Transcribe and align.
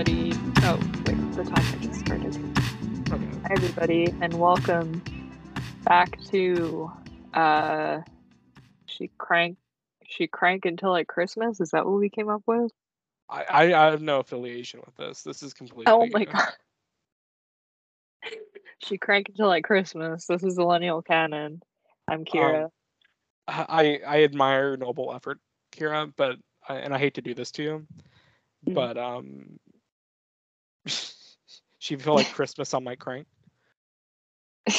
everybody. 0.00 0.32
Oh, 0.62 0.78
wait, 1.06 1.32
the 1.36 1.44
timer 1.44 1.78
just 1.82 2.00
started. 2.00 2.34
Okay. 3.12 3.38
Hi, 3.42 3.48
everybody, 3.50 4.14
and 4.22 4.32
welcome 4.38 5.02
back 5.84 6.18
to 6.30 6.90
uh, 7.34 8.00
she 8.86 9.10
crank, 9.18 9.58
she 10.06 10.26
crank 10.26 10.64
until 10.64 10.90
like 10.90 11.06
Christmas. 11.06 11.60
Is 11.60 11.72
that 11.72 11.84
what 11.84 11.98
we 11.98 12.08
came 12.08 12.30
up 12.30 12.42
with? 12.46 12.72
I, 13.28 13.44
I 13.44 13.74
I 13.74 13.90
have 13.90 14.00
no 14.00 14.20
affiliation 14.20 14.80
with 14.86 14.96
this. 14.96 15.22
This 15.22 15.42
is 15.42 15.52
completely. 15.52 15.92
Oh 15.92 16.06
my 16.10 16.24
god. 16.24 16.48
she 18.78 18.96
crank 18.96 19.28
until 19.28 19.48
like 19.48 19.64
Christmas. 19.64 20.26
This 20.26 20.42
is 20.42 20.56
Zillennial 20.56 21.04
canon. 21.04 21.62
I'm 22.08 22.24
Kyra. 22.24 22.70
I 23.46 24.00
I 24.06 24.24
admire 24.24 24.78
noble 24.78 25.12
effort, 25.14 25.40
Kyra, 25.72 26.10
but 26.16 26.36
I, 26.66 26.76
and 26.76 26.94
I 26.94 26.98
hate 26.98 27.14
to 27.14 27.22
do 27.22 27.34
this 27.34 27.50
to 27.52 27.62
you, 27.62 27.86
Mm. 28.68 28.74
but 28.74 28.98
um, 28.98 29.58
she 31.90 31.96
feel 31.96 32.14
like 32.14 32.32
Christmas 32.32 32.72
on 32.72 32.84
my 32.84 32.94
crank. 32.94 33.26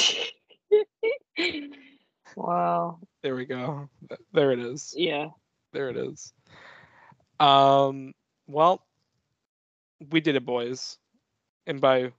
wow. 2.36 3.00
There 3.22 3.36
we 3.36 3.44
go. 3.44 3.90
There 4.32 4.50
it 4.52 4.58
is. 4.60 4.94
Yeah. 4.96 5.28
There 5.74 5.90
it 5.90 5.98
is. 5.98 6.32
Um. 7.38 8.14
Well, 8.46 8.82
we 10.10 10.22
did 10.22 10.36
it, 10.36 10.46
boys, 10.46 10.96
and 11.66 11.82
by 11.82 12.12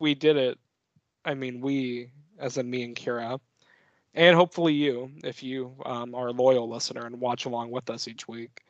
we 0.00 0.16
did 0.16 0.36
it, 0.36 0.58
I 1.24 1.34
mean 1.34 1.60
we, 1.60 2.10
as 2.40 2.58
in 2.58 2.68
me 2.68 2.82
and 2.82 2.96
Kyra, 2.96 3.38
and 4.14 4.34
hopefully 4.34 4.74
you, 4.74 5.12
if 5.22 5.44
you 5.44 5.72
um, 5.86 6.16
are 6.16 6.28
a 6.28 6.32
loyal 6.32 6.68
listener 6.68 7.06
and 7.06 7.20
watch 7.20 7.44
along 7.44 7.70
with 7.70 7.90
us 7.90 8.08
each 8.08 8.26
week. 8.26 8.60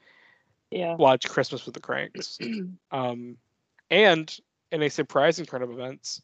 Yeah. 0.70 0.96
watch 0.96 1.28
Christmas 1.28 1.64
with 1.64 1.74
the 1.74 1.80
Kranks. 1.80 2.38
Um, 2.90 3.38
and 3.90 4.38
in 4.72 4.82
a 4.82 4.90
surprising 4.90 5.44
turn 5.44 5.62
of 5.62 5.70
events, 5.70 6.22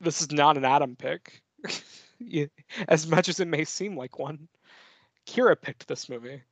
this 0.00 0.22
is 0.22 0.32
not 0.32 0.56
an 0.56 0.64
Adam 0.64 0.96
pick, 0.96 1.42
as 2.88 3.06
much 3.06 3.28
as 3.28 3.40
it 3.40 3.48
may 3.48 3.64
seem 3.64 3.96
like 3.96 4.18
one. 4.18 4.48
Kyra 5.26 5.60
picked 5.60 5.86
this 5.88 6.08
movie. 6.08 6.42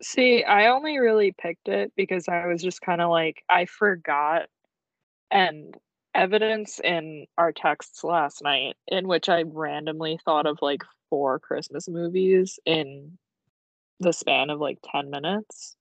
See, 0.00 0.44
I 0.44 0.68
only 0.68 0.98
really 0.98 1.32
picked 1.32 1.68
it 1.68 1.92
because 1.96 2.28
I 2.28 2.46
was 2.46 2.62
just 2.62 2.80
kind 2.80 3.00
of 3.00 3.10
like, 3.10 3.42
I 3.48 3.64
forgot. 3.64 4.42
And 5.30 5.76
evidence 6.14 6.80
in 6.82 7.26
our 7.36 7.52
texts 7.52 8.04
last 8.04 8.42
night, 8.42 8.76
in 8.86 9.08
which 9.08 9.28
I 9.28 9.42
randomly 9.42 10.18
thought 10.24 10.46
of 10.46 10.58
like 10.62 10.82
four 11.10 11.38
Christmas 11.38 11.88
movies 11.88 12.58
in 12.64 13.18
the 14.00 14.12
span 14.12 14.50
of 14.50 14.60
like 14.60 14.78
10 14.92 15.10
minutes. 15.10 15.76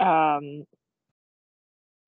Um, 0.00 0.64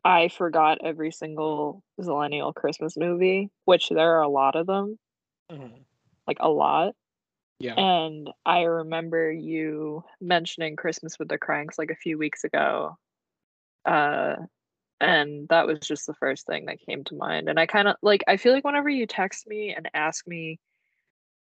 I 0.09 0.29
forgot 0.29 0.79
every 0.83 1.13
single 1.13 1.83
Zillennial 2.01 2.55
Christmas 2.55 2.97
movie, 2.97 3.51
which 3.67 3.91
there 3.91 4.17
are 4.17 4.23
a 4.23 4.29
lot 4.29 4.57
of 4.57 4.67
them, 4.67 4.99
like 6.27 6.39
a 6.41 6.49
lot. 6.49 6.95
Yeah. 7.61 7.75
And 7.75 8.31
I 8.47 8.63
remember 8.63 9.31
you 9.31 10.03
mentioning 10.19 10.77
Christmas 10.77 11.19
with 11.19 11.29
the 11.29 11.37
Kranks 11.37 11.79
like 11.79 11.91
a 11.91 11.95
few 11.95 12.17
weeks 12.17 12.43
ago. 12.43 12.97
Uh 13.85 14.37
and 14.99 15.47
that 15.51 15.67
was 15.67 15.81
just 15.81 16.07
the 16.07 16.15
first 16.15 16.47
thing 16.47 16.65
that 16.67 16.81
came 16.81 17.05
to 17.05 17.15
mind. 17.15 17.51
And 17.51 17.61
I 17.61 17.67
kind 17.67 17.87
of 17.87 17.97
like 18.01 18.25
I 18.27 18.39
feel 18.39 18.55
like 18.55 18.65
whenever 18.65 18.89
you 18.89 19.07
text 19.07 19.47
me 19.47 19.75
and 19.77 19.91
ask 19.93 20.27
me 20.27 20.59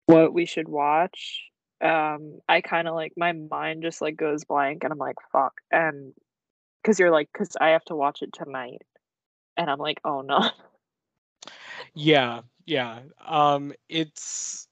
what 0.06 0.32
we 0.32 0.46
should 0.46 0.68
watch, 0.68 1.42
um 1.80 2.38
I 2.48 2.60
kind 2.60 2.86
of 2.86 2.94
like 2.94 3.14
my 3.16 3.32
mind 3.32 3.82
just 3.82 4.00
like 4.00 4.14
goes 4.16 4.44
blank 4.44 4.84
and 4.84 4.92
I'm 4.92 4.98
like 4.98 5.16
fuck 5.32 5.54
and 5.72 6.14
cuz 6.84 6.98
you're 6.98 7.10
like 7.10 7.32
cuz 7.32 7.56
I 7.60 7.70
have 7.70 7.84
to 7.86 7.96
watch 7.96 8.22
it 8.22 8.32
tonight. 8.32 8.82
And 9.56 9.70
I'm 9.70 9.78
like, 9.78 10.00
"Oh 10.04 10.22
no." 10.22 10.40
Yeah, 11.94 12.42
yeah. 12.66 13.00
Um, 13.26 13.72
it's 13.88 14.68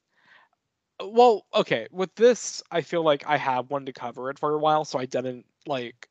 well, 1.02 1.46
okay. 1.54 1.86
With 1.90 2.14
this, 2.14 2.62
I 2.70 2.82
feel 2.82 3.02
like 3.02 3.24
I 3.26 3.36
have 3.36 3.70
wanted 3.70 3.86
to 3.86 3.92
cover 3.92 4.30
it 4.30 4.38
for 4.38 4.54
a 4.54 4.58
while, 4.58 4.84
so 4.84 4.98
I 4.98 5.06
didn't 5.06 5.46
like 5.66 6.08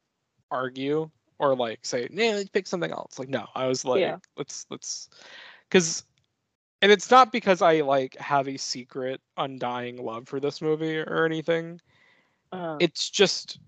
argue 0.52 1.10
or 1.40 1.56
like 1.56 1.86
say, 1.86 2.08
"Nah, 2.12 2.32
let's 2.32 2.50
pick 2.50 2.68
something 2.68 2.92
else." 2.92 3.20
Like, 3.20 3.30
no, 3.30 3.46
I 3.56 3.68
was 3.68 3.86
like, 3.86 4.02
Yeah. 4.02 4.18
let's 4.38 4.66
let's, 4.70 5.10
because, 5.70 6.04
and 6.82 6.92
it's 6.92 7.12
not 7.12 7.32
because 7.32 7.62
I 7.62 7.82
like 7.82 8.16
have 8.18 8.48
a 8.48 8.58
secret, 8.58 9.22
undying 9.38 9.98
love 10.04 10.28
for 10.28 10.40
this 10.40 10.62
movie 10.62 10.98
or 11.00 11.26
anything. 11.26 11.82
Uh, 12.52 12.78
It's 12.80 13.10
just 13.10 13.60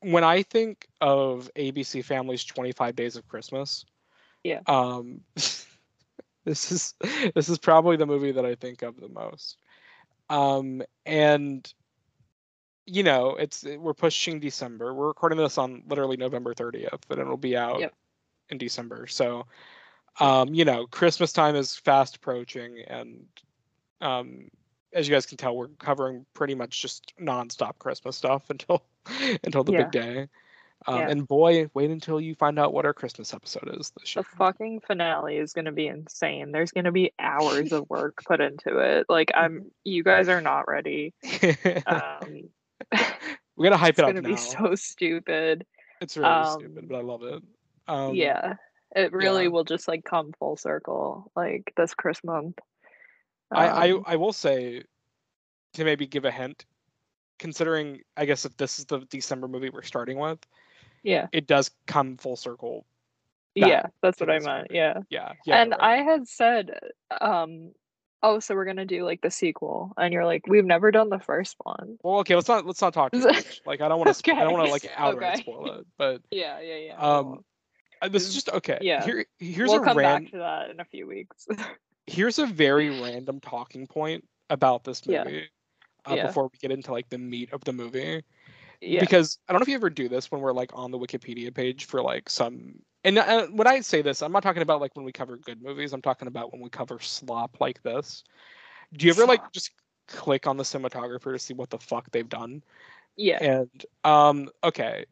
when 0.00 0.24
I 0.24 0.42
think 0.42 0.86
of 1.00 1.50
ABC 1.56 2.04
Family's 2.04 2.44
25 2.44 2.96
Days 2.96 3.16
of 3.16 3.26
Christmas. 3.28 3.84
Yeah. 4.44 4.60
Um, 4.66 5.20
this 6.44 6.72
is 6.72 6.94
this 7.34 7.48
is 7.48 7.58
probably 7.58 7.96
the 7.96 8.06
movie 8.06 8.32
that 8.32 8.44
I 8.46 8.54
think 8.54 8.82
of 8.82 9.00
the 9.00 9.08
most. 9.08 9.58
Um, 10.30 10.82
and 11.06 11.72
you 12.86 13.02
know, 13.02 13.36
it's 13.36 13.64
we're 13.64 13.94
pushing 13.94 14.40
December. 14.40 14.94
We're 14.94 15.08
recording 15.08 15.38
this 15.38 15.58
on 15.58 15.82
literally 15.88 16.16
November 16.16 16.54
30th, 16.54 17.00
and 17.10 17.18
it'll 17.18 17.36
be 17.36 17.56
out 17.56 17.80
Yep. 17.80 17.94
in 18.48 18.58
December. 18.58 19.06
So, 19.06 19.46
um, 20.20 20.54
you 20.54 20.64
know, 20.64 20.86
Christmas 20.86 21.32
time 21.32 21.54
is 21.54 21.76
fast 21.76 22.16
approaching, 22.16 22.82
and 22.86 23.26
um, 24.00 24.48
as 24.94 25.06
you 25.06 25.14
guys 25.14 25.26
can 25.26 25.36
tell, 25.36 25.54
we're 25.54 25.68
covering 25.78 26.24
pretty 26.32 26.54
much 26.54 26.80
just 26.80 27.12
nonstop 27.20 27.78
Christmas 27.78 28.16
stuff 28.16 28.48
until 28.50 28.82
until 29.44 29.64
the 29.64 29.72
Yeah. 29.72 29.78
big 29.78 29.90
day. 29.90 30.28
Um, 30.86 31.06
Yeah. 31.06 31.08
And 31.08 31.26
boy, 31.26 31.68
wait 31.74 31.90
until 31.90 32.20
you 32.20 32.34
find 32.34 32.58
out 32.58 32.72
what 32.72 32.86
our 32.86 32.94
Christmas 32.94 33.34
episode 33.34 33.68
is 33.78 33.92
this 33.98 34.16
year. 34.16 34.22
The 34.22 34.24
fucking 34.36 34.80
finale 34.80 35.36
is 35.36 35.52
gonna 35.52 35.72
be 35.72 35.86
insane. 35.86 36.52
There's 36.52 36.72
gonna 36.72 36.92
be 36.92 37.12
hours 37.18 37.72
of 37.72 37.88
work 37.88 38.22
put 38.26 38.40
into 38.40 38.78
it. 38.78 39.06
Like 39.08 39.30
I'm, 39.34 39.70
you 39.84 40.02
guys 40.04 40.28
are 40.28 40.40
not 40.40 40.68
ready. 40.68 41.14
Um, 41.86 42.50
we 43.56 43.64
gotta 43.64 43.76
hype 43.76 43.98
it 43.98 44.04
up 44.04 44.14
It's 44.14 44.20
gonna 44.20 44.22
now. 44.22 44.28
be 44.28 44.36
so 44.36 44.74
stupid. 44.74 45.66
It's 46.00 46.16
really 46.16 46.44
um, 46.44 46.54
stupid, 46.58 46.88
but 46.88 46.96
I 46.96 47.02
love 47.02 47.22
it. 47.22 47.42
Um, 47.86 48.14
yeah, 48.14 48.54
it 48.94 49.12
really 49.12 49.44
yeah. 49.44 49.48
will 49.48 49.64
just 49.64 49.88
like 49.88 50.04
come 50.04 50.32
full 50.38 50.56
circle 50.56 51.30
like 51.36 51.72
this 51.76 51.94
Christmas 51.94 52.24
month. 52.24 52.58
I, 53.54 53.68
I 53.68 53.92
Um, 53.92 54.02
I 54.06 54.16
will 54.16 54.32
say 54.32 54.84
to 55.74 55.84
maybe 55.84 56.06
give 56.06 56.24
a 56.24 56.30
hint, 56.32 56.66
considering 57.38 58.00
I 58.16 58.24
guess 58.24 58.44
if 58.44 58.56
this 58.56 58.78
is 58.78 58.84
the 58.86 59.00
December 59.10 59.48
movie 59.48 59.70
we're 59.70 59.82
starting 59.82 60.18
with, 60.18 60.38
yeah, 61.02 61.28
it 61.32 61.46
does 61.46 61.70
come 61.86 62.16
full 62.16 62.36
circle. 62.36 62.84
yeah, 63.54 63.86
that's 64.02 64.20
what 64.20 64.30
I 64.30 64.38
meant. 64.38 64.68
Yeah, 64.70 65.00
Yeah, 65.10 65.32
yeah. 65.46 65.62
and 65.62 65.70
right. 65.72 65.80
I 65.80 65.96
had 66.02 66.28
said, 66.28 66.78
um, 67.20 67.72
oh, 68.22 68.38
so 68.40 68.54
we're 68.54 68.64
gonna 68.64 68.84
do 68.84 69.04
like 69.04 69.20
the 69.20 69.30
sequel, 69.30 69.92
and 69.96 70.12
you're 70.12 70.24
like, 70.26 70.46
we've 70.46 70.64
never 70.64 70.90
done 70.90 71.08
the 71.08 71.18
first 71.18 71.56
one. 71.62 71.98
well, 72.02 72.18
okay, 72.20 72.34
let's 72.34 72.48
not 72.48 72.66
let's 72.66 72.80
not 72.80 72.94
talk 72.94 73.12
too 73.12 73.20
much. 73.20 73.60
Like 73.66 73.80
I 73.80 73.88
don't 73.88 73.98
want 73.98 74.14
to 74.14 74.30
okay. 74.30 74.38
I 74.38 74.44
don't 74.44 74.52
want 74.52 74.66
to 74.66 74.72
like 74.72 74.90
outright 74.96 75.34
okay. 75.34 75.42
spoil 75.42 75.72
it, 75.80 75.86
but 75.96 76.22
Yeah, 76.30 76.60
yeah, 76.60 76.76
yeah. 76.76 76.96
Um, 76.96 77.44
uh, 78.00 78.08
this 78.08 78.28
is 78.28 78.34
just 78.34 78.48
okay. 78.50 78.78
yeah. 78.80 79.04
Here 79.04 79.26
here's 79.38 79.70
we'll 79.70 79.82
a 79.82 79.84
come 79.84 79.96
ran- 79.96 80.22
back 80.24 80.32
to 80.32 80.38
that 80.38 80.70
in 80.70 80.80
a 80.80 80.84
few 80.84 81.06
weeks. 81.06 81.46
here's 82.06 82.38
a 82.38 82.46
very 82.46 83.00
random 83.00 83.40
talking 83.40 83.86
point 83.86 84.24
about 84.50 84.84
this 84.84 85.06
movie. 85.06 85.32
Yeah. 85.32 85.40
Uh, 86.08 86.16
Yeah. 86.16 86.26
before 86.26 86.44
we 86.44 86.58
get 86.58 86.70
into 86.70 86.92
like 86.92 87.08
the 87.08 87.18
meat 87.18 87.52
of 87.52 87.62
the 87.64 87.72
movie. 87.72 88.22
Yeah, 88.80 89.00
because 89.00 89.38
i 89.48 89.52
don't 89.52 89.58
know 89.58 89.64
if 89.64 89.68
you 89.68 89.74
ever 89.74 89.90
do 89.90 90.08
this 90.08 90.30
when 90.30 90.40
we're 90.40 90.52
like 90.52 90.70
on 90.72 90.92
the 90.92 90.98
wikipedia 90.98 91.52
page 91.52 91.86
for 91.86 92.00
like 92.00 92.30
some 92.30 92.74
and 93.02 93.18
uh, 93.18 93.48
when 93.48 93.66
i 93.66 93.80
say 93.80 94.02
this 94.02 94.22
i'm 94.22 94.30
not 94.30 94.44
talking 94.44 94.62
about 94.62 94.80
like 94.80 94.94
when 94.94 95.04
we 95.04 95.10
cover 95.10 95.36
good 95.36 95.60
movies. 95.60 95.92
I'm 95.92 96.00
talking 96.00 96.28
about 96.28 96.52
when 96.52 96.62
we 96.62 96.70
cover 96.70 97.00
slop 97.00 97.56
like 97.60 97.82
this. 97.82 98.22
Do 98.92 99.06
you 99.06 99.12
ever 99.12 99.26
like 99.26 99.50
just 99.52 99.72
click 100.06 100.46
on 100.46 100.56
the 100.56 100.62
cinematographer 100.62 101.32
to 101.32 101.38
see 101.40 101.54
what 101.54 101.70
the 101.70 101.78
fuck 101.78 102.08
they've 102.12 102.28
done? 102.28 102.62
Yeah, 103.16 103.42
and 103.42 103.86
um 104.04 104.48
okay. 104.62 105.06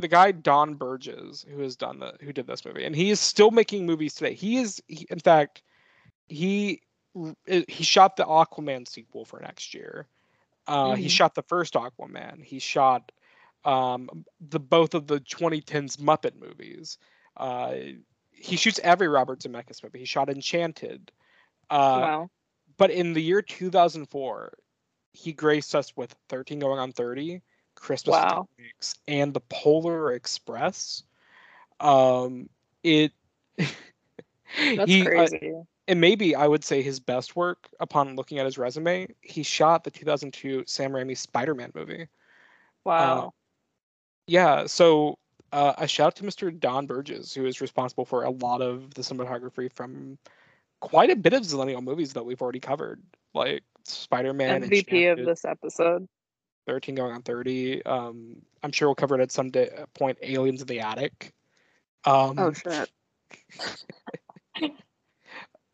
The 0.00 0.08
guy 0.08 0.32
don 0.32 0.74
burgess 0.74 1.46
who 1.50 1.62
has 1.62 1.76
done 1.76 1.98
the 1.98 2.12
who 2.20 2.32
did 2.32 2.46
this 2.46 2.64
movie 2.64 2.84
and 2.84 2.94
he 2.94 3.10
is 3.10 3.20
still 3.20 3.50
making 3.50 3.86
movies 3.86 4.14
today. 4.14 4.34
He 4.34 4.58
is 4.58 4.82
he, 4.86 5.06
in 5.10 5.18
fact 5.18 5.62
he 6.28 6.82
he 7.46 7.82
shot 7.82 8.16
the 8.16 8.24
aquaman 8.24 8.86
sequel 8.86 9.24
for 9.24 9.40
next 9.40 9.72
year 9.72 10.06
uh 10.68 10.94
he 10.94 11.08
Mhm. 11.08 11.10
shot 11.10 11.34
the 11.34 11.42
first 11.42 11.74
aquaman 11.74 12.44
he 12.44 12.60
shot 12.60 13.12
um 13.64 14.24
the 14.40 14.60
both 14.60 14.94
of 14.94 15.08
the 15.08 15.20
2010s 15.20 15.98
muppet 15.98 16.36
movies 16.36 16.98
uh 17.38 17.74
he 18.32 18.56
shoots 18.56 18.80
every 18.84 19.08
robert 19.08 19.40
zemeckis 19.40 19.82
movie 19.84 20.00
he 20.00 20.06
shot 20.06 20.30
enchanted 20.30 21.12
uh 21.70 22.08
wow, 22.08 22.30
but 22.78 22.90
in 22.90 23.14
the 23.14 23.22
year 23.22 23.42
2004, 23.42 24.52
he 25.12 25.32
graced 25.32 25.74
us 25.74 25.96
with 25.96 26.14
13 26.28 26.60
going 26.60 26.78
on 26.78 26.92
30, 26.92 27.42
Christmas 27.74 28.24
Wow. 28.24 28.48
and 29.08 29.34
the 29.34 29.40
Polar 29.40 30.12
Express. 30.12 31.04
Um, 31.80 32.48
it. 32.82 33.12
that's 34.74 34.96
he, 34.96 35.10
uh, 35.14 35.28
crazy. 35.28 35.54
And 35.88 36.00
maybe 36.00 36.36
I 36.36 36.46
would 36.46 36.62
say 36.62 36.82
his 36.82 37.00
best 37.00 37.34
work 37.34 37.68
upon 37.80 38.14
looking 38.14 38.38
at 38.38 38.44
his 38.44 38.58
resume. 38.58 39.08
He 39.22 39.42
shot 39.42 39.84
the 39.84 39.90
2002 39.90 40.64
Sam 40.66 40.92
Raimi 40.92 41.16
Spider-Man 41.16 41.72
movie. 41.74 42.06
wow, 42.84 43.32
Yeah, 44.26 44.66
so 44.66 45.18
uh, 45.50 45.72
a 45.78 45.88
shout 45.88 46.08
out 46.08 46.16
to 46.16 46.24
Mr. 46.24 46.56
Don 46.56 46.86
Burgess, 46.86 47.34
who 47.34 47.46
is 47.46 47.62
responsible 47.62 48.04
for 48.04 48.24
a 48.24 48.30
lot 48.30 48.60
of 48.60 48.92
the 48.94 49.00
cinematography 49.00 49.72
from 49.72 50.18
quite 50.80 51.10
a 51.10 51.16
bit 51.16 51.32
of 51.32 51.42
Zillennial 51.42 51.82
movies 51.82 52.12
that 52.12 52.24
we've 52.24 52.42
already 52.42 52.60
covered, 52.60 53.02
like 53.32 53.62
Spider 53.84 54.34
Man, 54.34 54.62
MVP 54.62 55.10
of 55.10 55.24
this 55.24 55.46
episode. 55.46 56.06
13 56.66 56.96
going 56.96 57.14
on 57.14 57.22
30. 57.22 57.82
Um, 57.86 58.42
I'm 58.62 58.72
sure 58.72 58.88
we'll 58.88 58.94
cover 58.94 59.18
it 59.18 59.22
at 59.22 59.32
some 59.32 59.50
day, 59.50 59.70
point. 59.94 60.18
Aliens 60.20 60.60
in 60.60 60.66
the 60.66 60.80
Attic. 60.80 61.32
Um, 62.04 62.38
oh 62.38 62.52
shit. 62.52 62.90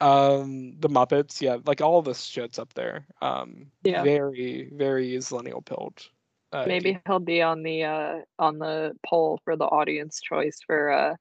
um, 0.05 0.75
the 0.79 0.89
Muppets, 0.91 1.41
yeah, 1.41 1.57
like 1.65 1.81
all 1.81 2.03
this 2.03 2.23
shit's 2.23 2.59
up 2.59 2.75
there. 2.75 3.07
Um, 3.23 3.71
Yeah. 3.83 4.03
very, 4.03 4.69
very 4.71 5.13
Zillennial 5.17 5.65
pilled. 5.65 6.07
Uh, 6.53 6.67
Maybe 6.67 7.01
he'll 7.07 7.21
be 7.21 7.41
on 7.43 7.63
the 7.63 7.85
uh 7.85 8.19
on 8.39 8.59
the 8.59 8.97
poll 9.05 9.41
for 9.45 9.57
the 9.57 9.65
audience 9.65 10.21
choice 10.21 10.61
for 10.65 10.91
uh 10.93 11.17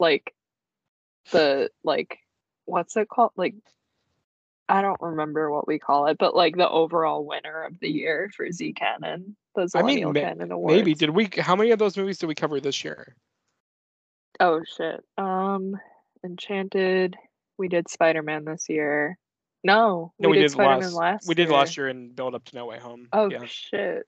like 0.00 0.34
the 1.30 1.70
like 1.84 2.18
what's 2.64 2.96
it 2.96 3.08
called? 3.08 3.30
Like 3.36 3.54
I 4.68 4.82
don't 4.82 5.00
remember 5.00 5.50
what 5.50 5.68
we 5.68 5.78
call 5.78 6.06
it, 6.06 6.18
but 6.18 6.34
like 6.34 6.56
the 6.56 6.68
overall 6.68 7.24
winner 7.24 7.64
of 7.64 7.78
the 7.78 7.88
year 7.88 8.30
for 8.34 8.50
Z 8.50 8.72
Canon, 8.72 9.36
the 9.54 9.70
I 9.74 9.82
mean, 9.82 10.12
ma- 10.12 10.12
Canon 10.14 10.50
Awards. 10.50 10.76
Maybe 10.78 10.94
did 10.94 11.10
we? 11.10 11.28
How 11.38 11.54
many 11.54 11.70
of 11.70 11.78
those 11.78 11.96
movies 11.96 12.18
did 12.18 12.26
we 12.26 12.34
cover 12.34 12.58
this 12.58 12.82
year? 12.82 13.14
Oh 14.40 14.62
shit. 14.64 15.04
Um 15.18 15.76
Enchanted. 16.24 17.16
We 17.58 17.68
did 17.68 17.88
Spider 17.90 18.22
Man 18.22 18.44
this 18.44 18.66
year. 18.68 19.18
No, 19.64 20.12
No, 20.20 20.28
we, 20.28 20.38
did, 20.38 20.52
Spider-Man 20.52 20.92
last. 20.92 20.94
last 20.94 21.28
we 21.28 21.34
did 21.34 21.48
year. 21.48 21.56
last 21.58 21.76
year 21.76 21.88
and 21.88 22.14
build 22.14 22.36
up 22.36 22.44
to 22.44 22.54
No 22.54 22.66
Way 22.66 22.78
Home. 22.78 23.08
Oh 23.12 23.28
yeah. 23.28 23.44
shit. 23.44 24.06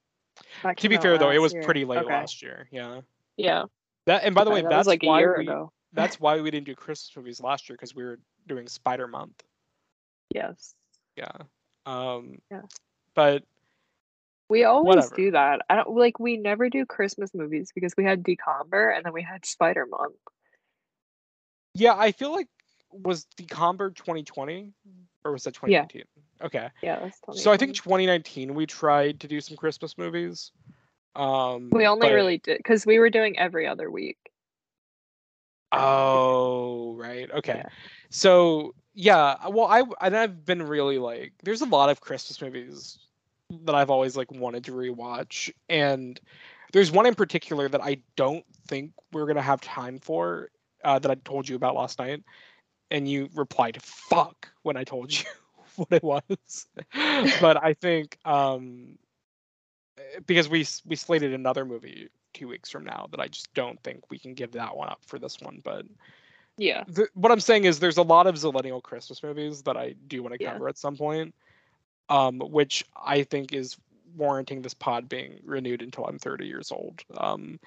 That 0.63 0.77
To 0.79 0.89
be 0.89 0.97
fair 0.97 1.19
though, 1.19 1.31
it 1.31 1.39
was 1.39 1.53
year. 1.53 1.65
pretty 1.65 1.85
late 1.85 1.99
Okay. 2.05 2.15
last 2.15 2.41
year. 2.41 2.69
Yeah. 2.71 3.01
Yeah. 3.37 3.65
That 4.07 4.23
and 4.23 4.33
by 4.35 4.45
the 4.45 4.51
way, 4.51 4.63
that 4.63 4.71
that's 4.71 4.79
was 4.79 4.87
like 4.87 5.03
a 5.03 5.07
why 5.07 5.19
year 5.19 5.35
we, 5.39 5.45
ago. 5.45 5.73
that's 5.93 6.21
why 6.21 6.41
we 6.41 6.51
didn't 6.53 6.67
do 6.67 6.77
Christmas 6.77 7.11
movies 7.17 7.41
last 7.41 7.69
year 7.69 7.77
because 7.77 7.95
we 7.97 8.05
were 8.05 8.21
doing 8.47 8.69
Spider 8.69 9.09
Month. 9.09 9.43
Yes. 10.33 10.75
Yeah. 11.17 11.33
Um. 11.85 12.39
Yeah. 12.51 12.63
But 13.15 13.43
We 14.49 14.63
always 14.63 14.97
Whatever. 14.97 15.17
do 15.17 15.31
that. 15.33 15.63
I 15.69 15.75
don't 15.75 15.91
like 15.97 16.21
we 16.21 16.37
never 16.37 16.71
do 16.71 16.87
Christmas 16.87 17.35
movies 17.35 17.73
because 17.75 17.93
we 17.99 18.05
had 18.05 18.23
Decomber 18.23 18.91
and 18.91 19.05
then 19.05 19.13
we 19.13 19.23
had 19.23 19.45
Spider 19.45 19.85
Month. 19.91 20.15
yeah, 21.75 21.95
I 21.97 22.13
feel 22.13 22.33
like 22.33 22.47
was 22.93 23.27
the 23.37 23.45
Comber 23.45 23.91
2020 23.91 24.73
or 25.25 25.33
was 25.33 25.45
that 25.45 25.55
2019? 25.55 26.03
Yeah. 26.03 26.47
Okay. 26.47 26.69
Yeah, 26.83 27.01
that's 27.01 27.43
So 27.43 27.53
I 27.53 27.57
think 27.57 27.75
2019 27.75 28.55
we 28.55 28.67
tried 28.67 29.21
to 29.21 29.29
do 29.29 29.41
some 29.41 29.57
Christmas 29.57 29.99
movies. 29.99 30.53
Um. 31.17 31.71
we 31.73 31.87
only 31.87 32.09
but- 32.09 32.15
really 32.15 32.39
did 32.39 32.59
because 32.59 32.87
we 32.87 32.99
were 32.99 33.11
doing 33.11 33.39
every 33.39 33.67
other 33.67 33.91
week. 33.91 34.19
Oh, 35.73 36.97
right. 36.97 37.31
Okay. 37.31 37.59
Yeah. 37.59 37.69
So 38.11 38.75
yeah, 38.95 39.37
well, 39.49 39.67
I 39.67 39.85
and 40.01 40.17
I've 40.17 40.45
been 40.45 40.63
really 40.63 40.99
like, 40.99 41.33
there's 41.45 41.61
a 41.61 41.67
lot 41.67 41.91
of 41.91 42.01
Christmas 42.01 42.41
movies 42.41 42.99
that 43.65 43.75
I've 43.75 43.91
always 43.91 44.17
like 44.17 44.31
wanted 44.33 44.65
to 44.65 44.73
rewatch, 44.73 45.51
and 45.69 46.21
there's 46.73 46.91
one 46.91 47.07
in 47.07 47.15
particular 47.15 47.69
that 47.69 47.83
I 47.83 47.99
don't 48.17 48.45
think 48.67 48.93
we're 49.13 49.27
gonna 49.27 49.43
have 49.43 49.61
time 49.61 49.99
for. 49.99 50.51
Uh, 50.83 50.99
that 50.99 51.11
I 51.11 51.15
told 51.15 51.47
you 51.47 51.57
about 51.57 51.75
last 51.75 51.99
night, 51.99 52.23
and 52.91 53.09
you 53.09 53.29
replied 53.35 53.81
"fuck" 53.83 54.51
when 54.63 54.77
I 54.77 54.85
told 54.85 55.13
you 55.13 55.25
what 55.77 55.93
it 55.93 56.03
was. 56.03 56.67
but 57.41 57.63
I 57.63 57.75
think 57.75 58.19
um, 58.25 58.99
eh, 59.99 60.21
because 60.27 60.49
we 60.49 60.67
we 60.85 60.97
slated 60.97 61.33
another 61.33 61.65
movie 61.65 62.09
two 62.33 62.49
weeks 62.49 62.71
from 62.71 62.85
now 62.85 63.09
that 63.11 63.21
I 63.21 63.27
just 63.29 63.53
don't 63.55 63.83
think 63.83 64.11
we 64.11 64.19
can 64.19 64.35
give 64.35 64.53
that 64.53 64.77
one 64.77 64.89
up 64.89 65.01
for 65.05 65.19
this 65.19 65.41
one. 65.41 65.61
But 65.65 65.85
Yeah. 66.57 66.85
the, 66.87 67.09
what 67.15 67.33
I'm 67.33 67.41
saying 67.41 67.65
is 67.65 67.81
there's 67.81 67.97
a 67.97 68.03
lot 68.03 68.27
of 68.29 68.37
Zillennial 68.37 68.83
Christmas 68.83 69.23
movies 69.23 69.63
that 69.63 69.77
I 69.77 69.95
do 70.07 70.23
want 70.23 70.35
to 70.35 70.43
Yeah. 70.43 70.53
cover 70.53 70.69
at 70.69 70.79
some 70.79 70.97
point, 70.97 71.35
um, 72.09 72.39
which 72.39 72.85
I 72.97 73.25
think 73.25 73.53
is 73.53 73.77
warranting 74.17 74.63
this 74.63 74.75
pod 74.75 75.09
being 75.09 75.41
renewed 75.45 75.83
until 75.83 76.07
I'm 76.07 76.19
30 76.19 76.47
years 76.47 76.71
old. 76.71 77.03
Um, 77.17 77.59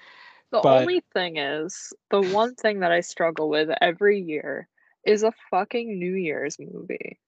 The 0.50 0.60
But- 0.62 0.82
only 0.82 1.00
thing 1.12 1.36
is, 1.36 1.92
the 2.10 2.22
one 2.22 2.54
thing 2.54 2.80
that 2.80 2.92
I 2.92 3.00
struggle 3.00 3.48
with 3.48 3.70
every 3.80 4.20
year 4.20 4.68
is 5.06 5.22
a 5.22 5.32
fucking 5.50 5.98
New 5.98 6.14
Year's 6.14 6.58
movie. 6.58 7.18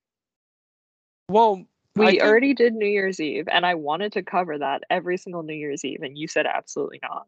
well, 1.29 1.65
We 1.97 2.07
think- 2.07 2.23
already 2.23 2.55
did 2.55 2.75
New 2.75 2.87
Year's 2.87 3.21
Eve, 3.21 3.49
and 3.51 3.65
I 3.67 3.75
wanted 3.75 4.13
to 4.13 4.23
cover 4.23 4.59
that 4.59 4.83
every 4.91 5.17
single 5.17 5.43
New 5.43 5.55
Year's 5.55 5.85
Eve, 5.85 6.03
and 6.03 6.17
you 6.17 6.29
said 6.29 6.47
absolutely 6.47 7.01
not. 7.03 7.27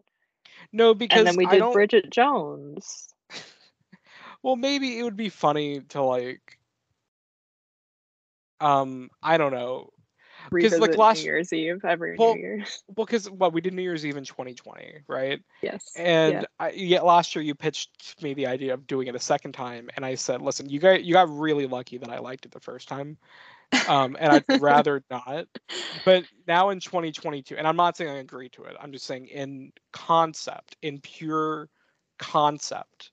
no 0.72 0.92
because 0.94 1.18
And 1.18 1.26
then 1.26 1.36
we 1.36 1.46
did. 1.46 1.72
Bridget 1.72 2.10
Jones. 2.10 3.08
Well, 4.40 4.54
maybe 4.54 4.96
it 4.98 5.02
would 5.02 5.16
be 5.16 5.30
funny 5.30 5.80
to 5.88 6.00
like. 6.02 6.60
Um, 8.60 9.10
I 9.20 9.36
don't 9.36 9.52
know. 9.52 9.90
Because, 10.58 10.78
like, 10.78 10.96
last- 10.96 11.18
New 11.18 11.24
Year's 11.24 11.52
Eve 11.52 11.84
every 11.84 12.16
Well, 12.16 12.34
New 12.34 12.40
Year's. 12.40 12.82
Well, 12.96 13.06
because 13.06 13.30
what 13.30 13.52
we 13.52 13.60
did 13.60 13.74
New 13.74 13.82
Year's 13.82 14.04
Eve 14.04 14.16
in 14.16 14.24
2020, 14.24 15.00
right? 15.06 15.40
Yes. 15.62 15.92
And 15.96 16.32
yeah. 16.32 16.42
I, 16.58 16.70
yeah, 16.70 17.00
last 17.02 17.34
year 17.34 17.42
you 17.42 17.54
pitched 17.54 18.22
me 18.22 18.34
the 18.34 18.46
idea 18.46 18.74
of 18.74 18.86
doing 18.86 19.08
it 19.08 19.14
a 19.14 19.20
second 19.20 19.52
time, 19.52 19.90
and 19.96 20.04
I 20.04 20.14
said, 20.14 20.42
"Listen, 20.42 20.68
you 20.68 20.78
got 20.78 21.04
you 21.04 21.12
got 21.12 21.28
really 21.30 21.66
lucky 21.66 21.98
that 21.98 22.10
I 22.10 22.18
liked 22.18 22.46
it 22.46 22.52
the 22.52 22.60
first 22.60 22.88
time, 22.88 23.16
um, 23.88 24.16
and 24.18 24.32
I'd 24.32 24.44
rather 24.60 25.02
not." 25.10 25.46
But 26.04 26.24
now 26.46 26.70
in 26.70 26.80
2022, 26.80 27.56
and 27.56 27.66
I'm 27.66 27.76
not 27.76 27.96
saying 27.96 28.10
I 28.10 28.18
agree 28.18 28.48
to 28.50 28.64
it. 28.64 28.76
I'm 28.80 28.92
just 28.92 29.06
saying 29.06 29.26
in 29.26 29.72
concept, 29.92 30.76
in 30.82 31.00
pure 31.00 31.68
concept, 32.18 33.10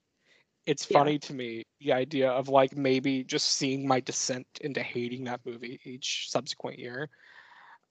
it's 0.65 0.89
Yeah. 0.89 0.99
funny 0.99 1.19
to 1.19 1.33
me 1.33 1.65
the 1.79 1.93
idea 1.93 2.29
of 2.29 2.49
like 2.49 2.75
maybe 2.75 3.23
just 3.23 3.49
seeing 3.49 3.87
my 3.87 3.99
descent 3.99 4.47
into 4.61 4.81
hating 4.81 5.25
that 5.25 5.41
movie 5.45 5.79
each 5.83 6.29
subsequent 6.29 6.79
year. 6.79 7.09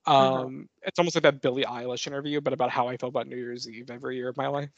Uh-huh. 0.05 0.41
Um, 0.45 0.69
it's 0.83 0.99
almost 0.99 1.15
like 1.15 1.23
that 1.23 1.41
Billie 1.41 1.63
Eilish 1.63 2.05
interview, 2.05 2.39
but 2.39 2.53
about 2.53 2.69
how 2.69 2.87
I 2.87 2.97
feel 2.97 3.09
about 3.09 3.27
New 3.27 3.37
Year's 3.37 3.67
Eve 3.67 3.89
every 3.89 4.17
year 4.17 4.29
of 4.29 4.37
my 4.37 4.47
life. 4.47 4.69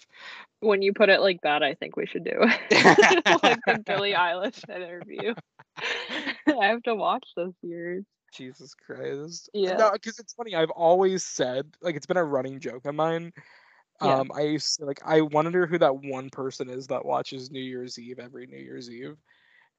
When 0.62 0.82
you 0.82 0.94
put 0.94 1.10
it 1.10 1.20
like 1.20 1.42
that, 1.42 1.64
I 1.64 1.74
think 1.74 1.98
we 1.98 2.06
should 2.06 2.24
do 2.24 2.40
like 2.40 3.60
the 3.66 3.84
Billie 3.86 4.14
Eilish 4.14 4.64
interview. 4.70 5.34
I 5.78 6.68
have 6.68 6.84
to 6.84 6.96
watch 6.96 7.28
this 7.36 7.54
year. 7.62 8.04
Jesus 8.34 8.74
Christ. 8.74 9.50
Yeah. 9.54 9.76
No, 9.78 9.92
because 9.92 10.20
it's 10.20 10.34
funny. 10.34 10.56
I've 10.56 10.70
always 10.70 11.24
said, 11.24 11.76
like, 11.82 11.96
it's 11.96 12.06
been 12.06 12.18
a 12.18 12.24
running 12.24 12.60
joke 12.60 12.86
of 12.86 12.96
mine. 12.96 13.34
Yeah. 14.02 14.16
Um, 14.20 14.32
I 14.36 14.42
used 14.42 14.78
to, 14.78 14.86
like, 14.86 15.00
I 15.06 15.22
wonder 15.22 15.66
who 15.66 15.78
that 15.80 15.96
one 15.96 16.30
person 16.30 16.70
is 16.70 16.88
that 16.88 17.06
watches 17.06 17.50
New 17.50 17.60
Year's 17.62 17.98
Eve 17.98 18.20
every 18.20 18.46
New 18.46 18.58
Year's 18.58 18.90
Eve. 18.92 19.16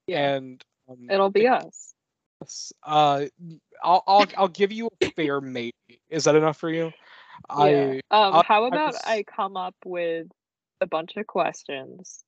Yeah. 0.07 0.35
And 0.35 0.65
um, 0.89 1.09
It'll 1.11 1.31
be 1.31 1.47
us. 1.47 1.95
us. 2.43 2.73
Uh, 2.85 3.27
I'll, 3.83 4.03
I'll, 4.07 4.27
I'll 4.37 4.49
give 4.49 4.73
you 4.73 4.89
a 5.01 5.11
fair 5.13 5.41
maybe. 5.41 5.73
Is 6.11 6.25
that 6.25 6.35
enough 6.35 6.57
for 6.59 6.71
you? 6.71 6.87
Yeah. 7.51 7.55
I, 7.57 8.01
Um, 8.11 8.35
I- 8.35 8.43
how 8.47 8.65
I 8.65 8.69
about 8.69 8.95
I 9.05 9.23
come 9.23 9.57
up 9.57 9.77
with 9.85 10.27
a 10.81 10.87
bunch 10.87 11.17
of 11.17 11.27
questions 11.27 12.25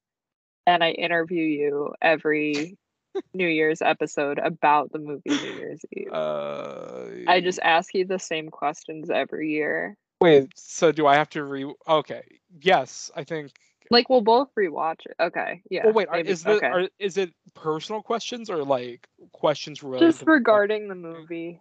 and 0.66 0.84
I 0.84 0.90
interview 0.90 1.42
you 1.42 1.94
every 2.00 2.76
New 3.34 3.48
Year's 3.48 3.82
episode 3.82 4.38
about 4.38 4.92
the 4.92 4.98
movie 5.00 5.22
New 5.26 5.52
Year's 5.54 5.80
Eve. 5.96 6.12
uh, 6.12 7.06
I 7.26 7.40
just 7.40 7.58
ask 7.62 7.92
you 7.94 8.04
the 8.04 8.18
same 8.20 8.48
questions 8.50 9.10
every 9.10 9.50
year. 9.50 9.96
Wait. 10.20 10.50
So 10.56 10.92
do 10.92 11.06
I 11.06 11.16
have 11.16 11.30
to 11.30 11.44
re? 11.44 11.72
Okay. 11.88 12.22
Yes, 12.60 13.10
I 13.14 13.24
think. 13.24 13.52
Like 13.90 14.08
we'll 14.08 14.20
both 14.20 14.48
rewatch 14.56 15.00
it. 15.06 15.16
Okay. 15.20 15.62
Yeah. 15.68 15.84
well, 15.84 15.94
wait. 15.94 16.08
Are, 16.08 16.20
is 16.20 16.44
the 16.44 16.52
okay. 16.52 16.66
are, 16.66 16.88
is 16.98 17.16
it 17.16 17.32
personal 17.54 18.02
questions 18.02 18.48
or 18.48 18.64
like 18.64 19.08
questions 19.32 19.82
related? 19.82 20.12
just 20.12 20.26
regarding 20.26 20.88
the 20.88 20.94
movie 20.94 21.60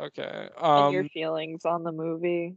Okay. 0.00 0.48
and 0.60 0.92
your 0.92 1.02
Um. 1.02 1.08
feelings 1.10 1.64
on 1.64 1.84
the 1.84 1.92
movie. 1.92 2.56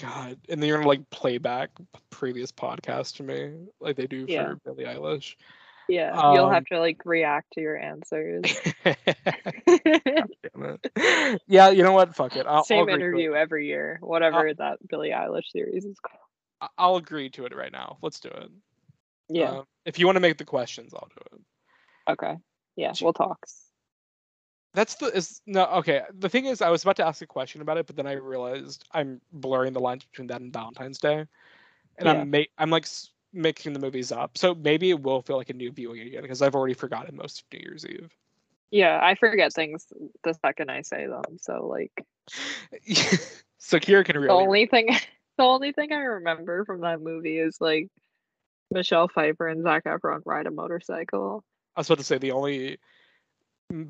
God, 0.00 0.38
and 0.48 0.62
then 0.62 0.68
you're 0.68 0.78
gonna 0.78 0.88
like 0.88 1.08
play 1.10 1.38
back 1.38 1.70
previous 2.10 2.52
podcasts 2.52 3.16
to 3.16 3.22
me, 3.22 3.66
like 3.80 3.96
they 3.96 4.06
do 4.06 4.24
Yeah. 4.28 4.54
for 4.64 4.74
Billie 4.74 4.84
Eilish. 4.84 5.34
Yeah. 5.90 6.32
You'll 6.32 6.46
um, 6.46 6.52
have 6.52 6.64
to 6.66 6.78
like 6.78 7.02
react 7.04 7.52
to 7.54 7.60
your 7.60 7.78
answers. 7.78 8.44
Yeah, 11.46 11.70
you 11.70 11.82
know 11.82 11.92
what? 11.92 12.14
Fuck 12.14 12.36
it. 12.36 12.46
I'll, 12.46 12.56
I'll 12.56 12.64
Same 12.64 12.88
it. 12.88 12.94
interview 12.94 13.34
every 13.34 13.66
year, 13.66 13.98
whatever 14.00 14.52
that 14.54 14.78
Billie 14.88 15.10
Eilish 15.10 15.50
series 15.50 15.84
is 15.84 15.98
called. 16.00 16.70
I'll 16.76 16.96
agree 16.96 17.30
to 17.30 17.46
it 17.46 17.54
right 17.54 17.72
now. 17.72 17.98
Let's 18.02 18.20
do 18.20 18.28
it. 18.28 18.50
Yeah. 19.28 19.50
Um, 19.50 19.64
if 19.84 19.98
you 19.98 20.06
want 20.06 20.16
to 20.16 20.20
make 20.20 20.38
the 20.38 20.44
questions, 20.44 20.92
I'll 20.94 21.08
do 21.08 21.36
it. 21.36 22.12
okay. 22.12 22.36
Yeah. 22.76 22.92
gee. 22.92 23.04
We'll 23.04 23.12
talk. 23.12 23.46
That's 24.74 24.94
the 24.96 25.06
is 25.06 25.40
no 25.46 25.66
okay. 25.66 26.02
The 26.18 26.28
thing 26.28 26.46
is, 26.46 26.62
I 26.62 26.70
was 26.70 26.82
about 26.82 26.96
to 26.96 27.06
ask 27.06 27.22
a 27.22 27.26
question 27.26 27.60
about 27.60 27.78
it, 27.78 27.86
but 27.86 27.96
then 27.96 28.06
I 28.06 28.12
realized 28.12 28.84
I'm 28.92 29.20
blurring 29.32 29.72
the 29.72 29.80
lines 29.80 30.04
between 30.04 30.28
that 30.28 30.40
and 30.40 30.52
Valentine's 30.52 30.98
Day, 30.98 31.26
and 31.98 32.06
Yeah. 32.06 32.12
I'm 32.12 32.30
ma- 32.30 32.44
I'm 32.58 32.70
like 32.70 32.86
mixing 33.32 33.72
the 33.72 33.78
movies 33.78 34.12
up. 34.12 34.36
So 34.36 34.54
maybe 34.54 34.90
it 34.90 35.00
will 35.00 35.22
feel 35.22 35.36
like 35.36 35.50
a 35.50 35.54
new 35.54 35.70
viewing 35.70 36.00
again 36.00 36.22
because 36.22 36.42
I've 36.42 36.54
already 36.54 36.74
forgotten 36.74 37.16
most 37.16 37.40
of 37.40 37.44
New 37.52 37.60
Year's 37.62 37.86
Eve. 37.86 38.10
Yeah, 38.70 38.98
I 39.02 39.14
forget 39.14 39.52
things 39.52 39.86
the 40.22 40.34
second 40.34 40.70
I 40.70 40.82
say 40.82 41.06
them. 41.06 41.38
So 41.40 41.66
like 41.66 41.92
so 43.58 43.78
Kyra 43.78 44.04
can 44.04 44.16
really 44.16 44.28
the 44.28 44.32
only 44.32 44.66
thing 44.66 44.88
the 45.38 45.44
only 45.44 45.72
thing 45.72 45.92
I 45.92 46.00
remember 46.00 46.64
from 46.64 46.82
that 46.82 47.00
movie 47.00 47.38
is 47.38 47.60
like 47.60 47.88
Michelle 48.70 49.08
Pfeiffer 49.08 49.48
and 49.48 49.62
Zac 49.62 49.84
Efron 49.84 50.20
ride 50.24 50.46
a 50.46 50.50
motorcycle. 50.50 51.42
I 51.76 51.80
was 51.80 51.88
about 51.88 51.98
to 51.98 52.04
say 52.04 52.18
the 52.18 52.32
only 52.32 52.78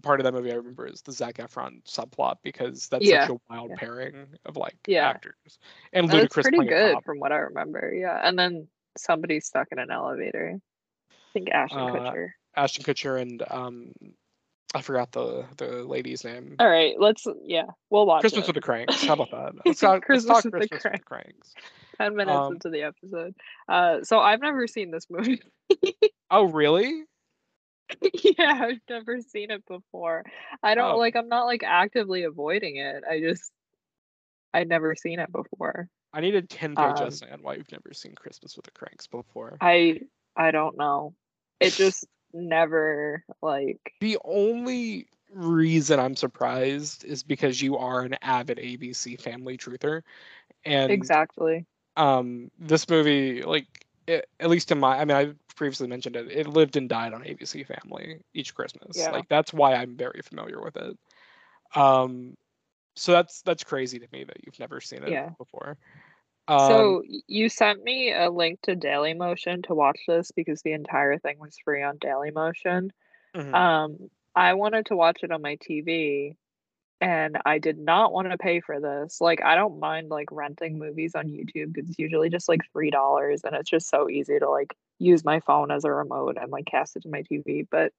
part 0.02 0.20
of 0.20 0.24
that 0.24 0.32
movie 0.32 0.52
I 0.52 0.56
remember 0.56 0.86
is 0.86 1.02
the 1.02 1.12
Zac 1.12 1.36
Efron 1.36 1.82
subplot 1.84 2.36
because 2.42 2.88
that's 2.88 3.08
Yeah, 3.08 3.26
such 3.26 3.36
a 3.36 3.40
wild 3.50 3.70
yeah. 3.70 3.76
pairing 3.76 4.26
of 4.46 4.56
like 4.56 4.76
Yeah. 4.86 5.08
actors 5.08 5.58
and 5.92 6.08
That's 6.08 6.34
Ludacris 6.34 6.42
pretty 6.42 6.64
good 6.64 6.98
from 7.04 7.18
what 7.18 7.32
I 7.32 7.36
remember. 7.36 7.92
Yeah, 7.94 8.18
and 8.22 8.38
then 8.38 8.68
somebody 8.96 9.40
stuck 9.40 9.68
in 9.72 9.78
an 9.78 9.90
elevator. 9.90 10.58
I 11.10 11.14
think 11.32 11.50
Ashton 11.50 11.78
Uh, 11.80 11.86
Kutcher. 11.92 12.28
Ashton 12.56 12.84
Kutcher 12.84 13.20
and 13.20 13.42
um, 13.50 13.92
I 14.74 14.82
forgot 14.82 15.12
the 15.12 15.44
the 15.56 15.84
lady's 15.84 16.24
name. 16.24 16.56
All 16.58 16.68
right, 16.68 16.94
let's 16.98 17.26
yeah, 17.44 17.66
we'll 17.90 18.06
watch 18.06 18.20
Christmas 18.22 18.48
it. 18.48 18.54
with 18.54 18.62
the 18.62 18.68
Kranks. 18.72 19.04
How 19.06 19.14
about 19.14 19.30
that? 19.30 19.52
Let's 19.66 19.80
talk 19.80 20.02
Christmas 20.04 20.28
let's 20.28 20.42
talk 20.44 20.52
with 20.52 20.68
the 20.70 20.74
with 20.76 20.82
the 20.92 20.98
Kranks. 21.00 21.52
Ten 21.98 22.16
minutes 22.16 22.36
um, 22.36 22.52
into 22.54 22.70
the 22.70 22.82
episode. 22.82 23.34
Uh, 23.68 24.02
so 24.02 24.18
I've 24.20 24.40
never 24.40 24.66
seen 24.66 24.90
this 24.90 25.06
movie. 25.10 25.40
Oh 26.32 26.44
really? 26.44 27.02
yeah, 28.12 28.60
I've 28.68 28.80
never 28.88 29.20
seen 29.20 29.50
it 29.50 29.66
before. 29.66 30.24
I 30.62 30.76
don't 30.76 30.92
Oh. 30.94 30.98
like. 30.98 31.16
I'm 31.16 31.28
not 31.28 31.46
like 31.46 31.62
actively 31.64 32.22
avoiding 32.22 32.76
it. 32.76 33.02
I 33.08 33.18
just 33.20 33.50
I'd 34.54 34.68
never 34.68 34.94
seen 34.94 35.18
it 35.18 35.32
before. 35.32 35.88
I 36.12 36.20
need 36.20 36.34
a 36.34 36.42
ten 36.42 36.76
page 36.76 37.00
Um, 37.00 37.06
essay 37.06 37.30
on 37.30 37.42
why 37.42 37.54
you've 37.54 37.72
never 37.72 37.92
seen 37.92 38.14
Christmas 38.14 38.56
with 38.56 38.64
the 38.64 38.72
Kranks 38.72 39.06
before. 39.06 39.60
I 39.60 40.00
I 40.36 40.50
don't 40.50 40.76
know. 40.76 41.14
It 41.60 41.74
just 41.74 42.06
never 42.32 43.24
like 43.42 43.94
The 44.00 44.18
only 44.24 45.06
reason 45.32 46.00
I'm 46.00 46.16
surprised 46.16 47.04
is 47.04 47.22
because 47.22 47.60
you 47.60 47.76
are 47.78 48.02
an 48.02 48.14
avid 48.22 48.58
ABC 48.58 49.16
family 49.16 49.56
truther, 49.56 50.02
and 50.64 50.90
exactly. 50.92 51.66
um, 51.96 52.50
this 52.58 52.88
movie, 52.88 53.42
like 53.42 53.66
it, 54.06 54.28
at 54.40 54.50
least 54.50 54.70
in 54.72 54.78
my, 54.80 54.98
I 54.98 55.04
mean, 55.04 55.16
I 55.16 55.32
previously 55.56 55.88
mentioned 55.88 56.16
it. 56.16 56.30
It 56.30 56.46
lived 56.48 56.76
and 56.76 56.88
died 56.88 57.12
on 57.12 57.22
ABC 57.24 57.64
Family 57.64 58.20
each 58.34 58.54
Christmas. 58.54 58.96
Yeah. 58.96 59.10
Like 59.10 59.28
that's 59.28 59.52
why 59.52 59.74
I'm 59.74 59.96
very 59.96 60.20
familiar 60.22 60.60
with 60.62 60.76
it. 60.76 60.98
Um, 61.74 62.36
so 62.96 63.12
that's 63.12 63.42
that's 63.42 63.64
crazy 63.64 63.98
to 63.98 64.08
me 64.12 64.24
that 64.24 64.44
you've 64.44 64.58
never 64.58 64.80
seen 64.80 65.02
it 65.04 65.14
Yeah. 65.14 65.30
before. 65.38 65.78
Um, 66.48 66.98
so 66.98 67.02
you 67.26 67.48
sent 67.48 67.82
me 67.82 68.12
a 68.12 68.30
link 68.30 68.60
to 68.62 68.76
Dailymotion 68.76 69.66
to 69.66 69.74
watch 69.74 70.00
this 70.06 70.30
because 70.32 70.62
the 70.62 70.72
entire 70.72 71.18
thing 71.18 71.38
was 71.38 71.58
free 71.64 71.82
on 71.82 71.98
Dailymotion. 71.98 72.90
mhm. 73.34 73.54
Um, 73.54 74.10
I 74.36 74.54
wanted 74.54 74.86
to 74.86 74.96
watch 74.96 75.20
it 75.24 75.32
on 75.32 75.42
my 75.42 75.56
TV, 75.56 76.36
and 77.00 77.38
I 77.46 77.58
did 77.60 77.78
not 77.78 78.12
want 78.12 78.30
to 78.30 78.38
pay 78.38 78.60
for 78.60 78.80
this. 78.80 79.20
Like, 79.20 79.42
I 79.42 79.56
don't 79.56 79.80
mind 79.80 80.10
like 80.10 80.28
renting 80.32 80.78
movies 80.78 81.14
on 81.16 81.28
YouTube 81.28 81.72
because 81.74 81.90
it's 81.90 81.98
usually 82.00 82.30
just 82.30 82.48
like 82.48 82.62
three 82.72 82.90
dollars, 82.90 83.42
and 83.44 83.56
it's 83.56 83.70
just 83.70 83.88
so 83.90 84.08
easy 84.10 84.38
to 84.40 84.50
like 84.50 84.76
use 85.00 85.24
my 85.24 85.40
phone 85.40 85.70
as 85.72 85.84
a 85.84 85.92
remote 85.92 86.38
and 86.40 86.50
like 86.52 86.66
cast 86.66 86.96
it 86.96 87.02
to 87.04 87.10
my 87.10 87.22
TV. 87.22 87.68
But 87.70 87.92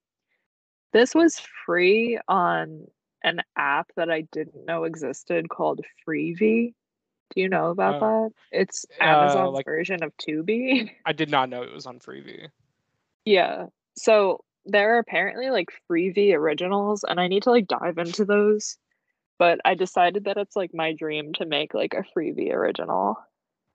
this 0.92 1.14
was 1.14 1.38
free 1.66 2.18
on 2.28 2.86
an 3.24 3.40
app 3.56 3.90
that 3.96 4.10
I 4.10 4.22
didn't 4.32 4.66
know 4.66 4.84
existed 4.84 5.48
called 5.48 5.80
Freevee. 6.06 6.74
Do 7.34 7.40
you 7.40 7.48
know 7.48 7.70
about 7.70 7.96
Uh, 7.96 8.00
that? 8.00 8.30
It's 8.52 8.84
uh, 9.00 9.04
Amazon's 9.04 9.54
like- 9.54 9.64
version 9.64 10.02
of 10.02 10.12
Tubi. 10.16 10.90
I 11.06 11.12
did 11.12 11.30
not 11.30 11.48
know 11.48 11.62
it 11.62 11.72
was 11.72 11.86
on 11.86 11.98
Freevee. 11.98 12.48
Yeah. 13.24 13.66
So 13.96 14.44
there 14.66 14.94
are 14.94 14.98
apparently 14.98 15.50
like 15.50 15.68
Freevee 15.90 16.34
originals, 16.34 17.04
and 17.04 17.18
I 17.20 17.28
need 17.28 17.44
to 17.44 17.50
like 17.50 17.66
dive 17.66 17.98
into 17.98 18.24
those. 18.24 18.76
But 19.38 19.60
I 19.64 19.74
decided 19.74 20.24
that 20.24 20.36
it's 20.36 20.54
like 20.54 20.72
my 20.74 20.92
dream 20.92 21.32
to 21.34 21.46
make 21.46 21.74
like 21.74 21.94
a 21.94 22.04
Freevee 22.16 22.52
original. 22.52 23.16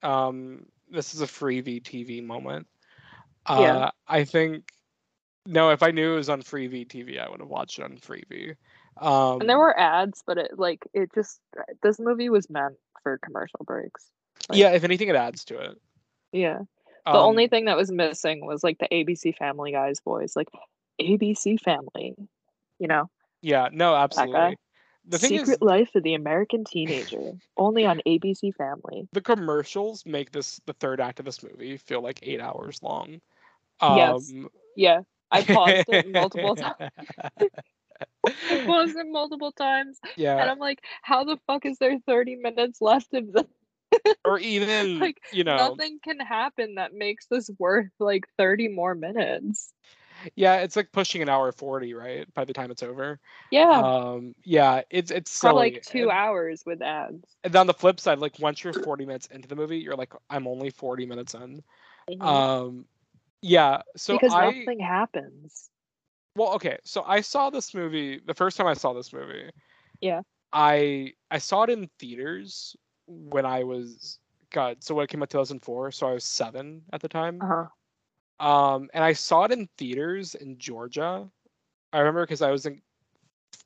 um 0.02 0.64
this 0.90 1.12
is 1.14 1.20
a 1.20 1.26
Freevee 1.26 1.82
TV 1.82 2.24
moment. 2.24 2.66
Uh 3.44 3.58
Yeah. 3.60 3.90
I 4.06 4.24
think 4.24 4.70
no, 5.44 5.70
if 5.70 5.82
I 5.82 5.90
knew 5.90 6.12
it 6.12 6.16
was 6.16 6.28
on 6.30 6.42
Freevee 6.42 6.86
TV, 6.86 7.18
I 7.18 7.28
would 7.28 7.40
have 7.40 7.48
watched 7.48 7.78
it 7.78 7.84
on 7.84 7.96
Freevee. 7.96 8.54
Um 9.00 9.40
And 9.40 9.48
there 9.48 9.58
were 9.58 9.78
ads, 9.78 10.22
but 10.26 10.38
it 10.38 10.58
like 10.58 10.86
it 10.92 11.10
just 11.14 11.40
this 11.82 11.98
movie 11.98 12.30
was 12.30 12.48
meant 12.50 12.76
for 13.02 13.18
commercial 13.18 13.60
breaks. 13.64 14.10
like- 14.48 14.58
yeah, 14.58 14.70
if 14.72 14.84
anything 14.84 15.08
it 15.08 15.16
adds 15.16 15.44
to 15.46 15.58
it. 15.58 15.78
Yeah. 16.32 16.60
The 17.06 17.18
only 17.18 17.44
Um, 17.44 17.50
thing 17.50 17.64
that 17.66 17.76
was 17.76 17.90
missing 17.90 18.44
was 18.44 18.62
like 18.62 18.78
the 18.78 18.88
ABC 18.92 19.32
Family 19.36 19.72
Guy's 19.72 20.00
voice, 20.00 20.36
like 20.36 20.48
ABC 21.00 21.56
Family, 21.56 22.14
you 22.78 22.86
know, 22.86 23.08
Yeah, 23.40 23.68
no, 23.72 23.94
absolutely. 23.94 24.58
The 25.06 25.18
Secret 25.18 25.54
is 25.54 25.62
Life 25.62 25.94
of 25.94 26.02
the 26.02 26.12
American 26.14 26.64
Teenager, 26.64 27.32
only 27.56 27.86
on 27.86 28.02
ABC 28.04 28.54
Family. 28.54 29.08
the 29.12 29.22
commercials 29.22 30.04
make 30.04 30.32
this 30.32 30.60
the 30.66 30.74
third 30.74 31.00
act 31.00 31.18
of 31.18 31.24
this 31.24 31.42
movie 31.42 31.78
feel 31.78 32.02
like 32.02 32.18
eight 32.22 32.40
hours 32.40 32.82
long. 32.82 33.20
Yes. 33.80 34.30
Um, 34.30 34.50
Yeah, 34.76 35.00
I 35.30 35.42
paused 35.44 35.88
it 35.88 36.08
multiple 36.12 36.56
times. 36.56 36.90
I 38.26 38.58
paused 38.64 38.96
it 38.96 39.06
multiple 39.08 39.52
times. 39.52 39.98
Yeah. 40.16 40.38
And 40.38 40.50
I'm 40.50 40.58
like, 40.58 40.80
how 41.02 41.24
the 41.24 41.38
fuck 41.46 41.66
is 41.66 41.78
there 41.78 41.98
30 42.06 42.36
minutes 42.36 42.80
left 42.80 43.12
of 43.14 43.32
this? 43.32 43.44
or 44.24 44.38
even 44.38 45.00
like, 45.00 45.20
you 45.32 45.44
know, 45.44 45.76
Nothing 45.76 45.98
can 46.02 46.20
happen 46.20 46.74
that 46.76 46.92
makes 46.94 47.26
this 47.26 47.50
worth 47.58 47.90
like 47.98 48.26
30 48.36 48.68
more 48.68 48.94
minutes. 48.94 49.72
yeah, 50.34 50.56
it's 50.56 50.76
like 50.76 50.92
pushing 50.92 51.22
an 51.22 51.28
hour 51.28 51.52
forty, 51.52 51.94
right? 51.94 52.32
By 52.34 52.44
the 52.44 52.52
time 52.52 52.70
it's 52.70 52.82
over. 52.82 53.20
Yeah, 53.50 53.82
Um, 53.82 54.34
yeah, 54.44 54.82
it's 54.90 55.10
it's 55.10 55.30
silly. 55.30 55.70
like 55.70 55.82
two 55.82 56.10
hours 56.10 56.62
with 56.66 56.82
ads. 56.82 57.36
And 57.44 57.54
on 57.56 57.66
the 57.66 57.74
flip 57.74 58.00
side, 58.00 58.18
like 58.18 58.38
once 58.38 58.62
you're 58.64 58.72
40 58.72 59.04
minutes 59.06 59.26
into 59.26 59.48
the 59.48 59.56
movie, 59.56 59.78
you're 59.78 59.96
like, 59.96 60.12
I'm 60.30 60.46
only 60.46 60.70
40 60.70 61.06
minutes 61.06 61.34
in. 61.34 61.62
Mhm. 62.08 62.26
Um, 62.26 62.86
yeah. 63.42 63.82
So 63.96 64.16
because 64.16 64.32
I 64.32 64.44
nothing 64.44 64.80
happens. 64.80 65.70
Well, 66.38 66.54
okay. 66.54 66.78
So 66.84 67.02
I 67.02 67.20
saw 67.20 67.50
this 67.50 67.74
movie 67.74 68.20
the 68.24 68.34
first 68.34 68.56
time 68.56 68.66
I 68.66 68.74
saw 68.74 68.92
this 68.92 69.12
movie. 69.12 69.50
Yeah. 70.00 70.22
I 70.52 71.12
I 71.30 71.38
saw 71.38 71.64
it 71.64 71.70
in 71.70 71.90
theaters 71.98 72.76
when 73.06 73.44
I 73.44 73.64
was 73.64 74.18
God. 74.50 74.82
So 74.84 74.94
when 74.94 75.04
it 75.04 75.10
came 75.10 75.22
out 75.22 75.30
2004, 75.30 75.90
so 75.92 76.08
I 76.08 76.12
was 76.14 76.24
seven 76.24 76.82
at 76.92 77.00
the 77.02 77.08
time. 77.08 77.40
Uh-huh. 77.42 77.66
Um, 78.46 78.88
and 78.94 79.02
I 79.02 79.12
saw 79.14 79.44
it 79.44 79.52
in 79.52 79.68
theaters 79.76 80.34
in 80.36 80.58
Georgia. 80.58 81.28
I 81.92 81.98
remember 81.98 82.22
because 82.22 82.42
I 82.42 82.50
was 82.50 82.66
in 82.66 82.80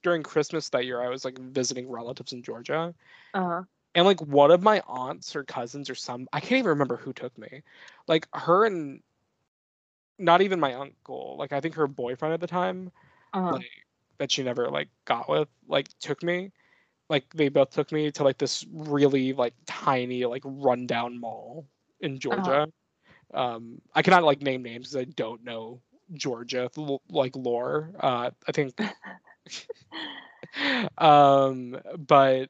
during 0.02 0.22
Christmas 0.22 0.68
that 0.70 0.86
year. 0.86 1.02
I 1.02 1.08
was 1.10 1.24
like 1.24 1.38
visiting 1.38 1.90
relatives 1.90 2.32
in 2.32 2.42
Georgia. 2.42 2.94
Uh-huh. 3.34 3.62
and 3.94 4.06
like 4.06 4.20
one 4.22 4.50
of 4.50 4.62
my 4.62 4.80
aunts 4.86 5.36
or 5.36 5.44
cousins 5.44 5.88
or 5.88 5.94
some 5.94 6.28
i 6.32 6.40
can't 6.40 6.58
even 6.60 6.68
remember 6.68 6.96
who 6.96 7.12
took 7.12 7.36
me 7.38 7.62
like 8.08 8.26
her 8.34 8.66
and 8.66 9.00
not 10.18 10.40
even 10.42 10.60
my 10.60 10.74
uncle 10.74 11.36
like 11.38 11.52
i 11.52 11.60
think 11.60 11.74
her 11.74 11.86
boyfriend 11.86 12.34
at 12.34 12.40
the 12.40 12.46
time 12.46 12.90
Uh-huh. 13.32 13.50
like 13.50 13.64
that 14.18 14.30
she 14.30 14.42
never 14.42 14.68
like 14.70 14.88
got 15.04 15.28
with 15.28 15.48
like 15.68 15.88
took 16.00 16.22
me. 16.22 16.50
Like 17.08 17.24
they 17.34 17.48
both 17.48 17.70
took 17.70 17.92
me 17.92 18.10
to 18.12 18.24
like 18.24 18.38
this 18.38 18.64
really 18.72 19.32
like 19.32 19.54
tiny 19.66 20.24
like 20.24 20.42
rundown 20.44 21.18
mall 21.20 21.66
in 22.00 22.18
georgia. 22.18 22.66
Um 23.34 23.80
i 23.94 24.02
cannot 24.02 24.24
like 24.24 24.42
name 24.42 24.62
names 24.62 24.90
because 24.90 25.06
i 25.08 25.10
don't 25.16 25.44
know 25.44 25.80
georgia 26.12 26.70
like 27.10 27.34
lore 27.36 27.92
uh 28.00 28.30
i 28.48 28.52
think 28.52 28.74
um 30.98 31.76
but 31.98 32.48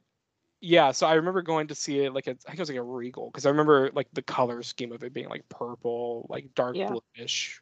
yeah 0.62 0.92
so 0.92 1.06
i 1.06 1.14
remember 1.14 1.42
going 1.42 1.66
to 1.66 1.74
see 1.74 1.98
it 1.98 2.14
like 2.14 2.28
a, 2.28 2.30
i 2.30 2.34
think 2.34 2.58
it 2.58 2.60
was 2.60 2.68
like 2.70 2.78
a 2.78 2.82
regal 2.82 3.26
because 3.26 3.44
i 3.44 3.50
remember 3.50 3.90
like 3.94 4.06
the 4.12 4.22
color 4.22 4.62
scheme 4.62 4.92
of 4.92 5.02
it 5.02 5.12
being 5.12 5.28
like 5.28 5.46
purple 5.48 6.24
like 6.30 6.54
dark 6.54 6.76
Yeah. 6.76 6.94
bluish. 7.16 7.60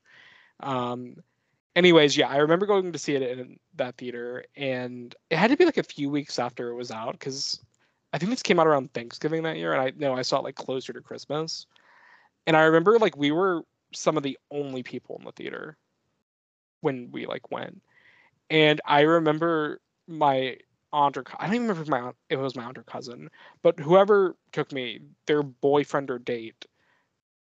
Um 0.61 1.17
anyways 1.75 2.17
yeah 2.17 2.29
i 2.29 2.37
remember 2.37 2.67
going 2.67 2.93
to 2.93 2.99
see 2.99 3.15
it 3.15 3.23
in 3.23 3.59
that 3.77 3.97
theater 3.97 4.45
and 4.55 5.15
it 5.31 5.39
had 5.39 5.51
to 5.51 5.57
be 5.57 5.65
like 5.65 5.79
a 5.79 5.83
few 5.83 6.11
weeks 6.11 6.39
after 6.39 6.69
it 6.69 6.75
was 6.75 6.91
out 6.91 7.13
because 7.13 7.65
i 8.13 8.19
think 8.19 8.29
this 8.31 8.43
came 8.43 8.61
out 8.61 8.67
around 8.67 8.93
thanksgiving 8.93 9.45
that 9.45 9.57
year 9.57 9.73
and 9.73 9.81
i 9.81 9.93
know 9.97 10.15
i 10.15 10.23
saw 10.23 10.39
it 10.39 10.45
like 10.45 10.57
closer 10.57 10.93
to 10.93 11.01
christmas. 11.01 11.67
And 12.47 12.57
i 12.57 12.65
remember 12.65 12.99
like 12.99 13.17
we 13.17 13.31
were 13.31 13.63
some 13.95 14.17
of 14.19 14.23
the 14.23 14.39
only 14.51 14.83
people 14.83 15.17
in 15.19 15.25
the 15.25 15.33
theater 15.33 15.79
when 16.83 17.11
we 17.13 17.25
like 17.25 17.51
went. 17.51 17.81
And 18.51 18.81
i 18.85 19.03
remember 19.03 19.81
my 20.07 20.59
aunt 20.93 21.17
or 21.17 21.25
I 21.39 21.47
don't 21.47 21.55
even 21.57 21.69
remember 21.69 21.83
if 21.83 21.89
my 21.89 22.01
aunt, 22.01 22.17
if 22.31 22.39
it 22.39 22.43
was 22.43 22.57
my 22.57 22.65
aunt 22.65 22.79
or 22.79 22.83
cousin, 22.85 23.31
but 23.63 23.79
whoever 23.81 24.37
took 24.53 24.73
me, 24.73 25.01
their 25.27 25.43
boyfriend 25.43 26.11
or 26.11 26.19
date, 26.19 26.67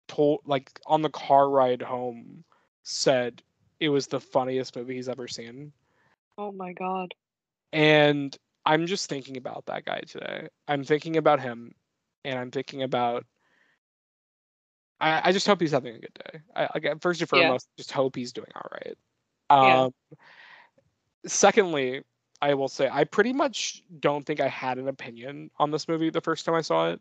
told 0.09 0.41
like 0.47 0.81
on 0.87 1.03
the 1.03 1.11
car 1.11 1.49
ride 1.51 1.83
home, 1.83 2.45
said 2.83 3.43
it 3.81 3.89
was 3.91 4.07
the 4.09 4.21
funniest 4.21 4.77
movie 4.77 4.95
he's 4.97 5.09
ever 5.09 5.29
seen, 5.29 5.73
Oh 6.39 6.53
my 6.53 6.73
god. 6.73 7.15
and 7.73 8.37
I'm 8.65 8.87
just 8.87 9.09
thinking 9.09 9.37
about 9.37 9.67
that 9.67 9.85
guy 9.85 10.01
today. 10.07 10.49
I'm 10.69 10.85
thinking 10.85 11.17
about 11.17 11.41
him, 11.41 11.75
and 12.25 12.39
I'm 12.39 12.51
thinking 12.51 12.83
about. 12.83 13.25
I, 15.01 15.29
I 15.29 15.33
just 15.33 15.47
hope 15.47 15.61
he's 15.61 15.73
having 15.73 15.95
a 15.97 15.99
good 15.99 16.15
day. 16.15 16.41
I, 16.55 16.69
like 16.75 17.01
first 17.01 17.21
and 17.21 17.29
Yeah. 17.31 17.31
foremost, 17.31 17.69
just 17.77 17.93
hope 17.93 18.17
he's 18.17 18.33
doing 18.33 18.49
all 18.55 18.71
right. 18.73 18.97
Yeah. 19.61 19.85
Um, 19.85 19.93
secondly, 21.27 22.03
I 22.43 22.55
will 22.55 22.69
say 22.69 22.89
I 22.91 23.05
pretty 23.05 23.33
much 23.33 23.83
don't 23.99 24.25
think 24.25 24.41
I 24.41 24.49
had 24.49 24.79
an 24.79 24.89
opinion 24.89 25.51
on 25.59 25.71
this 25.71 25.89
movie 25.89 26.11
the 26.11 26.21
first 26.21 26.45
time 26.47 26.55
I 26.55 26.63
saw 26.63 26.91
it. 26.91 27.01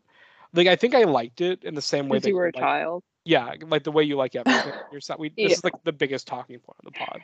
like 0.52 0.66
I 0.66 0.76
think 0.76 0.94
I 0.94 1.04
liked 1.04 1.40
it 1.40 1.64
in 1.64 1.74
the 1.74 1.82
same 1.82 2.08
way 2.08 2.18
that 2.18 2.28
you 2.28 2.34
were 2.36 2.46
a 2.46 2.52
like, 2.54 2.56
child. 2.56 3.02
yeah, 3.24 3.54
like 3.66 3.84
the 3.84 3.92
way 3.92 4.02
you 4.04 4.16
like 4.16 4.36
everything. 4.36 4.72
You're 4.92 5.00
so- 5.00 5.16
we, 5.18 5.28
this 5.30 5.34
Yeah. 5.36 5.46
is 5.48 5.64
like 5.64 5.82
the 5.84 5.92
biggest 5.92 6.26
talking 6.26 6.58
point 6.58 6.76
of 6.84 6.92
the 6.92 6.98
pod. 6.98 7.20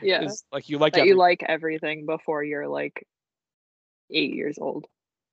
Yeah. 0.00 0.22
Is 0.22 0.44
like 0.52 0.68
you 0.68 0.78
like 0.78 0.94
that 0.94 1.06
you 1.06 1.16
like 1.16 1.42
everything 1.46 2.06
before 2.06 2.42
you're 2.44 2.68
like 2.68 3.06
eight 4.10 4.32
years 4.34 4.58
old. 4.58 4.86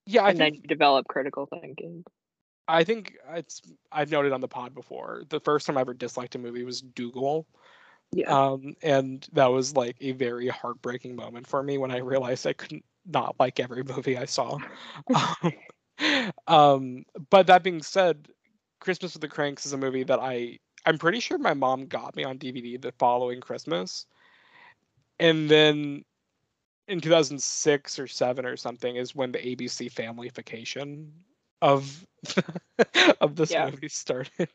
yeah, 0.05 0.23
I 0.23 0.29
and 0.29 0.37
think 0.37 0.55
then 0.55 0.61
you 0.63 0.67
develop 0.67 1.07
critical 1.07 1.45
thinking. 1.45 2.03
I 2.67 2.83
think 2.83 3.13
it's 3.33 3.61
I've 3.91 4.09
noted 4.11 4.33
on 4.33 4.41
the 4.41 4.47
pod 4.47 4.73
before. 4.73 5.23
The 5.29 5.39
first 5.39 5.67
time 5.67 5.77
I 5.77 5.81
ever 5.81 5.93
disliked 5.93 6.33
a 6.35 6.39
movie 6.39 6.63
was 6.63 6.81
Doogal. 6.81 7.45
Yeah. 8.11 8.37
Um, 8.43 8.75
and 8.81 9.25
that 9.33 9.47
was 9.47 9.75
like 9.75 9.97
a 10.01 10.11
very 10.11 10.47
heartbreaking 10.47 11.15
moment 11.15 11.47
for 11.47 11.61
me 11.63 11.77
when 11.77 11.91
I 11.91 11.97
realized 11.97 12.45
I 12.47 12.53
couldn't 12.53 12.85
not 13.05 13.35
like 13.39 13.59
every 13.59 13.83
movie 13.83 14.17
I 14.17 14.25
saw. 14.25 14.59
um, 15.13 15.53
um, 16.47 17.05
but 17.29 17.47
that 17.47 17.63
being 17.63 17.81
said, 17.81 18.27
Christmas 18.79 19.13
with 19.13 19.21
the 19.21 19.27
Kranks 19.27 19.65
is 19.65 19.73
a 19.73 19.77
movie 19.77 20.03
that 20.03 20.19
I 20.19 20.59
I'm 20.85 20.97
pretty 20.97 21.19
sure 21.19 21.37
my 21.37 21.53
mom 21.53 21.85
got 21.87 22.15
me 22.15 22.23
on 22.23 22.37
DVD 22.37 22.77
the 22.77 22.91
following 22.93 23.41
Christmas, 23.41 24.05
and 25.19 25.49
then 25.49 26.03
in 26.87 27.01
2006 27.01 27.99
or 27.99 28.07
seven 28.07 28.45
or 28.45 28.57
something 28.57 28.95
is 28.95 29.15
when 29.15 29.31
the 29.31 29.47
ABC 29.47 29.89
Familyfication 29.89 31.09
of 31.61 32.05
of 33.21 33.35
this 33.35 33.57
Yeah. 33.57 33.69
movie 33.69 33.89
started. 33.89 34.49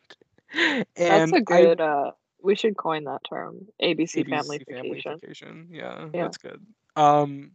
That's 1.07 1.31
And 1.31 1.33
a 1.33 1.41
I- 1.51 1.71
good 1.71 1.81
uh 1.81 2.13
we 2.43 2.55
should 2.55 2.77
coin 2.77 3.05
that 3.05 3.21
term. 3.29 3.67
ABC, 3.83 4.29
Family 4.29 4.59
ABC 4.59 4.65
Vacation. 4.67 5.19
Familyfication. 5.19 5.67
Yeah, 5.71 6.09
Yeah. 6.13 6.25
that's 6.25 6.39
good. 6.39 6.65
Um, 6.97 7.53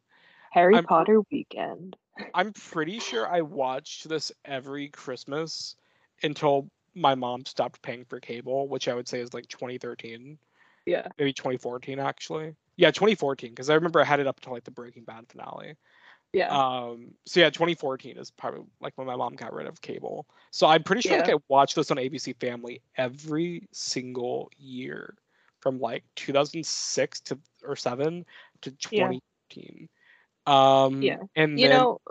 Harry 0.52 0.76
I'm 0.76 0.86
Potter 0.86 1.22
weekend. 1.32 1.98
I'm 2.34 2.54
pretty 2.54 3.00
sure 3.00 3.28
I 3.28 3.42
watched 3.42 4.08
this 4.08 4.32
every 4.46 4.90
Christmas 4.90 5.76
until 6.24 6.70
my 6.94 7.16
mom 7.16 7.46
stopped 7.46 7.82
paying 7.82 8.06
for 8.06 8.20
cable, 8.20 8.68
which 8.70 8.88
I 8.88 8.94
would 8.94 9.08
say 9.08 9.20
is 9.20 9.34
like 9.34 9.48
2013, 9.48 10.38
Yeah. 10.86 11.08
maybe 11.18 11.34
2014 11.34 12.00
actually. 12.00 12.56
Yeah, 12.78 12.92
2014, 12.92 13.52
because 13.52 13.70
I 13.70 13.76
remember 13.76 14.02
I 14.02 14.06
had 14.06 14.20
it 14.20 14.28
up 14.28 14.38
until 14.38 14.54
like 14.54 14.64
the 14.64 14.72
Breaking 14.72 15.04
Bad 15.04 15.26
finale. 15.30 15.76
Yeah. 16.34 16.50
Um, 16.50 17.14
so 17.26 17.40
yeah, 17.40 17.50
2014 17.50 18.18
is 18.18 18.30
probably 18.32 18.62
like 18.82 18.94
when 18.98 19.08
my 19.08 19.16
mom 19.16 19.36
got 19.36 19.54
rid 19.54 19.68
of 19.68 19.82
cable. 19.82 20.28
So 20.52 20.68
I'm 20.68 20.84
pretty 20.84 21.02
sure 21.02 21.18
like 21.18 21.28
Yeah. 21.28 21.36
I 21.36 21.40
watched 21.48 21.76
this 21.76 21.92
on 21.92 21.98
ABC 21.98 22.40
Family 22.40 22.82
every 22.98 23.68
single 23.72 24.50
year 24.58 25.16
from 25.62 25.80
like 25.80 26.04
2006 26.16 27.22
to 27.22 27.40
or 27.64 27.76
seven 27.76 28.26
to 28.62 28.76
Yeah. 28.92 29.14
Um, 30.48 31.02
Yeah. 31.02 31.18
and 31.36 31.58
you 31.60 31.68
then 31.68 31.80
know, 31.80 32.02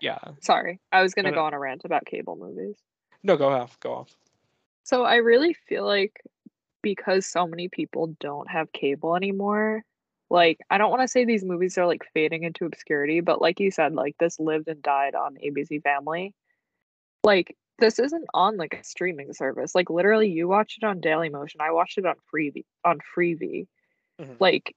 yeah, 0.00 0.18
sorry. 0.40 0.80
I 0.92 1.02
was 1.02 1.14
going 1.14 1.24
to 1.24 1.30
No, 1.30 1.36
go 1.36 1.44
on 1.44 1.54
a 1.54 1.58
rant 1.58 1.84
about 1.84 2.04
cable 2.04 2.36
movies. 2.36 2.76
no, 3.22 3.36
go 3.36 3.48
off, 3.48 3.78
go 3.80 3.94
off. 3.94 4.14
So 4.84 5.04
I 5.04 5.16
really 5.16 5.54
feel 5.54 5.84
like 5.84 6.20
because 6.82 7.26
so 7.26 7.46
many 7.46 7.68
people 7.68 8.14
don't 8.20 8.50
have 8.50 8.72
cable 8.72 9.16
anymore, 9.16 9.84
like 10.32 10.60
I 10.70 10.78
don't 10.78 10.90
want 10.90 11.02
to 11.02 11.08
say 11.08 11.26
these 11.26 11.44
movies 11.44 11.76
are 11.76 11.86
like 11.86 12.06
fading 12.14 12.44
into 12.44 12.64
obscurity, 12.64 13.20
but 13.20 13.42
like 13.42 13.60
you 13.60 13.70
said, 13.70 13.92
like 13.92 14.16
this 14.18 14.40
lived 14.40 14.66
and 14.66 14.82
died 14.82 15.14
on 15.14 15.36
ABC 15.36 15.82
Family. 15.82 16.32
Like 17.22 17.54
this 17.78 17.98
isn't 17.98 18.24
on 18.32 18.56
like 18.56 18.72
a 18.80 18.82
streaming 18.82 19.34
service. 19.34 19.74
Like 19.74 19.90
literally 19.90 20.30
you 20.30 20.48
watch 20.48 20.78
it 20.80 20.86
on 20.86 21.00
Daily 21.00 21.28
Motion. 21.28 21.60
I 21.60 21.72
watched 21.72 21.98
it 21.98 22.06
on 22.06 22.14
Freevee 22.32 22.64
on 22.82 23.00
Freevee. 23.14 23.66
Mhm. 24.18 24.36
Like 24.40 24.74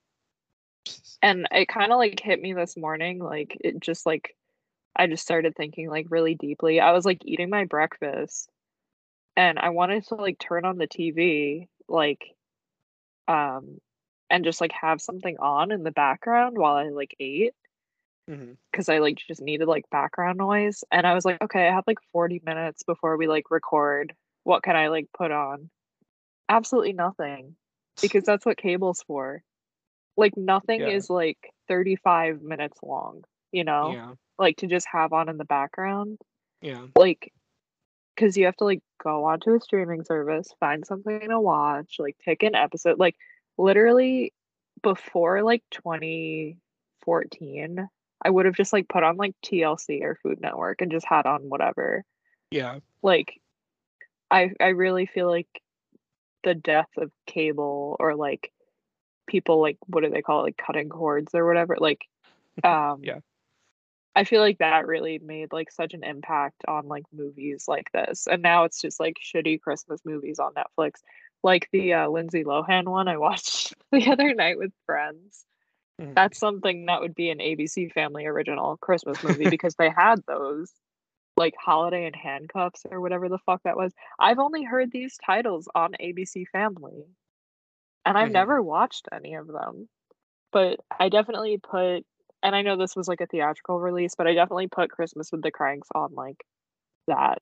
and 1.22 1.48
it 1.52 1.70
kind 1.70 1.94
of 1.94 2.00
like 2.00 2.20
hit 2.20 2.42
me 2.42 2.54
this 2.54 2.76
morning 2.76 3.18
like 3.18 3.58
it 3.60 3.80
just 3.80 4.06
like 4.06 4.36
i 4.96 5.08
just 5.08 5.24
started 5.24 5.56
thinking 5.56 5.90
like 5.90 6.06
really 6.12 6.36
deeply 6.36 6.80
i 6.80 6.92
was 6.92 7.06
like 7.06 7.18
eating 7.26 7.50
my 7.50 7.66
breakfast 7.66 8.52
and 9.36 9.58
i 9.58 9.70
wanted 9.70 10.06
to 10.06 10.14
like 10.14 10.38
turn 10.38 10.64
on 10.64 10.78
the 10.78 10.88
tv 10.88 11.68
like 11.88 12.24
um 13.28 13.80
and 14.30 14.44
just 14.44 14.62
like 14.62 14.72
have 14.72 15.02
something 15.02 15.38
on 15.40 15.72
in 15.72 15.84
the 15.84 15.92
background 15.92 16.58
while 16.58 16.76
i 16.76 16.90
like 16.90 17.16
ate 17.20 17.54
mm-hmm. 18.30 18.54
because 18.72 18.90
i 18.90 19.00
like 19.00 19.18
just 19.28 19.42
needed 19.42 19.68
like 19.68 19.90
background 19.90 20.38
noise 20.38 20.84
and 20.92 21.06
i 21.06 21.14
was 21.14 21.26
like 21.26 21.42
okay 21.42 21.68
i 21.68 21.72
have 21.72 21.84
like 21.88 22.00
40 22.12 22.42
minutes 22.46 22.84
before 22.84 23.18
we 23.18 23.28
like 23.28 23.52
record. 23.52 24.14
What 24.44 24.62
can 24.62 24.76
i 24.76 24.90
like 24.90 25.08
put 25.18 25.32
on? 25.32 25.72
Absolutely 26.50 26.94
nothing 26.94 27.56
because 28.00 28.24
that's 28.24 28.46
what 28.46 28.58
cable's 28.58 29.04
for. 29.08 29.42
Like 30.18 30.38
nothing 30.38 30.82
Yeah. 30.82 30.90
is 30.90 31.10
like 31.10 31.52
35 31.68 32.44
minutes 32.44 32.78
long 32.84 33.24
you 33.56 33.64
know? 33.64 33.92
Yeah, 33.92 34.12
like 34.38 34.58
to 34.58 34.68
just 34.68 34.86
have 34.92 35.14
on 35.14 35.30
in 35.30 35.38
the 35.38 35.46
background. 35.46 36.20
Yeah, 36.62 36.86
like 36.96 37.32
because 38.16 38.38
you 38.38 38.46
have 38.46 38.56
to 38.58 38.66
like 38.66 38.82
go 39.04 39.26
onto 39.26 39.54
a 39.56 39.60
streaming 39.60 40.04
service 40.04 40.54
find 40.60 40.86
something 40.86 41.20
to 41.30 41.40
watch 41.40 41.96
like 42.00 42.16
pick 42.24 42.44
an 42.44 42.56
episode 42.56 42.98
like 42.98 43.16
literally 43.58 44.34
before 44.84 45.44
like 45.44 45.64
2014 45.72 47.88
i 48.24 48.30
would 48.30 48.46
have 48.46 48.56
just 48.56 48.74
like 48.74 48.88
put 48.88 49.04
on 49.04 49.18
like 49.18 49.34
tlc 49.46 50.02
or 50.02 50.18
food 50.22 50.40
network 50.42 50.82
and 50.82 50.92
just 50.92 51.06
had 51.06 51.26
on 51.26 51.50
whatever. 51.50 52.04
Yeah, 52.52 52.80
like 53.02 53.40
i 54.30 54.52
i 54.60 54.68
really 54.68 55.06
feel 55.06 55.28
like 55.28 55.48
the 56.44 56.54
death 56.54 56.90
of 56.98 57.12
cable 57.26 57.96
or 58.00 58.16
like 58.16 58.52
people 59.28 59.60
like 59.60 59.78
what 59.88 60.04
do 60.04 60.10
they 60.10 60.22
call 60.22 60.42
it? 60.42 60.44
Like 60.44 60.58
cutting 60.58 60.90
cords 60.90 61.34
or 61.34 61.46
whatever 61.46 61.78
like 61.80 62.02
um 62.64 63.00
Yeah. 63.02 63.20
i 64.16 64.24
feel 64.24 64.42
like 64.42 64.60
that 64.60 64.86
really 64.86 65.20
made 65.20 65.52
like 65.52 65.72
such 65.72 65.94
an 65.94 66.04
impact 66.04 66.64
on 66.68 66.88
like 66.88 67.04
movies 67.12 67.66
like 67.68 67.92
this. 67.92 68.28
And 68.28 68.44
now 68.44 68.66
it's 68.66 68.80
just 68.80 69.00
like 69.00 69.18
shitty 69.20 69.62
christmas 69.62 70.02
movies 70.06 70.40
on 70.40 70.54
netflix 70.54 71.02
like 71.46 71.70
the 71.72 71.94
uh, 71.94 72.10
lindsay 72.10 72.44
lohan 72.44 72.86
one 72.90 73.08
i 73.08 73.18
watched 73.18 73.74
the 73.92 74.12
other 74.12 74.34
night 74.34 74.58
with 74.58 74.72
friends. 74.86 75.46
Mhm. 76.02 76.14
that's 76.16 76.40
something 76.40 76.88
that 76.88 77.00
would 77.00 77.16
be 77.16 77.30
an 77.30 77.38
abc 77.40 77.92
family 77.94 78.26
original 78.26 78.76
christmas 78.78 79.24
movie 79.24 79.48
because 79.56 79.76
they 79.76 79.90
had 79.90 80.16
those 80.28 80.74
like 81.38 81.54
holiday 81.60 82.06
in 82.08 82.14
handcuffs 82.14 82.84
or 82.90 83.00
whatever 83.02 83.28
the 83.30 83.38
fuck 83.40 83.62
that 83.64 83.76
was. 83.76 83.94
I've 84.18 84.40
only 84.40 84.64
heard 84.64 84.90
these 84.92 85.18
titles 85.18 85.68
on 85.76 85.94
abc 86.02 86.46
family. 86.52 87.06
And 88.06 88.18
i've 88.18 88.30
Mhm. 88.30 88.34
never 88.34 88.62
watched 88.62 89.08
any 89.12 89.36
of 89.36 89.48
them. 89.48 89.88
But 90.52 90.80
i 91.00 91.10
definitely 91.10 91.58
put 91.58 92.06
and 92.44 92.56
i 92.56 92.62
know 92.62 92.78
this 92.78 92.96
was 92.96 93.08
like 93.08 93.22
a 93.22 93.28
theatrical 93.28 93.80
release 93.80 94.16
but 94.16 94.28
i 94.28 94.34
definitely 94.34 94.68
put 94.68 94.90
christmas 94.92 95.32
with 95.32 95.42
the 95.42 95.52
kranks 95.52 95.90
on 95.94 96.14
like 96.14 96.46
that 97.08 97.42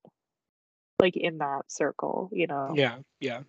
like 0.99 1.15
in 1.17 1.37
that 1.39 1.71
circle 1.71 2.29
you 2.33 2.47
know? 2.47 2.73
Yeah, 2.75 2.97
yeah, 3.19 3.41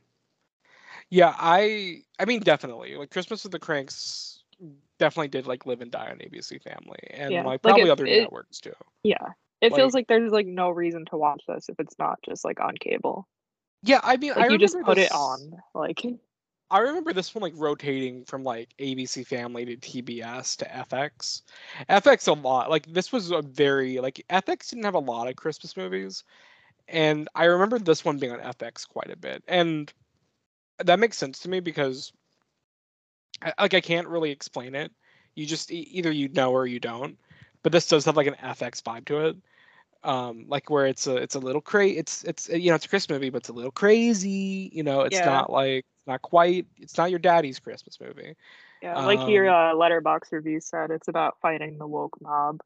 yeah. 1.11 1.35
I, 1.39 2.03
I 2.19 2.25
mean, 2.25 2.41
definitely. 2.41 2.97
Like 2.97 3.11
Christmas 3.11 3.43
with 3.45 3.53
the 3.53 3.59
Kranks 3.59 4.43
definitely 4.99 5.29
did 5.29 5.47
like 5.47 5.67
live 5.67 5.81
and 5.81 5.91
die 5.91 6.09
on 6.11 6.19
ABC 6.19 6.63
Family, 6.63 6.99
and 7.11 7.33
Yeah, 7.33 7.41
like 7.41 7.47
like, 7.47 7.63
probably 7.63 7.83
it- 7.89 7.91
other 7.91 8.07
it- 8.07 8.21
networks 8.23 8.61
too. 8.61 8.73
yeah 9.03 9.17
it 9.61 9.73
Like- 9.73 9.79
feels 9.81 9.95
like 9.95 10.07
there's 10.09 10.31
like 10.33 10.47
no 10.47 10.71
reason 10.71 11.05
to 11.07 11.17
watch 11.17 11.43
this 11.49 11.69
if 11.69 11.81
it's 11.81 11.99
not 11.99 12.19
just 12.25 12.45
like 12.45 12.61
on 12.61 12.75
cable 12.77 13.27
Yeah, 13.83 14.01
I 14.03 14.17
mean, 14.17 14.31
like 14.31 14.51
I 14.51 14.53
you 14.53 14.59
just 14.59 14.77
put 14.85 14.97
this- 14.97 15.07
it 15.07 15.13
on 15.13 15.53
like 15.75 16.01
I 16.71 16.79
remember 16.79 17.13
this 17.13 17.35
one 17.35 17.43
like 17.43 17.53
rotating 17.57 18.25
from 18.25 18.43
like 18.43 18.75
ABC 18.81 19.27
Family 19.27 19.65
to 19.67 19.77
TBS 19.77 20.57
to 20.59 20.65
FX. 20.65 21.43
FX 21.91 22.27
a 22.27 22.33
lot. 22.33 22.71
Like 22.71 22.87
this 22.87 23.13
was 23.13 23.31
a 23.31 23.43
very 23.43 23.99
like 24.01 24.25
FX 24.31 24.71
didn't 24.71 24.85
have 24.85 24.95
a 24.95 24.99
lot 24.99 25.29
of 25.29 25.37
Christmas 25.37 25.77
movies, 25.77 26.25
and 26.89 27.29
I 27.35 27.45
remember 27.45 27.79
this 27.79 28.05
one 28.05 28.19
being 28.19 28.33
on 28.33 28.41
FX 28.41 28.89
quite 28.89 29.11
a 29.11 29.17
bit, 29.17 29.45
and 29.47 29.93
that 30.79 30.99
makes 30.99 31.17
sense 31.17 31.41
to 31.41 31.49
me 31.49 31.61
because 31.61 32.13
like 33.59 33.75
I 33.75 33.81
can't 33.81 34.09
really 34.09 34.31
explain 34.31 34.75
it. 34.75 34.93
You 35.35 35.47
just 35.47 35.71
either 35.71 36.11
you 36.11 36.29
know 36.29 36.53
or 36.53 36.67
you 36.67 36.81
don't. 36.81 37.19
But 37.63 37.73
this 37.73 37.89
does 37.89 38.05
have 38.05 38.17
like 38.17 38.27
an 38.27 38.35
FX 38.35 38.81
vibe 38.83 39.07
to 39.07 39.27
it. 39.27 39.37
Um, 40.03 40.45
like 40.49 40.71
where 40.71 40.87
it's 40.87 41.07
a 41.07 41.17
it's 41.17 41.35
a 41.35 41.39
little 41.41 41.61
crazy. 41.63 41.99
It's 41.99 42.25
it's 42.25 42.49
you 42.49 42.71
know 42.71 42.75
it's 42.77 42.87
a 42.87 42.89
Christmas 42.89 43.17
movie, 43.17 43.31
but 43.31 43.39
it's 43.39 43.49
a 43.49 43.55
little 43.55 43.71
crazy. 43.73 44.71
You 44.73 44.83
know, 44.83 45.03
it's 45.03 45.19
Yeah. 45.19 45.25
not 45.25 45.51
like 45.51 45.85
not 46.07 46.23
quite. 46.23 46.67
It's 46.79 46.97
not 46.99 47.11
your 47.11 47.19
daddy's 47.19 47.59
Christmas 47.59 47.99
movie. 48.01 48.37
Yeah, 48.83 48.99
like 48.99 49.27
your 49.27 49.49
Um, 49.49 49.49
uh, 49.49 49.75
Letterboxd 49.75 50.33
review 50.33 50.61
said, 50.61 50.91
it's 50.91 51.09
about 51.09 51.41
fighting 51.41 51.79
the 51.79 51.87
woke 51.87 52.21
mob. 52.21 52.61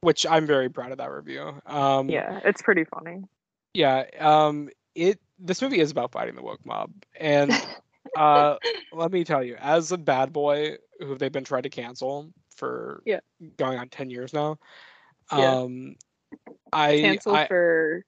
which 0.00 0.26
I'm 0.26 0.46
very 0.46 0.68
proud 0.68 0.92
of 0.92 0.98
that 0.98 1.10
review. 1.10 1.60
Um, 1.66 2.08
Yeah, 2.08 2.40
it's 2.44 2.62
pretty 2.62 2.84
funny. 2.84 3.22
yeah. 3.74 4.04
Um, 4.18 4.70
it 4.94 5.20
this 5.38 5.62
movie 5.62 5.80
is 5.80 5.90
about 5.90 6.12
fighting 6.12 6.34
the 6.34 6.42
woke 6.42 6.64
mob, 6.64 6.92
and 7.18 7.64
uh, 8.14 8.56
let 8.92 9.10
me 9.12 9.24
tell 9.24 9.42
you, 9.42 9.56
as 9.60 9.92
a 9.92 9.98
bad 9.98 10.32
boy 10.32 10.76
who 11.00 11.16
they've 11.16 11.32
been 11.32 11.44
trying 11.44 11.62
to 11.62 11.70
cancel 11.70 12.32
for 12.56 13.02
Yeah. 13.04 13.20
going 13.56 13.78
on 13.78 13.88
ten 13.88 14.10
years 14.10 14.32
now, 14.32 14.58
Yeah. 15.32 15.56
um, 15.62 15.96
I 16.72 16.96
Cancel 17.00 17.38
for 17.38 18.04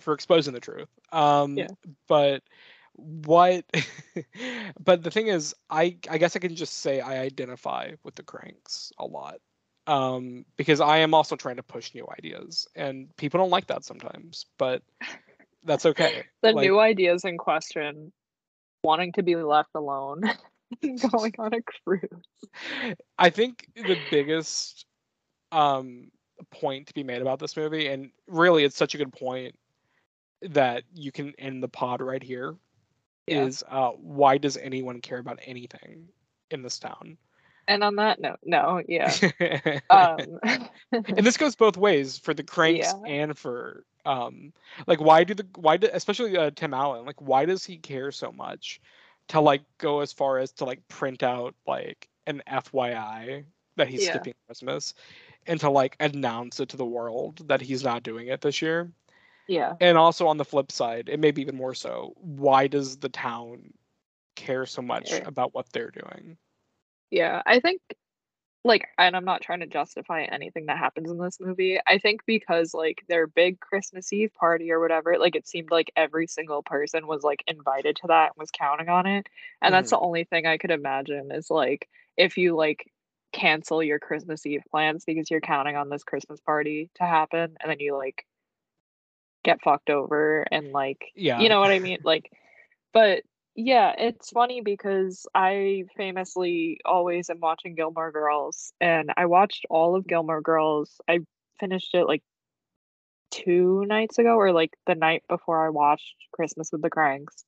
for 0.00 0.12
exposing 0.14 0.54
the 0.54 0.60
truth. 0.60 0.88
Um, 1.12 1.56
Yeah. 1.56 1.68
but 2.08 2.42
what? 2.94 3.64
but 4.80 5.02
the 5.02 5.10
thing 5.10 5.28
is, 5.28 5.54
I 5.70 5.96
I 6.10 6.18
guess 6.18 6.36
I 6.36 6.40
can 6.40 6.54
just 6.56 6.74
say 6.78 7.00
I 7.00 7.20
identify 7.20 7.92
with 8.04 8.14
the 8.14 8.22
kranks 8.22 8.92
a 8.98 9.06
lot. 9.06 9.40
um, 9.86 10.44
because 10.56 10.80
I 10.80 10.98
am 10.98 11.14
also 11.14 11.36
trying 11.36 11.56
to 11.56 11.62
push 11.62 11.94
new 11.94 12.06
ideas, 12.18 12.66
and 12.74 13.14
people 13.16 13.38
don't 13.38 13.50
like 13.50 13.66
that 13.68 13.84
sometimes, 13.84 14.46
but 14.58 14.82
that's 15.68 15.86
okay. 15.86 16.24
the 16.42 16.52
Like- 16.52 16.64
new 16.64 16.80
ideas 16.80 17.24
in 17.24 17.38
question 17.38 18.12
wanting 18.82 19.12
to 19.12 19.22
be 19.22 19.36
left 19.36 19.70
alone 19.74 20.22
going 21.10 21.34
on 21.38 21.52
a 21.54 21.60
cruise 21.62 22.08
I 23.18 23.30
think 23.30 23.68
the 23.76 23.96
biggest 24.10 24.86
um 25.52 26.10
point 26.52 26.86
to 26.88 26.94
be 26.94 27.02
made 27.02 27.20
about 27.22 27.38
this 27.40 27.56
movie, 27.56 27.88
and 27.88 28.10
really 28.28 28.64
it's 28.64 28.76
such 28.76 28.94
a 28.94 28.98
good 28.98 29.12
point 29.12 29.54
that 30.42 30.84
you 30.94 31.10
can 31.10 31.34
end 31.38 31.62
the 31.62 31.68
pod 31.68 32.00
right 32.00 32.22
here, 32.22 32.54
is 33.26 33.64
Yeah. 33.68 33.76
uh 33.78 33.90
why 33.92 34.38
does 34.38 34.56
anyone 34.56 35.00
care 35.00 35.18
about 35.18 35.40
anything 35.44 36.08
in 36.50 36.62
this 36.62 36.78
town? 36.78 37.16
And 37.68 37.84
on 37.84 37.96
that 37.96 38.20
note 38.20 38.38
no 38.44 38.82
yeah. 38.88 39.12
Um 39.90 40.40
and 40.92 41.24
this 41.24 41.36
goes 41.36 41.54
both 41.54 41.76
ways 41.76 42.18
for 42.18 42.34
the 42.34 42.42
kranks 42.42 42.94
Yeah. 43.04 43.10
and 43.10 43.38
for 43.38 43.84
um 44.04 44.52
like 44.86 45.00
why 45.00 45.22
do 45.24 45.34
the 45.34 45.46
why 45.56 45.76
do 45.76 45.88
especially 45.92 46.36
uh, 46.36 46.50
tim 46.54 46.74
allen 46.74 47.04
like 47.04 47.20
why 47.20 47.44
does 47.44 47.64
he 47.64 47.76
care 47.76 48.10
so 48.10 48.32
much 48.32 48.80
to 49.28 49.40
like 49.40 49.62
go 49.78 50.00
as 50.00 50.12
far 50.12 50.38
as 50.38 50.52
to 50.52 50.64
like 50.64 50.88
print 50.88 51.22
out 51.22 51.54
like 51.66 52.08
an 52.26 52.42
fyi 52.48 53.44
that 53.76 53.88
he's 53.88 54.02
Yeah. 54.04 54.10
skipping 54.10 54.34
christmas 54.46 54.94
and 55.46 55.60
to 55.60 55.70
like 55.70 55.96
announce 56.00 56.60
it 56.60 56.70
to 56.70 56.76
the 56.76 56.86
world 56.86 57.46
that 57.48 57.60
he's 57.60 57.84
not 57.84 58.02
doing 58.02 58.28
it 58.28 58.40
this 58.40 58.62
year? 58.62 58.90
Yeah. 59.46 59.74
And 59.80 59.96
also 59.96 60.26
on 60.28 60.36
the 60.36 60.44
flip 60.44 60.70
side 60.72 61.08
and 61.08 61.20
maybe 61.20 61.42
even 61.42 61.56
more 61.56 61.74
so 61.74 62.14
why 62.16 62.66
does 62.66 62.96
the 62.98 63.08
town 63.08 63.72
care 64.36 64.66
so 64.66 64.82
much 64.82 65.12
about 65.24 65.54
what 65.54 65.70
they're 65.72 65.90
doing 65.90 66.36
Yeah, 67.10 67.42
I 67.46 67.60
think 67.60 67.80
like 68.64 68.88
and 68.98 69.16
I'm 69.16 69.24
not 69.24 69.40
trying 69.40 69.60
to 69.60 69.66
justify 69.66 70.22
anything 70.24 70.66
that 70.66 70.78
happens 70.78 71.10
in 71.10 71.18
this 71.18 71.38
movie. 71.40 71.78
I 71.86 71.98
think 71.98 72.22
because 72.26 72.74
like 72.74 73.02
their 73.08 73.26
big 73.26 73.60
Christmas 73.60 74.12
Eve 74.12 74.32
party 74.34 74.70
or 74.70 74.80
whatever, 74.80 75.16
like 75.18 75.36
it 75.36 75.48
seemed 75.48 75.70
like 75.70 75.92
every 75.96 76.26
single 76.26 76.62
person 76.62 77.06
was 77.06 77.22
like 77.22 77.42
invited 77.46 77.96
to 77.96 78.08
that 78.08 78.26
and 78.26 78.36
was 78.36 78.50
counting 78.50 78.88
on 78.88 79.06
it. 79.06 79.26
And 79.62 79.72
that's 79.72 79.90
mm-hmm. 79.90 80.00
the 80.00 80.06
only 80.06 80.24
thing 80.24 80.46
I 80.46 80.58
could 80.58 80.70
imagine 80.70 81.30
is 81.32 81.50
like 81.50 81.88
if 82.16 82.36
you 82.36 82.56
like 82.56 82.90
cancel 83.32 83.82
your 83.82 83.98
Christmas 83.98 84.44
Eve 84.46 84.62
plans 84.70 85.04
because 85.04 85.30
you're 85.30 85.40
counting 85.40 85.76
on 85.76 85.88
this 85.88 86.04
Christmas 86.04 86.40
party 86.40 86.90
to 86.96 87.04
happen 87.04 87.56
and 87.60 87.70
then 87.70 87.80
you 87.80 87.96
like 87.96 88.24
get 89.44 89.62
fucked 89.62 89.90
over 89.90 90.44
and 90.50 90.72
like 90.72 91.06
yeah 91.14 91.40
you 91.40 91.48
know 91.48 91.60
what 91.60 91.70
I 91.70 91.78
mean? 91.78 91.98
Like, 92.04 92.30
but 92.92 93.22
yeah, 93.58 93.92
it's 93.98 94.30
funny 94.30 94.60
because 94.60 95.26
I 95.34 95.84
famously 95.96 96.78
always 96.84 97.28
am 97.28 97.40
watching 97.40 97.74
Gilmore 97.74 98.12
Girls, 98.12 98.72
and 98.80 99.10
I 99.16 99.26
watched 99.26 99.66
all 99.68 99.96
of 99.96 100.06
Gilmore 100.06 100.42
Girls. 100.42 101.00
I 101.08 101.20
finished 101.58 101.92
it 101.94 102.06
like 102.06 102.22
two 103.30 103.84
nights 103.86 104.18
ago, 104.18 104.36
or 104.36 104.52
like 104.52 104.74
the 104.86 104.94
night 104.94 105.22
before 105.28 105.64
I 105.66 105.70
watched 105.70 106.14
Christmas 106.32 106.70
with 106.72 106.82
the 106.82 106.90
Kranks. 106.90 107.44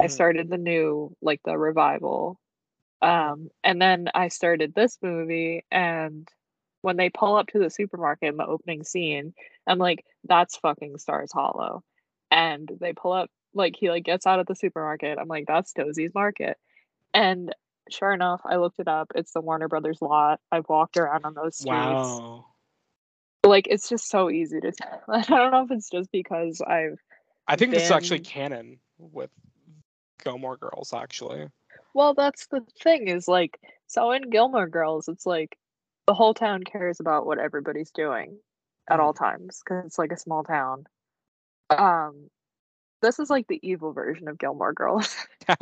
I 0.00 0.06
Mhm. 0.06 0.10
started 0.10 0.50
the 0.50 0.58
new, 0.58 1.16
like 1.22 1.40
the 1.44 1.56
revival. 1.58 2.38
Um, 3.02 3.50
and 3.64 3.80
then 3.82 4.08
I 4.14 4.28
started 4.28 4.74
this 4.74 4.98
movie, 5.02 5.64
and 5.70 6.28
when 6.82 6.96
they 6.98 7.10
pull 7.10 7.36
up 7.36 7.48
to 7.48 7.60
the 7.60 7.70
supermarket 7.70 8.30
in 8.30 8.36
the 8.38 8.46
opening 8.46 8.84
scene, 8.84 9.34
I'm 9.66 9.78
like, 9.78 10.04
that's 10.24 10.56
fucking 10.58 10.98
Stars 10.98 11.32
Hollow. 11.32 11.82
And 12.30 12.70
they 12.80 12.92
pull 12.94 13.12
up, 13.12 13.30
like, 13.54 13.76
he 13.76 13.90
like 13.90 14.04
gets 14.04 14.26
out 14.26 14.40
of 14.40 14.46
the 14.46 14.54
supermarket. 14.54 15.18
I'm 15.18 15.28
like, 15.28 15.46
that's 15.46 15.72
Doose's 15.72 16.14
Market. 16.14 16.56
And 17.12 17.54
sure 17.90 18.12
enough, 18.12 18.40
I 18.44 18.56
looked 18.56 18.80
it 18.80 18.88
up. 18.88 19.12
It's 19.14 19.32
the 19.32 19.40
Warner 19.40 19.68
Brothers 19.68 20.00
lot. 20.00 20.40
I've 20.50 20.68
walked 20.68 20.96
around 20.96 21.24
on 21.24 21.34
those 21.34 21.56
streets. 21.56 21.68
wow 21.68 22.44
Like, 23.44 23.66
it's 23.68 23.88
just 23.88 24.08
so 24.08 24.30
easy 24.30 24.60
to 24.60 24.72
tell. 24.72 25.02
I 25.08 25.22
don't 25.22 25.52
know 25.52 25.64
if 25.64 25.70
it's 25.70 25.90
just 25.90 26.10
because 26.10 26.60
I've 26.60 26.98
I 27.46 27.56
think 27.56 27.72
this 27.72 27.84
is 27.84 27.90
actually 27.90 28.20
canon 28.20 28.78
with 28.98 29.30
Gilmore 30.24 30.56
Girls, 30.56 30.92
actually. 30.94 31.48
Well, 31.92 32.14
that's 32.14 32.46
the 32.46 32.62
thing 32.82 33.08
is 33.08 33.28
like 33.28 33.60
so 33.86 34.10
in 34.12 34.30
Gilmore 34.30 34.68
Girls, 34.68 35.08
it's 35.08 35.26
like 35.26 35.56
the 36.06 36.14
whole 36.14 36.34
town 36.34 36.62
cares 36.64 37.00
about 37.00 37.26
what 37.26 37.38
everybody's 37.38 37.90
doing 37.90 38.38
at 38.90 39.00
all 39.00 39.14
times 39.14 39.62
because 39.64 39.86
it's 39.86 39.98
like 39.98 40.12
a 40.12 40.18
small 40.18 40.42
town. 40.42 40.84
Um, 41.70 42.28
this 43.02 43.18
is 43.18 43.30
like 43.30 43.46
the 43.48 43.60
evil 43.62 43.92
version 43.92 44.28
of 44.28 44.38
Gilmore 44.38 44.72
Girls. 44.72 45.14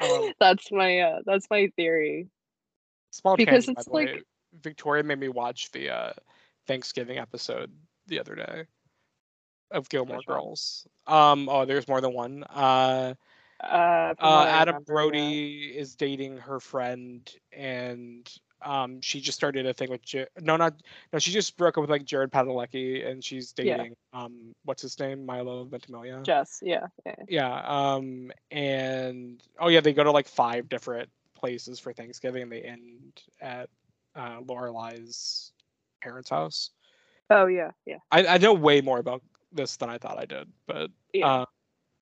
Um, 0.00 0.32
that's 0.40 0.70
my 0.70 1.00
uh, 1.00 1.18
that's 1.26 1.46
my 1.50 1.68
theory. 1.76 2.28
small 3.10 3.36
Because 3.36 3.66
by 3.66 3.72
it's 3.72 3.84
the 3.86 3.90
way, 3.90 4.12
like- 4.12 4.24
Victoria 4.62 5.02
made 5.02 5.18
me 5.18 5.28
watch 5.28 5.70
the 5.72 5.90
uh, 5.90 6.12
Thanksgiving 6.66 7.18
episode 7.18 7.72
the 8.06 8.20
other 8.20 8.34
day 8.36 8.64
of 9.70 9.88
Gilmore? 9.88 10.20
Girls. 10.26 10.86
Um, 11.06 11.48
oh, 11.48 11.64
there's 11.64 11.88
more 11.88 12.00
than 12.00 12.12
one. 12.12 12.44
Uh, 12.44 13.14
Uh, 13.62 14.14
uh, 14.20 14.46
Adam. 14.48 14.82
Brody 14.84 15.72
is 15.76 15.96
dating 15.96 16.38
her 16.38 16.60
friend, 16.60 17.28
and 17.52 18.30
um, 18.64 19.00
she 19.00 19.20
just 19.20 19.36
started 19.36 19.66
a 19.66 19.74
thing 19.74 19.90
with 19.90 20.00
no, 20.40 20.56
not 20.56 20.74
no, 21.12 21.18
she 21.18 21.30
just 21.30 21.56
broke 21.56 21.76
up 21.78 21.82
with 21.82 21.90
like 21.90 22.04
Jared 22.04 22.30
Padalecki, 22.32 23.06
and 23.06 23.22
she's 23.22 23.54
Yeah. 23.58 23.76
dating 23.76 23.96
um, 24.12 24.54
what's 24.64 24.82
his 24.82 24.98
name, 24.98 25.24
Milo 25.26 25.64
Ventimiglia. 25.64 26.22
Jess, 26.22 26.60
yeah, 26.62 26.86
yeah, 27.04 27.14
Yeah. 27.28 27.62
Um. 27.66 28.32
And 28.50 29.42
oh 29.58 29.68
yeah, 29.68 29.80
they 29.80 29.92
go 29.92 30.04
to 30.04 30.10
like 30.10 30.28
five 30.28 30.68
different 30.68 31.08
places 31.34 31.78
for 31.78 31.92
Thanksgiving, 31.92 32.42
and 32.42 32.52
they 32.52 32.62
end 32.62 33.22
at 33.40 33.68
uh, 34.16 34.40
Lorelai's 34.40 35.52
parents' 36.02 36.30
house. 36.30 36.70
oh 37.30 37.46
yeah, 37.46 37.70
yeah, 37.86 37.98
I 38.10 38.26
I 38.26 38.38
know 38.38 38.54
way 38.54 38.80
more 38.80 38.98
about 38.98 39.22
this 39.52 39.76
than 39.76 39.88
I 39.90 39.98
thought 39.98 40.18
I 40.18 40.24
did, 40.24 40.48
but 40.66 40.90
yeah. 41.12 41.26
uh, 41.28 41.44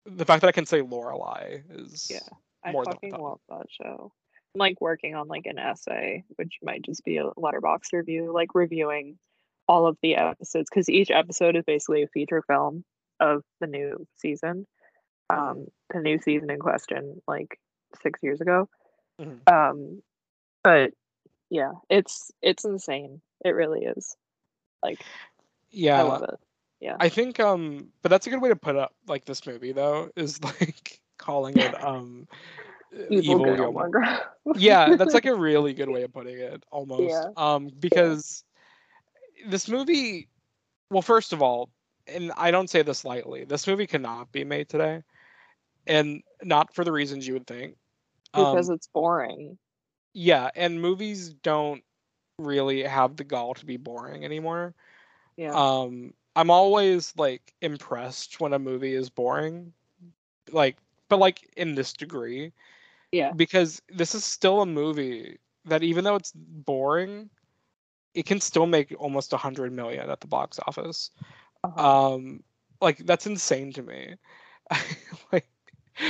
the 0.06 0.24
fact 0.24 0.42
that 0.42 0.48
I 0.48 0.52
can 0.52 0.66
say 0.66 0.80
Lorelai 0.80 1.62
is 1.70 2.08
Yeah. 2.10 2.20
I 2.64 2.72
more 2.72 2.84
than 2.84 2.92
I 2.92 2.94
fucking 2.94 3.16
love 3.16 3.40
that 3.48 3.66
show. 3.70 4.12
Like 4.54 4.80
working 4.80 5.14
on 5.14 5.28
like 5.28 5.46
an 5.46 5.58
essay, 5.58 6.24
which 6.36 6.58
might 6.62 6.82
just 6.82 7.04
be 7.04 7.16
a 7.16 7.30
Letterboxd 7.30 7.92
review, 7.92 8.32
like 8.32 8.54
reviewing 8.54 9.18
all 9.68 9.86
of 9.86 9.96
the 10.02 10.16
episodes 10.16 10.68
because 10.70 10.88
each 10.88 11.10
episode 11.10 11.56
is 11.56 11.64
basically 11.64 12.02
a 12.02 12.08
feature 12.08 12.42
film 12.42 12.84
of 13.20 13.42
the 13.60 13.66
new 13.66 14.06
season. 14.16 14.66
Um, 15.30 15.66
the 15.92 16.00
new 16.00 16.18
season 16.18 16.50
in 16.50 16.58
question, 16.58 17.22
like 17.26 17.58
six 18.02 18.20
years 18.22 18.40
ago. 18.40 18.68
Mhm. 19.18 19.50
Um, 19.50 20.02
but 20.62 20.92
yeah, 21.50 21.72
it's 21.88 22.30
it's 22.42 22.64
insane. 22.64 23.20
It 23.44 23.50
really 23.50 23.84
is. 23.84 24.16
Like 24.82 25.04
Yeah. 25.70 26.00
I 26.00 26.02
love 26.02 26.22
it. 26.24 26.40
Yeah. 26.80 26.96
I 26.98 27.08
think 27.08 27.40
um 27.40 27.88
but 28.02 28.10
that's 28.10 28.26
a 28.26 28.30
good 28.30 28.40
way 28.42 28.48
to 28.48 28.56
put 28.56 28.76
up 28.76 28.94
like 29.06 29.24
this 29.24 29.46
movie 29.46 29.72
though 29.72 30.10
is 30.16 30.42
like 30.60 31.00
calling 31.18 31.56
it 31.58 31.74
um 31.84 32.26
Evil, 33.08 33.54
Gilmore. 33.54 33.56
Gilmore 33.56 33.88
Girls. 33.90 34.20
yeah 34.54 34.94
that's 34.94 35.14
like 35.14 35.26
a 35.26 35.34
really 35.34 35.72
good 35.72 35.88
way 35.88 36.02
of 36.02 36.12
putting 36.12 36.38
it 36.38 36.64
almost 36.70 37.10
Yeah. 37.10 37.28
um 37.36 37.70
because 37.78 38.44
this 39.46 39.68
movie 39.68 40.28
well 40.90 41.02
first 41.02 41.32
of 41.32 41.42
all 41.42 41.70
and 42.06 42.32
i 42.36 42.50
don't 42.50 42.70
say 42.70 42.82
this 42.82 43.04
lightly 43.04 43.44
this 43.44 43.66
movie 43.66 43.86
cannot 43.86 44.30
be 44.32 44.44
made 44.44 44.68
today 44.68 45.02
and 45.86 46.22
not 46.42 46.74
for 46.74 46.84
the 46.84 46.92
reasons 46.92 47.26
you 47.26 47.34
would 47.34 47.46
think 47.46 47.76
because 48.34 48.68
um, 48.68 48.74
it's 48.74 48.86
boring. 48.88 49.58
yeah 50.12 50.50
and 50.54 50.80
movies 50.80 51.32
don't 51.34 51.82
really 52.38 52.82
have 52.82 53.16
the 53.16 53.24
gall 53.24 53.54
to 53.54 53.64
be 53.64 53.76
boring 53.76 54.24
anymore 54.24 54.74
Yeah. 55.36 55.52
um 55.54 56.12
i'm 56.36 56.50
always 56.50 57.12
like 57.16 57.54
impressed 57.60 58.40
when 58.40 58.52
a 58.52 58.58
movie 58.58 58.94
is 58.94 59.08
boring 59.10 59.72
like 60.52 60.76
but 61.08 61.18
like 61.18 61.48
in 61.56 61.74
this 61.74 61.92
degree 61.92 62.52
yeah. 63.12 63.34
because 63.36 63.82
this 63.88 64.14
is 64.14 64.24
still 64.24 64.62
a 64.62 64.66
movie 64.66 65.38
that 65.64 65.82
even 65.82 66.04
though 66.04 66.16
it's 66.16 66.32
boring 66.34 67.30
it 68.14 68.26
can 68.26 68.40
still 68.40 68.66
make 68.66 68.94
almost 68.98 69.32
a 69.32 69.38
hundred 69.38 69.72
million 69.72 70.10
at 70.10 70.20
the 70.20 70.28
box 70.28 70.58
office 70.66 71.10
Uh-huh. 71.64 71.84
um 71.84 72.40
like 72.80 72.98
that's 73.06 73.26
insane 73.26 73.72
to 73.72 73.82
me 73.82 74.14
like 75.32 75.46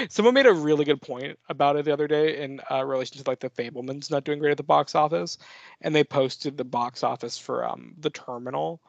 someone 0.09 0.35
made 0.35 0.47
a 0.47 0.53
really 0.53 0.85
good 0.85 1.01
point 1.03 1.39
about 1.49 1.77
it 1.77 1.85
the 1.85 1.93
other 1.93 2.09
day 2.09 2.43
in 2.43 2.61
uh, 2.71 2.85
relation 2.85 3.19
to 3.23 3.31
like 3.31 3.41
the 3.41 3.51
fabelmans 3.51 4.11
not 4.11 4.25
doing 4.25 4.39
great 4.39 4.53
at 4.53 4.57
the 4.59 4.63
box 4.63 4.95
office 4.95 5.39
and 5.83 5.95
they 5.95 6.05
posted 6.05 6.57
the 6.57 6.65
box 6.65 7.03
office 7.03 7.39
for 7.39 7.67
um 7.67 7.95
the 7.99 8.11
terminal 8.11 8.81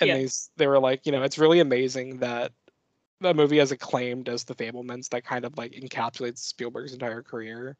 and 0.00 0.12
Yeah. 0.12 0.14
they 0.14 0.28
they 0.56 0.66
were 0.66 0.80
like 0.80 1.06
you 1.06 1.12
know 1.12 1.22
it's 1.22 1.38
really 1.38 1.60
amazing 1.60 2.18
that 2.18 2.52
the 3.22 3.34
movie 3.34 3.60
as 3.60 3.72
acclaimed 3.72 4.28
as 4.28 4.44
the 4.44 4.54
fabelmans 4.54 5.08
that 5.10 5.24
kind 5.24 5.44
of 5.44 5.56
like 5.58 5.72
encapsulates 5.72 6.38
spielberg's 6.38 6.92
entire 6.92 7.22
career 7.22 7.76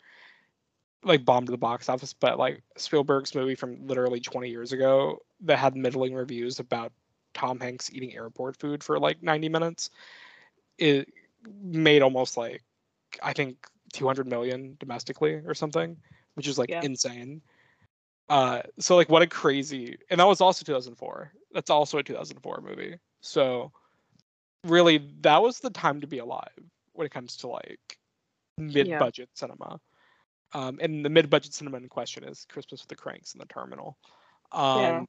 like 1.05 1.25
bombed 1.25 1.49
the 1.49 1.59
box 1.59 1.89
office 1.89 2.13
but 2.13 2.39
like 2.39 2.63
spielberg's 2.77 3.35
movie 3.35 3.55
from 3.55 3.87
literally 3.87 4.21
20 4.21 4.49
years 4.49 4.73
ago 4.73 5.19
that 5.41 5.59
had 5.59 5.77
middling 5.77 6.15
reviews 6.15 6.61
about 6.61 6.93
tom 7.35 7.59
hanks 7.61 7.91
eating 7.93 8.15
airport 8.15 8.57
food 8.59 8.83
for 8.85 8.99
like 8.99 9.23
90 9.23 9.49
minutes 9.49 9.91
it 10.79 11.09
made 11.63 12.03
almost 12.03 12.37
like 12.37 12.63
i 13.23 13.33
think 13.33 13.67
200 13.93 14.27
million 14.27 14.77
domestically 14.81 15.35
or 15.47 15.55
something 15.55 15.97
which 16.35 16.47
is 16.49 16.59
like 16.59 16.71
Yeah. 16.71 16.81
insane 16.83 17.43
Uh, 18.29 18.63
so 18.79 18.97
like 18.97 19.09
what 19.11 19.23
a 19.23 19.27
crazy, 19.27 19.97
and 20.11 20.21
that 20.21 20.27
was 20.27 20.41
also 20.41 20.65
2004. 20.65 21.33
That's 21.53 21.71
also 21.71 21.99
a 21.99 22.03
2004 22.03 22.63
movie. 22.63 22.97
So 23.21 23.73
really, 24.65 24.99
that 25.21 25.43
was 25.43 25.61
the 25.61 25.71
time 25.71 26.01
to 26.01 26.07
be 26.07 26.19
alive 26.19 26.49
when 26.93 27.07
it 27.07 27.13
comes 27.13 27.39
to 27.39 27.49
like 27.49 27.99
mid-budget 28.59 29.31
cinema. 29.35 29.81
Um, 30.55 30.79
and 30.83 31.05
the 31.05 31.11
mid-budget 31.11 31.55
cinema 31.55 31.79
in 31.79 31.89
question 31.89 32.25
is 32.25 32.47
Christmas 32.49 32.83
with 32.83 32.89
the 32.89 32.97
Kranks 32.97 33.33
and 33.33 33.41
the 33.41 33.47
Terminal. 33.47 33.97
Um, 34.53 34.81
Yeah. 34.81 35.03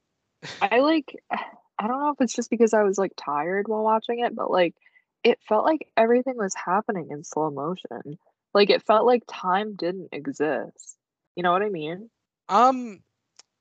I 0.61 0.79
like 0.79 1.15
I 1.79 1.87
don't 1.87 1.99
know 1.99 2.11
if 2.11 2.21
it's 2.21 2.35
just 2.35 2.49
because 2.49 2.73
I 2.73 2.83
was 2.83 2.97
like 2.97 3.13
tired 3.17 3.67
while 3.67 3.83
watching 3.83 4.19
it, 4.19 4.35
but 4.35 4.51
like 4.51 4.75
it 5.23 5.39
felt 5.47 5.65
like 5.65 5.87
everything 5.97 6.37
was 6.37 6.53
happening 6.53 7.07
in 7.09 7.23
slow 7.23 7.49
motion. 7.49 8.17
Like 8.53 8.69
it 8.69 8.83
felt 8.83 9.05
like 9.05 9.23
time 9.27 9.75
didn't 9.75 10.09
exist. 10.11 10.97
You 11.35 11.43
know 11.43 11.51
what 11.51 11.63
I 11.63 11.69
mean? 11.69 12.09
um, 12.49 12.99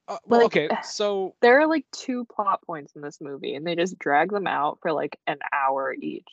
uh, 0.08 0.18
well, 0.26 0.42
Like, 0.42 0.56
okay, 0.56 0.68
so 0.82 1.34
There 1.40 1.60
are 1.60 1.66
like 1.66 1.86
two 1.92 2.24
plot 2.24 2.60
points 2.66 2.94
in 2.96 3.02
this 3.02 3.20
movie 3.20 3.54
and 3.54 3.66
they 3.66 3.76
just 3.76 3.98
drag 3.98 4.30
them 4.30 4.46
out 4.46 4.78
for 4.82 4.92
like 4.92 5.18
an 5.26 5.38
hour 5.52 5.94
each. 5.94 6.28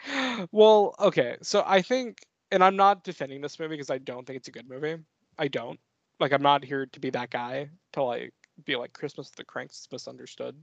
well, 0.52 0.94
okay, 0.98 1.36
so 1.42 1.62
I 1.66 1.82
think, 1.82 2.18
and 2.50 2.62
I'm 2.62 2.76
not 2.76 3.04
defending 3.04 3.40
this 3.40 3.58
movie 3.58 3.74
because 3.74 3.90
I 3.90 3.98
don't 3.98 4.26
think 4.26 4.38
it's 4.38 4.48
a 4.48 4.52
good 4.52 4.68
movie. 4.68 4.96
I 5.38 5.48
don't. 5.48 5.78
Like, 6.18 6.32
I'm 6.32 6.42
not 6.42 6.64
here 6.64 6.86
to 6.86 7.00
be 7.00 7.10
that 7.10 7.30
guy 7.30 7.70
to 7.92 8.02
like 8.02 8.34
be 8.64 8.76
like 8.76 8.92
Christmas 8.92 9.28
with 9.28 9.36
the 9.36 9.44
Kranks 9.44 9.80
is 9.80 9.88
misunderstood. 9.90 10.56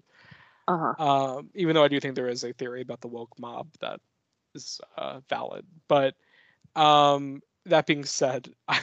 Uh-huh. 0.68 1.04
Um, 1.04 1.50
even 1.56 1.74
though 1.74 1.84
I 1.84 1.88
do 1.88 2.00
think 2.00 2.16
there 2.16 2.30
is 2.30 2.44
a 2.44 2.54
theory 2.54 2.82
about 2.82 3.02
the 3.02 3.08
woke 3.08 3.34
mob 3.40 3.70
that 3.80 4.00
is 4.54 4.82
uh, 4.98 5.22
valid. 5.30 5.66
But 5.88 6.16
um, 6.76 7.42
that 7.66 7.88
being 7.88 8.04
said, 8.04 8.50
I 8.68 8.82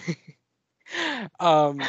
um, 1.40 1.80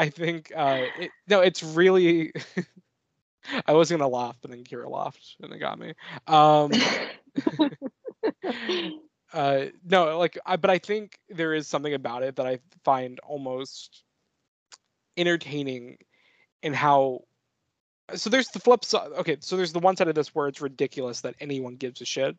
I 0.00 0.08
think 0.08 0.50
uh, 0.56 0.86
it, 0.94 1.12
no, 1.28 1.40
it's 1.40 1.62
really. 1.62 2.32
I 3.66 3.72
was 3.72 3.90
gonna 3.90 4.08
laugh, 4.08 4.38
but 4.40 4.50
then 4.50 4.64
Kyra 4.64 4.90
laughed, 4.90 5.36
and 5.42 5.52
it 5.52 5.58
got 5.58 5.78
me. 5.78 5.92
Um, 6.26 6.70
uh, 9.32 9.66
no, 9.84 10.18
like, 10.18 10.38
I, 10.46 10.56
but 10.56 10.70
I 10.70 10.78
think 10.78 11.18
there 11.28 11.54
is 11.54 11.68
something 11.68 11.94
about 11.94 12.22
it 12.22 12.36
that 12.36 12.46
I 12.46 12.60
find 12.84 13.20
almost 13.20 14.04
entertaining 15.16 15.98
in 16.62 16.72
how. 16.72 17.20
So 18.14 18.30
there's 18.30 18.48
the 18.48 18.60
flip 18.60 18.84
side. 18.84 19.12
Okay, 19.18 19.36
so 19.40 19.56
there's 19.56 19.72
the 19.72 19.80
one 19.80 19.96
side 19.96 20.08
of 20.08 20.14
this 20.14 20.34
where 20.34 20.48
it's 20.48 20.60
ridiculous 20.62 21.20
that 21.22 21.34
anyone 21.40 21.76
gives 21.76 22.00
a 22.00 22.06
shit 22.06 22.36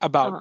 about 0.00 0.32
Uh-huh. 0.34 0.40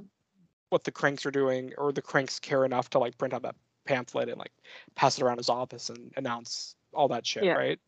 what 0.70 0.84
the 0.86 0.92
kranks 0.92 1.26
are 1.26 1.32
doing, 1.32 1.74
or 1.78 1.92
the 1.92 2.02
kranks 2.02 2.40
care 2.40 2.66
enough 2.66 2.90
to 2.92 3.00
like 3.00 3.18
print 3.18 3.34
out 3.34 3.44
that 3.44 3.56
pamphlet 3.86 4.30
and 4.30 4.38
like 4.38 4.52
pass 4.96 5.18
it 5.18 5.24
around 5.24 5.38
his 5.38 5.50
office 5.50 5.90
and 5.90 6.12
announce 6.18 6.76
all 6.94 7.08
that 7.10 7.26
shit, 7.26 7.44
Yeah. 7.44 7.54
right? 7.54 7.80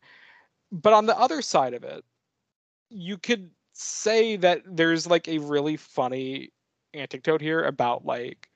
But 0.72 0.92
on 0.92 1.06
the 1.06 1.18
other 1.18 1.42
side 1.42 1.74
of 1.74 1.84
it, 1.84 2.04
you 2.90 3.18
could 3.18 3.50
say 3.72 4.36
that 4.36 4.62
there's 4.66 5.06
like 5.06 5.28
a 5.28 5.38
really 5.38 5.76
funny 5.76 6.50
anecdote 6.94 7.40
here 7.40 7.64
about 7.64 8.04
like 8.04 8.48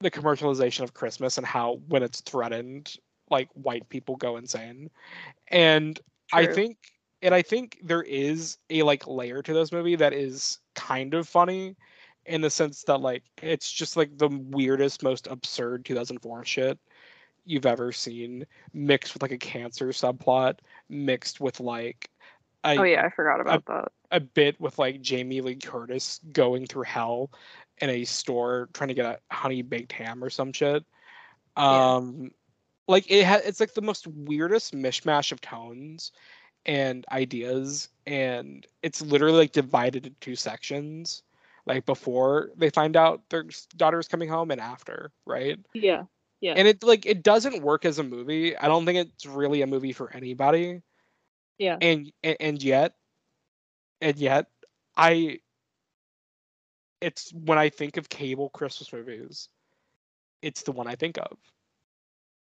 the 0.00 0.10
commercialization 0.10 0.82
of 0.82 0.94
Christmas 0.94 1.38
and 1.38 1.46
how 1.46 1.80
when 1.88 2.02
it's 2.02 2.20
threatened, 2.20 2.96
like 3.30 3.48
white 3.54 3.88
people 3.88 4.16
go 4.16 4.36
insane. 4.36 4.90
And 5.48 5.98
I 6.32 6.46
think 6.46 6.78
and 7.22 7.34
I 7.34 7.42
think 7.42 7.78
there 7.82 8.02
is 8.02 8.58
a 8.70 8.82
like 8.82 9.06
layer 9.06 9.42
to 9.42 9.52
this 9.52 9.72
movie 9.72 9.96
that 9.96 10.12
is 10.12 10.58
kind 10.74 11.14
of 11.14 11.28
funny 11.28 11.76
in 12.30 12.40
the 12.40 12.48
sense 12.50 12.84
that 12.84 13.00
like 13.00 13.24
it's 13.42 13.70
just 13.70 13.96
like 13.96 14.16
the 14.16 14.28
weirdest, 14.28 15.02
most 15.02 15.26
absurd 15.26 15.84
2004 15.84 16.44
shit 16.44 16.78
you've 17.44 17.66
ever 17.66 17.90
seen 17.90 18.46
mixed 18.72 19.12
with 19.12 19.22
like 19.22 19.32
a 19.32 19.38
cancer 19.38 19.88
subplot 19.88 20.58
mixed 20.88 21.40
with 21.40 21.58
like 21.58 22.08
a, 22.64 22.78
Oh 22.78 22.84
yeah, 22.84 23.04
I 23.04 23.10
forgot 23.10 23.40
about 23.40 23.66
that. 23.66 23.88
a 24.12 24.20
bit 24.20 24.60
with 24.60 24.78
like 24.78 25.00
Jamie 25.00 25.40
Lee 25.40 25.56
Curtis 25.56 26.20
going 26.32 26.66
through 26.66 26.84
hell 26.84 27.30
in 27.78 27.90
a 27.90 28.04
store 28.04 28.68
trying 28.74 28.88
to 28.88 28.94
get 28.94 29.06
a 29.06 29.18
honey 29.34 29.62
baked 29.62 29.92
ham 29.92 30.22
or 30.22 30.30
some 30.30 30.52
shit. 30.52 30.84
Yeah. 31.56 31.94
Um 31.94 32.30
like 32.86 33.10
it 33.10 33.24
ha- 33.24 33.40
it's 33.44 33.58
like 33.58 33.74
the 33.74 33.82
most 33.82 34.06
weirdest 34.06 34.72
mishmash 34.72 35.32
of 35.32 35.40
tones 35.40 36.12
and 36.64 37.04
ideas 37.10 37.88
and 38.06 38.66
it's 38.82 39.02
literally 39.02 39.38
like 39.38 39.52
divided 39.52 40.06
into 40.06 40.20
two 40.20 40.36
sections 40.36 41.22
like 41.74 41.86
before 41.86 42.50
they 42.56 42.70
find 42.70 42.96
out 42.96 43.22
their 43.30 43.44
daughter's 43.76 44.08
coming 44.08 44.28
home 44.28 44.50
and 44.50 44.60
after, 44.60 45.12
right? 45.26 45.58
Yeah. 45.74 46.04
Yeah. 46.40 46.54
And 46.56 46.66
it 46.66 46.82
like 46.82 47.06
it 47.06 47.22
doesn't 47.22 47.62
work 47.62 47.84
as 47.84 47.98
a 47.98 48.02
movie. 48.02 48.56
I 48.56 48.66
don't 48.68 48.86
think 48.86 48.98
it's 48.98 49.26
really 49.26 49.62
a 49.62 49.66
movie 49.66 49.92
for 49.92 50.10
anybody 50.12 50.82
yeah. 51.58 51.76
and 51.80 52.10
and, 52.24 52.36
and 52.40 52.62
yet 52.62 52.94
and 54.00 54.16
yet 54.16 54.46
i 54.96 55.38
it's 57.02 57.30
when 57.34 57.58
i 57.58 57.68
think 57.68 57.98
of 57.98 58.08
cable 58.08 58.48
christmas 58.48 58.90
movies 58.94 59.50
it's 60.40 60.62
the 60.62 60.72
one 60.72 60.86
i 60.86 60.94
think 60.94 61.18
of 61.18 61.36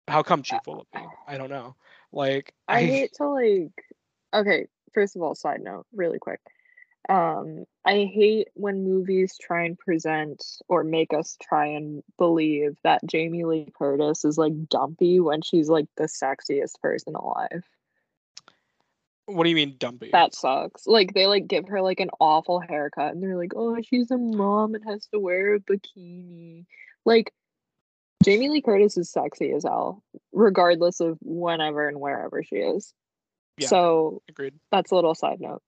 how 0.07 0.21
come 0.21 0.41
uh, 0.41 0.43
chief 0.43 0.59
will 0.67 0.85
be 0.93 0.99
i 1.27 1.37
don't 1.37 1.49
know 1.49 1.75
like 2.11 2.53
I 2.67 2.83
hate 2.83 3.13
to 3.13 3.27
like 3.27 3.85
okay, 4.33 4.67
first 4.93 5.15
of 5.15 5.21
all, 5.21 5.35
side 5.35 5.61
note, 5.61 5.85
really 5.93 6.19
quick. 6.19 6.39
Um, 7.09 7.65
I 7.83 8.07
hate 8.13 8.49
when 8.53 8.83
movies 8.83 9.35
try 9.41 9.65
and 9.65 9.77
present 9.77 10.43
or 10.67 10.83
make 10.83 11.11
us 11.11 11.37
try 11.41 11.65
and 11.65 12.03
believe 12.19 12.77
that 12.83 13.03
Jamie 13.03 13.45
Lee 13.45 13.73
Curtis 13.75 14.23
is 14.23 14.37
like 14.37 14.69
dumpy 14.69 15.19
when 15.19 15.41
she's 15.41 15.69
like 15.69 15.87
the 15.97 16.03
sexiest 16.03 16.79
person 16.83 17.15
alive. 17.15 17.63
what 19.25 19.43
do 19.43 19.49
you 19.49 19.55
mean 19.55 19.75
dumpy 19.79 20.11
That 20.11 20.35
sucks. 20.35 20.85
Like 20.85 21.15
they 21.15 21.25
like 21.25 21.47
give 21.47 21.67
her 21.69 21.81
like 21.81 21.99
an 21.99 22.11
awful 22.19 22.59
haircut 22.59 23.13
and 23.13 23.23
they're 23.23 23.37
like, 23.37 23.53
"Oh, 23.55 23.75
she's 23.81 24.11
a 24.11 24.17
mom 24.17 24.75
and 24.75 24.83
has 24.85 25.07
to 25.07 25.19
wear 25.19 25.55
a 25.55 25.59
bikini." 25.59 26.65
Like 27.05 27.33
Jamie 28.23 28.49
Lee 28.49 28.61
Curtis 28.61 28.97
is 28.97 29.11
sexy 29.11 29.51
as 29.51 29.63
hell, 29.63 30.03
regardless 30.31 30.99
of 30.99 31.17
whenever 31.21 31.87
and 31.87 31.99
wherever 31.99 32.43
she 32.43 32.57
is. 32.57 32.93
Yeah. 33.57 33.67
So 33.67 34.21
agreed 34.29 34.53
that's 34.71 34.91
a 34.91 34.95
little 34.95 35.15
side 35.15 35.39
note. 35.39 35.63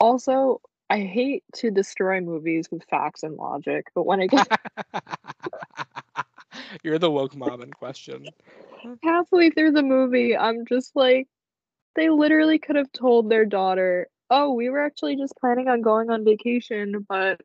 Also, 0.00 0.60
I 0.90 1.00
hate 1.00 1.44
to 1.56 1.70
destroy 1.70 2.20
movies 2.20 2.68
with 2.70 2.84
facts 2.84 3.22
and 3.22 3.36
logic, 3.36 3.86
but 3.94 4.06
when 4.06 4.20
it 4.20 4.28
gets 4.28 4.48
you're 6.82 6.98
the 6.98 7.10
woke 7.10 7.34
mob 7.34 7.60
in 7.60 7.72
question 7.72 8.26
halfway 9.02 9.50
through 9.50 9.72
the 9.72 9.82
movie, 9.82 10.36
I'm 10.36 10.66
just 10.66 10.94
like, 10.94 11.28
they 11.96 12.10
literally 12.10 12.58
could 12.58 12.76
have 12.76 12.92
told 12.92 13.30
their 13.30 13.44
daughter, 13.44 14.08
oh, 14.30 14.52
we 14.52 14.68
were 14.68 14.84
actually 14.84 15.16
just 15.16 15.36
planning 15.36 15.68
on 15.68 15.82
going 15.82 16.10
on 16.10 16.24
vacation, 16.24 17.06
but 17.08 17.40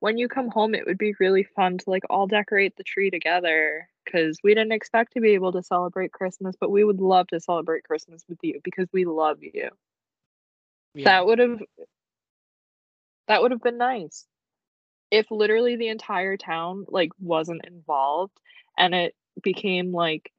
when 0.00 0.16
you 0.16 0.28
come 0.28 0.48
home, 0.48 0.74
it 0.74 0.86
would 0.86 0.98
be 0.98 1.14
really 1.20 1.44
fun 1.44 1.78
to 1.78 1.90
like 1.90 2.04
all 2.08 2.26
decorate 2.26 2.76
the 2.76 2.84
tree 2.84 3.10
together 3.10 3.88
because 4.04 4.38
we 4.42 4.54
didn't 4.54 4.72
expect 4.72 5.12
to 5.12 5.20
be 5.20 5.30
able 5.30 5.52
to 5.52 5.62
celebrate 5.62 6.12
Christmas, 6.12 6.56
but 6.58 6.70
we 6.70 6.84
would 6.84 7.00
love 7.00 7.28
to 7.28 7.40
celebrate 7.40 7.84
Christmas 7.84 8.24
with 8.28 8.38
you 8.42 8.60
because 8.64 8.88
we 8.92 9.04
love 9.04 9.42
you. 9.42 9.68
Yeah. 10.94 11.04
That 11.04 11.26
would 11.26 11.38
have 11.38 11.60
that 13.28 13.42
would 13.42 13.50
have 13.52 13.62
been 13.62 13.78
nice. 13.78 14.26
If 15.10 15.30
literally 15.30 15.76
the 15.76 15.88
entire 15.88 16.36
town 16.36 16.86
like 16.88 17.10
wasn't 17.20 17.64
involved 17.64 18.38
and 18.78 18.94
it 18.94 19.14
became 19.42 19.92
like 19.92 20.32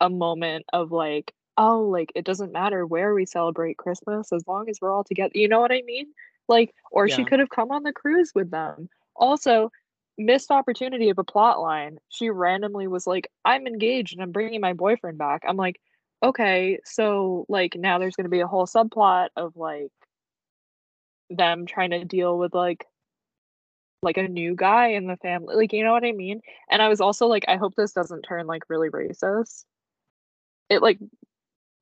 a 0.00 0.08
moment 0.08 0.64
of 0.72 0.92
like 0.92 1.32
oh 1.56 1.82
like 1.82 2.12
it 2.14 2.24
doesn't 2.24 2.52
matter 2.52 2.86
where 2.86 3.14
we 3.14 3.26
celebrate 3.26 3.76
Christmas 3.76 4.32
as 4.32 4.46
long 4.46 4.68
as 4.68 4.78
we're 4.80 4.92
all 4.92 5.04
together. 5.04 5.32
You 5.34 5.48
know 5.48 5.60
what 5.60 5.72
I 5.72 5.82
mean? 5.82 6.06
Like 6.48 6.74
or 6.90 7.08
she 7.08 7.24
could 7.24 7.40
have 7.40 7.50
come 7.50 7.70
on 7.70 7.82
the 7.82 7.92
cruise 7.92 8.32
with 8.34 8.50
them. 8.50 8.88
Also, 9.14 9.70
missed 10.16 10.50
opportunity 10.50 11.10
of 11.10 11.18
a 11.18 11.24
plot 11.24 11.60
line. 11.60 11.98
She 12.08 12.30
randomly 12.30 12.86
was 12.86 13.06
like 13.06 13.30
I'm 13.44 13.66
engaged 13.66 14.14
and 14.14 14.22
I'm 14.22 14.32
bringing 14.32 14.60
my 14.60 14.72
boyfriend 14.72 15.18
back. 15.18 15.42
I'm 15.46 15.56
like 15.56 15.80
okay, 16.22 16.80
so 16.84 17.46
like 17.48 17.76
now 17.76 17.98
there's 17.98 18.16
going 18.16 18.24
to 18.24 18.30
be 18.30 18.40
a 18.40 18.46
whole 18.46 18.66
subplot 18.66 19.28
of 19.36 19.56
like 19.56 19.92
them 21.30 21.66
trying 21.66 21.90
to 21.90 22.04
deal 22.04 22.38
with 22.38 22.54
like 22.54 22.86
like 24.02 24.16
a 24.16 24.28
new 24.28 24.54
guy 24.54 24.88
in 24.88 25.06
the 25.06 25.16
family 25.16 25.56
like 25.56 25.72
you 25.72 25.82
know 25.82 25.92
what 25.92 26.04
i 26.04 26.12
mean? 26.12 26.40
And 26.70 26.80
i 26.80 26.88
was 26.88 27.00
also 27.00 27.26
like 27.26 27.44
i 27.48 27.56
hope 27.56 27.74
this 27.74 27.92
doesn't 27.92 28.22
turn 28.22 28.46
like 28.46 28.62
really 28.68 28.90
racist. 28.90 29.64
It 30.68 30.82
like 30.82 30.98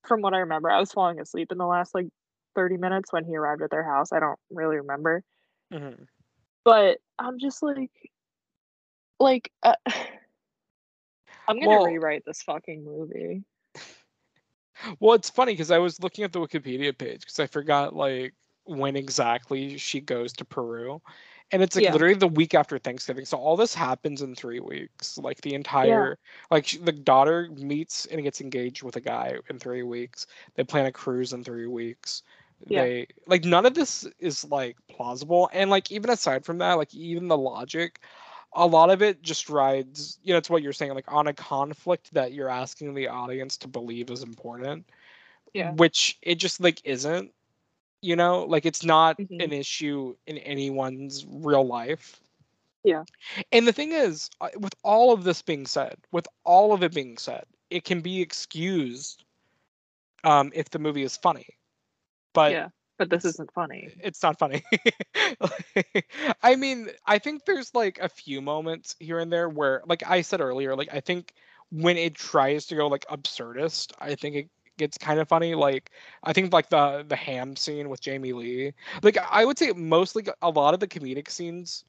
from 0.06 0.20
what 0.22 0.32
i 0.34 0.38
remember 0.38 0.70
i 0.70 0.78
was 0.80 0.92
falling 0.92 1.20
asleep 1.20 1.52
in 1.52 1.58
the 1.58 1.66
last 1.66 1.94
like 1.94 2.06
30 2.54 2.76
minutes 2.78 3.12
when 3.12 3.24
he 3.24 3.36
arrived 3.36 3.60
at 3.62 3.70
their 3.70 3.84
house 3.84 4.12
i 4.12 4.20
don't 4.20 4.38
really 4.50 4.76
remember. 4.76 5.22
Mhm. 5.72 6.06
but 6.64 6.98
i'm 7.18 7.38
just 7.38 7.62
like 7.62 7.90
like 9.20 9.50
uh, 9.62 9.74
i'm 11.48 11.58
gonna 11.60 11.68
Well- 11.68 11.86
rewrite 11.86 12.24
this 12.24 12.42
fucking 12.42 12.84
movie. 12.84 13.42
Well, 15.00 15.14
it's 15.14 15.30
funny 15.30 15.54
because 15.54 15.70
I 15.70 15.78
was 15.78 16.02
looking 16.02 16.22
at 16.24 16.32
the 16.34 16.38
Wikipedia 16.38 16.96
page 16.96 17.20
because 17.20 17.40
I 17.40 17.46
forgot 17.46 17.96
like 17.96 18.34
when 18.66 18.96
exactly 18.96 19.78
she 19.78 20.00
goes 20.00 20.32
to 20.34 20.44
Peru, 20.44 21.00
and 21.52 21.62
it's 21.62 21.76
like 21.76 21.84
Yeah. 21.84 21.92
literally 21.92 22.14
the 22.14 22.28
week 22.28 22.54
after 22.54 22.78
Thanksgiving. 22.78 23.24
So 23.24 23.38
all 23.38 23.56
this 23.56 23.74
happens 23.74 24.22
in 24.22 24.34
three 24.34 24.60
weeks. 24.60 25.18
Like 25.18 25.40
the 25.42 25.54
entire, 25.54 26.18
like 26.50 26.66
sh- 26.66 26.78
the 26.82 26.92
daughter 26.92 27.48
meets 27.52 28.06
and 28.06 28.22
gets 28.22 28.40
engaged 28.40 28.82
with 28.82 28.96
a 28.96 29.00
guy 29.00 29.38
in 29.48 29.58
three 29.58 29.82
weeks. 29.82 30.26
They 30.56 30.64
plan 30.64 30.86
a 30.86 30.92
cruise 30.92 31.32
in 31.32 31.44
three 31.44 31.66
weeks. 31.68 32.22
Yeah. 32.66 32.82
They 32.82 33.06
like 33.26 33.44
none 33.44 33.66
of 33.66 33.74
this 33.74 34.06
is 34.18 34.44
like 34.44 34.76
plausible, 34.88 35.48
and 35.52 35.70
like 35.70 35.92
even 35.92 36.10
aside 36.10 36.44
from 36.44 36.58
that, 36.58 36.74
like 36.74 36.94
even 36.94 37.28
the 37.28 37.36
logic, 37.38 38.00
a 38.54 38.66
lot 38.66 38.90
of 38.90 39.02
it 39.02 39.22
just 39.22 39.48
rides. 39.50 40.18
You 40.22 40.32
know, 40.32 40.38
it's 40.38 40.50
what 40.50 40.62
you're 40.62 40.72
saying, 40.72 40.94
like 40.94 41.12
on 41.12 41.26
a 41.28 41.34
conflict 41.34 42.12
that 42.14 42.32
you're 42.32 42.48
asking 42.48 42.94
the 42.94 43.08
audience 43.08 43.56
to 43.58 43.68
believe 43.68 44.10
is 44.10 44.22
important 44.22 44.86
Yeah. 45.52 45.72
which 45.72 46.18
it 46.22 46.36
just 46.36 46.60
like 46.60 46.80
isn't 46.84 47.32
you 48.06 48.16
know 48.16 48.44
like 48.44 48.66
it's 48.66 48.84
not 48.84 49.18
Mhm. 49.18 49.42
an 49.44 49.52
issue 49.52 50.16
in 50.26 50.38
anyone's 50.38 51.26
real 51.28 51.66
life 51.66 52.20
Yeah. 52.84 53.04
and 53.52 53.66
the 53.66 53.72
thing 53.72 53.92
is 53.92 54.30
uh, 54.40 54.48
with 54.58 54.74
all 54.82 55.12
of 55.12 55.24
this 55.24 55.42
being 55.42 55.66
said 55.66 55.96
with 56.12 56.28
all 56.44 56.72
of 56.72 56.82
it 56.82 56.94
being 56.94 57.18
said 57.18 57.44
it 57.70 57.84
can 57.84 58.00
be 58.00 58.20
excused 58.22 59.24
um 60.24 60.52
if 60.54 60.70
the 60.70 60.78
movie 60.78 61.02
is 61.02 61.16
funny 61.16 61.46
but 62.34 62.52
yeah. 62.52 62.68
But 62.98 63.10
this 63.10 63.24
isn't 63.26 63.52
funny. 63.52 63.90
it's 64.02 64.22
not 64.22 64.38
funny. 64.38 64.62
I 66.42 66.56
mean, 66.56 66.90
I 67.06 67.18
think 67.18 67.44
there's 67.44 67.74
like 67.74 67.98
a 68.00 68.08
few 68.08 68.40
moments 68.40 68.96
here 69.00 69.18
and 69.18 69.32
there 69.32 69.48
where, 69.50 69.82
like 69.86 70.02
I 70.06 70.22
said 70.22 70.40
earlier, 70.40 70.74
like 70.76 70.88
I 70.92 71.00
think 71.00 71.34
when 71.70 71.98
it 71.98 72.14
tries 72.14 72.66
to 72.66 72.76
go 72.76 72.88
like 72.88 73.04
absurdist, 73.08 73.92
I 74.00 74.14
think 74.14 74.36
it 74.36 74.50
gets 74.76 74.98
kind 74.98 75.20
of 75.20 75.28
funny. 75.28 75.54
Like 75.54 75.90
I 76.22 76.32
think 76.32 76.52
like 76.52 76.68
the 76.68 77.04
the 77.06 77.16
ham 77.16 77.56
scene 77.56 77.88
with 77.88 78.00
Jamie 78.00 78.32
Lee. 78.32 78.72
Like 79.02 79.18
I 79.18 79.44
would 79.44 79.58
say 79.58 79.72
mostly 79.72 80.26
a 80.42 80.50
lot 80.50 80.74
of 80.74 80.80
the 80.80 80.88
comedic 80.88 81.30
scenes 81.30 81.84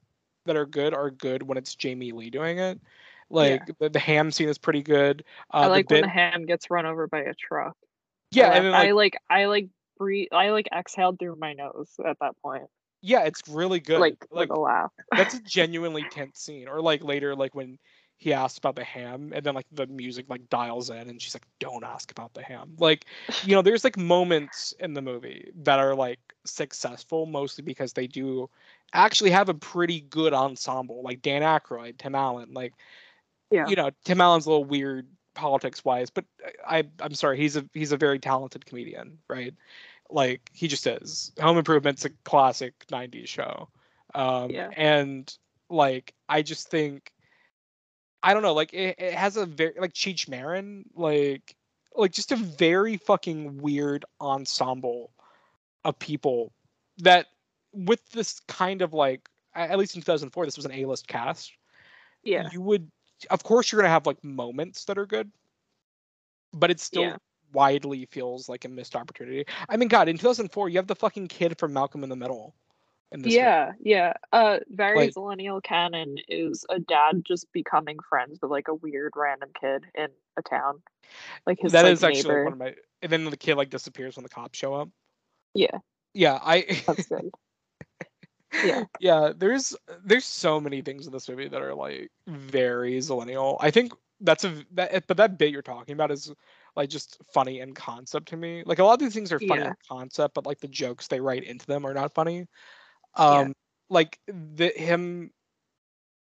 that 0.46 0.56
are 0.56 0.66
good 0.66 0.94
are 0.94 1.10
good 1.10 1.42
when 1.42 1.58
it's 1.58 1.74
Jamie 1.74 2.12
Lee 2.12 2.30
doing 2.30 2.58
it. 2.58 2.80
Like 3.30 3.70
the, 3.78 3.90
the 3.90 3.98
ham 3.98 4.30
scene 4.30 4.48
is 4.48 4.58
pretty 4.58 4.82
good. 4.82 5.24
Uh, 5.52 5.58
I 5.58 5.66
like 5.66 5.88
the 5.88 5.96
when 5.96 6.02
the 6.02 6.08
ham 6.08 6.46
gets 6.46 6.70
run 6.70 6.86
over 6.86 7.06
by 7.06 7.20
a 7.20 7.34
truck. 7.34 7.76
Yeah, 8.30 8.48
laugh- 8.48 8.56
and 8.56 8.64
then, 8.66 8.72
like, 8.72 8.88
I 8.88 8.92
like 8.92 9.16
I 9.30 9.44
like 9.46 9.68
breathe. 9.98 10.28
I 10.32 10.50
like 10.50 10.68
exhaled 10.72 11.18
through 11.18 11.36
my 11.36 11.52
nose 11.52 11.90
at 12.04 12.16
that 12.20 12.36
point, 12.42 12.68
yeah, 13.02 13.24
it's 13.24 13.42
really 13.48 13.80
good. 13.80 14.00
like 14.00 14.26
like 14.30 14.50
a 14.50 14.58
laugh. 14.58 14.90
that's 15.12 15.34
a 15.34 15.40
genuinely 15.46 16.04
tense 16.10 16.40
scene 16.40 16.68
or 16.68 16.80
like 16.80 17.04
later 17.04 17.34
like 17.36 17.54
when 17.54 17.78
he 18.18 18.32
asks 18.32 18.58
about 18.58 18.74
the 18.74 18.84
ham 18.84 19.32
and 19.34 19.44
then 19.46 19.54
like 19.54 19.66
the 19.72 19.86
music 19.86 20.26
like 20.28 20.46
dials 20.50 20.90
in 20.90 21.08
and 21.08 21.22
she's 21.22 21.34
like 21.34 21.46
don't 21.60 21.84
ask 21.84 22.10
about 22.10 22.34
the 22.34 22.42
ham 22.42 22.74
like 22.78 23.06
you 23.44 23.54
know 23.54 23.62
there's 23.62 23.84
like 23.84 23.96
moments 23.96 24.74
in 24.80 24.92
the 24.92 25.00
movie 25.00 25.50
that 25.54 25.78
are 25.78 25.94
like 25.94 26.18
successful 26.44 27.26
mostly 27.26 27.62
because 27.62 27.92
they 27.92 28.06
do 28.06 28.50
actually 28.92 29.30
have 29.30 29.48
a 29.48 29.54
pretty 29.54 30.00
good 30.02 30.34
ensemble 30.34 31.02
like 31.02 31.22
dan 31.22 31.42
Aykroyd, 31.42 31.96
tim 31.98 32.14
allen 32.14 32.52
like 32.52 32.74
Yeah. 33.50 33.68
you 33.68 33.76
know 33.76 33.90
tim 34.04 34.20
allen's 34.20 34.46
a 34.46 34.50
little 34.50 34.64
weird 34.64 35.06
politics 35.34 35.84
wise 35.84 36.10
but 36.10 36.24
i 36.68 36.84
i'm 37.00 37.14
sorry 37.14 37.38
he's 37.38 37.56
a 37.56 37.64
he's 37.72 37.92
a 37.92 37.96
very 37.96 38.18
talented 38.18 38.66
comedian 38.66 39.16
right 39.28 39.54
like 40.10 40.50
he 40.52 40.66
just 40.66 40.86
is 40.86 41.32
home 41.40 41.58
improvement's 41.58 42.04
a 42.04 42.10
classic 42.24 42.74
90s 42.90 43.28
show 43.28 43.68
um 44.14 44.50
Yeah. 44.50 44.70
and 44.76 45.32
like 45.70 46.12
i 46.28 46.42
just 46.42 46.68
think 46.68 47.12
i 48.22 48.32
don't 48.34 48.42
know 48.42 48.54
like 48.54 48.72
it, 48.72 48.94
it 48.98 49.14
has 49.14 49.36
a 49.36 49.46
very 49.46 49.74
like 49.78 49.92
cheech 49.92 50.28
marin 50.28 50.84
like 50.94 51.54
like 51.96 52.12
just 52.12 52.32
a 52.32 52.36
very 52.36 52.96
fucking 52.96 53.58
weird 53.58 54.04
ensemble 54.20 55.10
of 55.84 55.98
people 55.98 56.52
that 56.98 57.26
with 57.72 58.08
this 58.10 58.40
kind 58.40 58.82
of 58.82 58.92
like 58.92 59.28
at 59.54 59.78
least 59.78 59.94
in 59.96 60.02
2004 60.02 60.44
this 60.44 60.56
was 60.56 60.66
an 60.66 60.72
a-list 60.72 61.06
cast 61.08 61.52
Yeah. 62.22 62.48
you 62.52 62.60
would 62.60 62.90
of 63.30 63.42
course 63.42 63.70
you're 63.72 63.80
gonna 63.80 63.92
have 63.92 64.06
like 64.06 64.22
moments 64.22 64.84
that 64.86 64.98
are 64.98 65.06
good 65.06 65.30
but 66.52 66.70
it 66.70 66.80
still 66.80 67.02
Yeah. 67.02 67.16
widely 67.52 68.06
feels 68.06 68.48
like 68.48 68.64
a 68.64 68.68
missed 68.68 68.94
opportunity 68.96 69.44
i 69.68 69.76
mean 69.76 69.88
god 69.88 70.08
in 70.08 70.16
2004 70.18 70.68
you 70.68 70.76
have 70.78 70.86
the 70.86 70.94
fucking 70.94 71.28
kid 71.28 71.58
from 71.58 71.72
malcolm 71.72 72.02
in 72.02 72.08
the 72.10 72.16
middle 72.16 72.54
in 73.12 73.22
this 73.22 73.30
movie. 73.30 73.36
Yeah, 73.36 73.72
yeah. 73.80 74.12
Uh 74.32 74.58
very 74.68 75.10
millennial 75.14 75.60
canon 75.60 76.16
is 76.28 76.64
a 76.68 76.78
dad 76.78 77.22
just 77.26 77.50
becoming 77.52 77.96
friends 78.08 78.38
with 78.42 78.50
like 78.50 78.68
a 78.68 78.74
weird 78.74 79.12
random 79.16 79.50
kid 79.58 79.84
in 79.94 80.08
a 80.36 80.42
town. 80.42 80.82
Like 81.46 81.58
his 81.60 81.72
that 81.72 81.84
like, 81.84 81.92
is 81.92 82.04
actually 82.04 82.22
neighbor. 82.22 82.44
one 82.44 82.52
of 82.52 82.58
my 82.58 82.74
and 83.02 83.10
then 83.12 83.24
the 83.24 83.36
kid 83.36 83.54
like 83.56 83.70
disappears 83.70 84.16
when 84.16 84.24
the 84.24 84.28
cops 84.28 84.58
show 84.58 84.74
up 84.74 84.88
Yeah, 85.54 85.78
yeah 86.14 86.38
i 86.42 86.66
that's 86.86 87.06
good. 87.06 87.30
Yeah. 88.64 88.84
yeah 88.98 89.32
there's 89.36 89.76
there's 90.04 90.24
so 90.24 90.58
many 90.58 90.80
things 90.80 91.06
in 91.06 91.12
this 91.12 91.28
movie 91.28 91.48
that 91.48 91.60
are 91.60 91.74
like 91.74 92.10
very 92.26 92.98
zillennial 92.98 93.58
i 93.60 93.70
think 93.70 93.92
that's 94.22 94.42
a 94.44 94.64
that 94.72 95.06
but 95.06 95.18
that 95.18 95.38
bit 95.38 95.52
you're 95.52 95.60
talking 95.62 95.92
about 95.92 96.10
is 96.10 96.32
like 96.74 96.88
just 96.88 97.18
funny 97.32 97.60
in 97.60 97.74
concept 97.74 98.28
to 98.28 98.36
me 98.36 98.62
like 98.64 98.78
a 98.78 98.84
lot 98.84 98.94
of 98.94 99.00
these 99.00 99.14
things 99.14 99.32
are 99.32 99.38
funny 99.38 99.60
Yeah. 99.62 99.68
in 99.68 99.74
concept 99.88 100.34
but 100.34 100.46
like 100.46 100.60
the 100.60 100.66
jokes 100.68 101.08
they 101.08 101.20
write 101.20 101.44
into 101.44 101.66
them 101.66 101.86
are 101.86 101.94
not 101.94 102.14
funny 102.14 102.46
Yeah. 103.16 103.40
um 103.40 103.54
like 103.90 104.18
the 104.26 104.68
him 104.68 105.30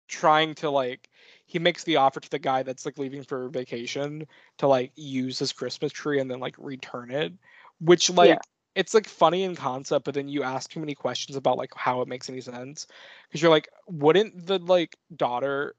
trying 0.09 0.55
to 0.55 0.70
like 0.70 1.09
he 1.47 1.59
makes 1.59 1.85
the 1.85 1.97
offer 1.97 2.20
to 2.20 2.31
the 2.31 2.38
guy 2.38 2.62
that's 2.62 2.85
like 2.85 2.99
leaving 2.99 3.23
for 3.23 3.49
vacation 3.49 4.27
to 4.59 4.66
like 4.66 4.92
use 4.97 5.38
his 5.38 5.53
christmas 5.53 5.92
tree 5.92 6.20
and 6.20 6.31
then 6.31 6.40
like 6.40 6.55
return 6.59 7.11
it 7.11 7.33
which 7.81 8.11
like 8.11 8.38
it's 8.75 8.92
like 8.92 9.09
funny 9.09 9.44
in 9.44 9.57
concept 9.57 10.05
but 10.05 10.14
then 10.14 10.29
you 10.29 10.42
ask 10.42 10.70
too 10.70 10.81
many 10.81 10.94
questions 10.94 11.37
about 11.37 11.57
like 11.57 11.70
how 11.75 12.03
it 12.03 12.09
makes 12.09 12.29
any 12.29 12.40
sense 12.40 12.87
because 13.29 13.40
you're 13.40 13.51
like 13.51 13.68
wouldn't 13.88 14.47
the 14.47 14.59
like 14.59 14.94
daughter 15.16 15.75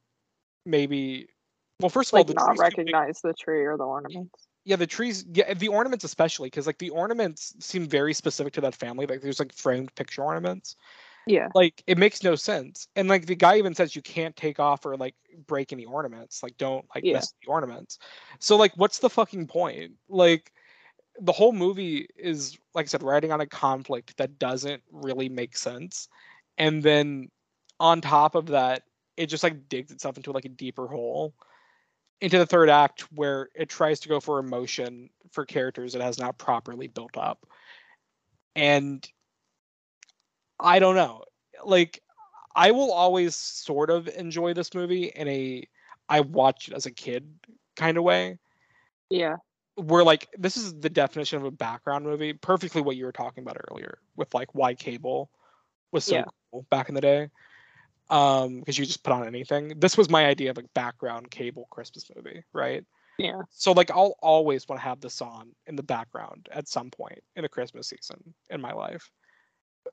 maybe 0.66 1.28
well 1.80 1.90
first 1.90 2.10
of 2.12 2.16
all 2.16 2.20
Like 2.22 2.28
the 2.28 2.34
not 2.34 2.50
big- 2.50 2.60
recognize 2.60 3.22
the 3.22 3.34
tree 3.34 3.64
or 3.64 3.78
the 3.78 3.84
ornaments. 3.84 4.48
Yeah 4.66 4.76
the 4.76 4.88
trees 4.88 5.24
yeah 5.32 5.54
the 5.54 5.68
ornaments 5.68 6.04
especially 6.04 6.48
because 6.48 6.68
like 6.68 6.80
the 6.80 6.90
ornaments 6.90 7.56
seem 7.60 7.88
very 7.88 8.14
specific 8.14 8.52
to 8.54 8.62
that 8.62 8.76
family 8.76 9.06
like 9.06 9.22
there's 9.22 9.40
like 9.40 9.54
framed 9.54 9.94
picture 9.96 10.24
ornaments. 10.24 10.76
Yeah. 11.28 11.48
like 11.56 11.84
it 11.88 11.98
makes 11.98 12.22
no 12.22 12.36
sense. 12.36 12.88
And 12.96 13.08
like 13.08 13.26
the 13.26 13.36
guy 13.36 13.58
even 13.58 13.74
says 13.74 13.96
you 13.96 14.04
can't 14.04 14.36
take 14.36 14.60
off 14.60 14.86
or 14.86 14.96
like 14.96 15.16
break 15.48 15.74
any 15.74 15.86
ornaments 15.86 16.44
like 16.44 16.56
don't 16.58 16.86
like 16.94 17.04
Yeah. 17.04 17.14
mess 17.14 17.34
with 17.34 17.48
the 17.48 17.52
ornaments. 17.52 17.98
So 18.40 18.56
like 18.58 18.74
what's 18.76 19.00
the 19.00 19.10
fucking 19.10 19.48
point? 19.48 19.94
Like 20.08 20.52
the 21.20 21.32
whole 21.32 21.52
movie 21.54 22.08
is 22.16 22.58
like 22.76 22.86
i 22.86 22.88
said 22.88 23.02
riding 23.02 23.32
on 23.32 23.42
a 23.42 23.48
conflict 23.48 24.18
that 24.18 24.38
doesn't 24.38 24.84
really 24.92 25.30
make 25.30 25.58
sense. 25.58 26.10
And 26.60 26.84
then 26.84 27.30
on 27.80 28.02
top 28.02 28.36
of 28.36 28.48
that 28.48 28.84
it 29.18 29.28
just 29.28 29.44
like 29.44 29.68
digs 29.68 29.92
itself 29.92 30.18
into 30.18 30.32
like 30.32 30.46
a 30.46 30.50
deeper 30.50 30.88
hole 30.88 31.34
into 32.22 32.38
the 32.38 32.46
third 32.46 32.70
act 32.70 33.02
where 33.12 33.50
it 33.56 33.70
tries 33.70 34.00
to 34.00 34.10
go 34.10 34.20
for 34.20 34.40
emotion 34.40 35.10
for 35.32 35.46
characters 35.46 35.96
it 35.96 36.02
has 36.02 36.18
not 36.18 36.38
properly 36.38 36.88
built 36.88 37.18
up 37.18 37.46
and 38.56 39.10
i 40.60 40.80
don't 40.80 40.96
know 40.96 41.24
like 41.64 42.02
i 42.56 42.72
will 42.72 42.92
always 42.92 43.36
sort 43.36 43.90
of 43.90 44.08
enjoy 44.08 44.54
this 44.54 44.74
movie 44.74 45.12
in 45.16 45.28
a 45.28 45.68
i 46.10 46.22
watched 46.22 46.70
it 46.70 46.74
as 46.74 46.86
a 46.86 46.92
kid 46.92 47.28
kind 47.76 47.98
of 47.98 48.04
way 48.04 48.38
Yeah. 49.10 49.36
where 49.76 50.04
like 50.04 50.30
this 50.38 50.56
is 50.56 50.80
the 50.80 50.90
definition 50.90 51.38
of 51.38 51.44
a 51.44 51.52
background 51.52 52.06
movie 52.06 52.32
perfectly 52.34 52.82
what 52.82 52.96
you 52.96 53.06
were 53.06 53.12
talking 53.12 53.44
about 53.44 53.58
earlier 53.70 54.00
with 54.16 54.34
like 54.34 54.56
why 54.56 54.74
cable 54.74 55.30
was 55.92 56.06
so 56.06 56.16
Yeah. 56.16 56.26
cool 56.52 56.66
back 56.70 56.88
in 56.88 56.96
the 56.96 57.02
day 57.02 57.30
um 58.10 58.60
because 58.60 58.78
you 58.78 58.86
just 58.86 59.04
put 59.04 59.14
on 59.14 59.26
anything 59.26 59.74
this 59.80 59.98
was 59.98 60.10
my 60.10 60.26
idea 60.26 60.52
of 60.52 60.58
a 60.58 60.64
background 60.76 61.30
cable 61.32 61.68
christmas 61.72 62.06
movie 62.16 62.44
right 62.54 62.84
Yeah. 63.18 63.42
so 63.50 63.72
like 63.72 63.90
i'll 63.92 64.16
always 64.22 64.68
want 64.68 64.80
to 64.80 64.88
have 64.88 65.02
this 65.02 65.22
on 65.22 65.50
in 65.66 65.76
the 65.76 65.84
background 65.84 66.48
at 66.52 66.68
some 66.68 66.92
point 66.92 67.24
in 67.36 67.42
the 67.42 67.50
christmas 67.50 67.90
season 67.90 68.34
in 68.50 68.62
my 68.62 68.74
life 68.74 69.10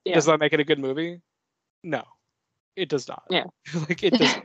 Yeah. 0.04 0.14
does 0.14 0.26
that 0.26 0.38
make 0.40 0.52
it 0.52 0.60
a 0.60 0.64
good 0.64 0.78
movie 0.78 1.20
no 1.82 2.02
it 2.76 2.88
does 2.88 3.08
not 3.08 3.22
Yeah. 3.30 3.44
like 3.88 4.02
it 4.02 4.12
does 4.18 4.34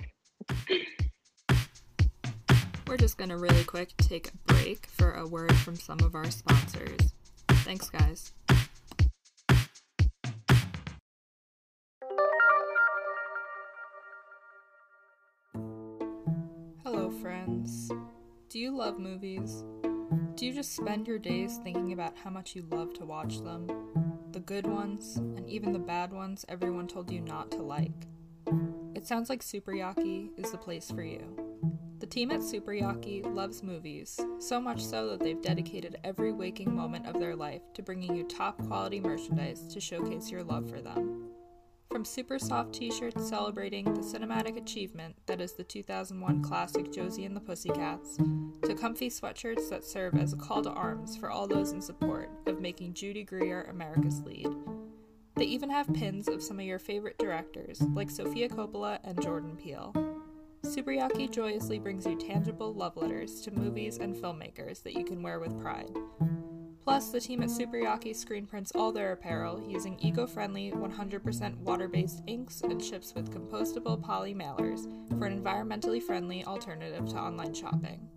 We're 2.88 2.96
just 2.96 3.18
gonna 3.18 3.38
really 3.38 3.66
quick 3.66 3.90
take 3.98 4.30
a 4.30 4.38
break 4.54 4.86
for 4.86 5.12
a 5.12 5.28
word 5.28 5.54
from 5.58 5.76
some 5.76 6.00
of 6.00 6.16
our 6.16 6.32
sponsors. 6.32 7.14
Thanks, 7.50 7.90
guys. 7.90 8.32
Do 18.58 18.64
you 18.64 18.76
love 18.76 18.98
movies? 18.98 19.64
Do 20.34 20.48
you 20.48 20.52
just 20.52 20.76
spend 20.76 21.08
your 21.08 21.20
days 21.20 21.60
thinking 21.64 21.94
about 21.94 22.18
how 22.18 22.32
much 22.32 22.56
you 22.56 22.66
love 22.72 22.92
to 22.96 23.06
watch 23.06 23.38
them? 23.44 23.68
The 24.32 24.40
good 24.40 24.66
ones, 24.66 25.18
and 25.18 25.48
even 25.48 25.74
the 25.74 25.78
bad 25.78 26.12
ones 26.12 26.44
everyone 26.50 26.88
told 26.88 27.12
you 27.12 27.22
not 27.22 27.52
to 27.52 27.62
like? 27.62 28.08
It 28.96 29.06
sounds 29.06 29.30
like 29.30 29.44
Super 29.44 29.74
Yaki 29.74 30.32
is 30.40 30.52
the 30.52 30.58
place 30.58 30.90
for 30.90 31.04
you. 31.04 31.22
The 32.00 32.08
team 32.08 32.32
at 32.32 32.42
Super 32.42 32.72
Yaki 32.72 33.24
loves 33.32 33.62
movies, 33.62 34.20
so 34.40 34.60
much 34.60 34.84
so 34.84 35.08
that 35.10 35.20
they've 35.20 35.40
dedicated 35.40 36.00
every 36.04 36.32
waking 36.32 36.76
moment 36.76 37.06
of 37.06 37.20
their 37.20 37.36
life 37.36 37.62
to 37.76 37.84
bringing 37.84 38.16
you 38.16 38.24
top 38.24 38.58
quality 38.66 39.00
merchandise 39.00 39.68
to 39.68 39.80
showcase 39.80 40.32
your 40.32 40.44
love 40.44 40.68
for 40.68 40.82
them. 40.82 41.27
From 41.98 42.06
super 42.06 42.38
soft 42.38 42.74
t 42.74 42.92
shirts 42.92 43.28
celebrating 43.28 43.86
the 43.86 44.02
cinematic 44.02 44.56
achievement 44.56 45.16
that 45.26 45.42
is 45.42 45.54
the 45.54 45.64
2001 45.64 46.44
classic 46.44 46.92
Josie 46.92 47.26
and 47.26 47.36
the 47.36 47.42
Pussycats, 47.42 48.18
to 48.18 48.76
comfy 48.76 49.10
sweatshirts 49.10 49.68
that 49.72 49.84
serve 49.84 50.14
as 50.14 50.32
a 50.32 50.36
call 50.36 50.62
to 50.62 50.70
arms 50.70 51.18
for 51.18 51.32
all 51.32 51.48
those 51.48 51.72
in 51.72 51.82
support 51.82 52.30
of 52.46 52.62
making 52.62 52.94
Judy 52.94 53.24
Greer 53.24 53.64
America's 53.64 54.22
lead. 54.22 54.48
They 55.38 55.46
even 55.46 55.72
have 55.72 55.92
pins 55.92 56.28
of 56.28 56.44
some 56.44 56.60
of 56.60 56.66
your 56.68 56.78
favorite 56.78 57.18
directors, 57.18 57.82
like 57.82 58.12
Sofia 58.12 58.48
Coppola 58.48 59.00
and 59.04 59.20
Jordan 59.20 59.58
Peele. 59.58 59.92
Superyaki 60.62 61.32
joyously 61.32 61.80
brings 61.80 62.06
you 62.06 62.16
tangible 62.16 62.76
love 62.76 62.96
letters 62.96 63.42
to 63.42 63.50
movies 63.50 63.98
and 63.98 64.16
filmmakers 64.16 64.84
that 64.84 64.94
you 64.94 65.04
can 65.04 65.24
wear 65.24 65.40
with 65.40 65.60
pride. 65.60 65.98
Plus, 66.88 67.10
the 67.10 67.20
team 67.20 67.44
at 67.44 67.50
Superyaki 67.50 68.16
screen 68.16 68.46
prints 68.46 68.72
all 68.74 68.94
their 68.94 69.12
apparel 69.12 69.62
using 69.68 70.00
eco 70.00 70.26
friendly, 70.26 70.72
100% 70.72 71.58
water 71.58 71.90
based 71.90 72.24
inks 72.28 72.62
and 72.62 72.82
ships 72.82 73.14
with 73.14 73.30
compostable 73.30 74.02
poly 74.02 74.34
mailers 74.34 74.88
for 75.20 75.26
an 75.26 75.44
environmentally 75.44 76.02
friendly 76.02 76.46
alternative 76.46 77.06
to 77.10 77.18
online 77.18 77.54
shopping. 77.54 78.08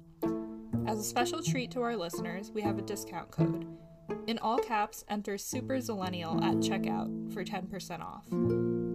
As 0.87 1.01
a 1.01 1.03
special 1.03 1.43
treat 1.43 1.73
to 1.73 1.83
our 1.83 1.97
listeners, 1.97 2.53
we 2.53 2.63
have 2.63 2.79
a 2.79 2.83
discount 2.83 3.33
code. 3.33 3.67
In 4.29 4.39
all 4.39 4.59
caps, 4.61 5.05
enter 5.09 5.37
Super 5.37 5.79
Zillennial 5.79 6.41
at 6.41 6.59
checkout 6.59 7.35
for 7.35 7.45
10% 7.45 8.01
off. 8.01 8.29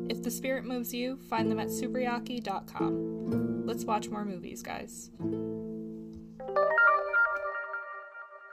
If 0.09 0.23
the 0.23 0.31
spirit 0.31 0.63
moves 0.63 0.93
you, 0.93 1.17
find 1.29 1.51
them 1.51 1.59
at 1.59 1.67
superyaki.com. 1.67 3.65
Let's 3.65 3.83
watch 3.83 4.07
more 4.07 4.23
movies, 4.23 4.63
guys. 4.63 5.11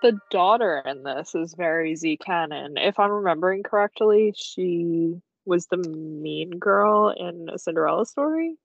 The 0.03 0.19
daughter 0.31 0.83
in 0.85 1.05
this 1.05 1.35
is 1.35 1.55
very 1.55 1.95
Z 1.95 2.19
canon. 2.19 2.77
If 2.77 2.99
I'm 2.99 3.11
remembering 3.11 3.63
correctly, 3.63 4.35
she 4.37 5.21
was 5.45 5.67
the 5.67 5.77
mean 5.77 6.51
girl 6.59 7.11
in 7.11 7.49
a 7.49 7.59
Cinderella 7.59 8.05
story. 8.05 8.57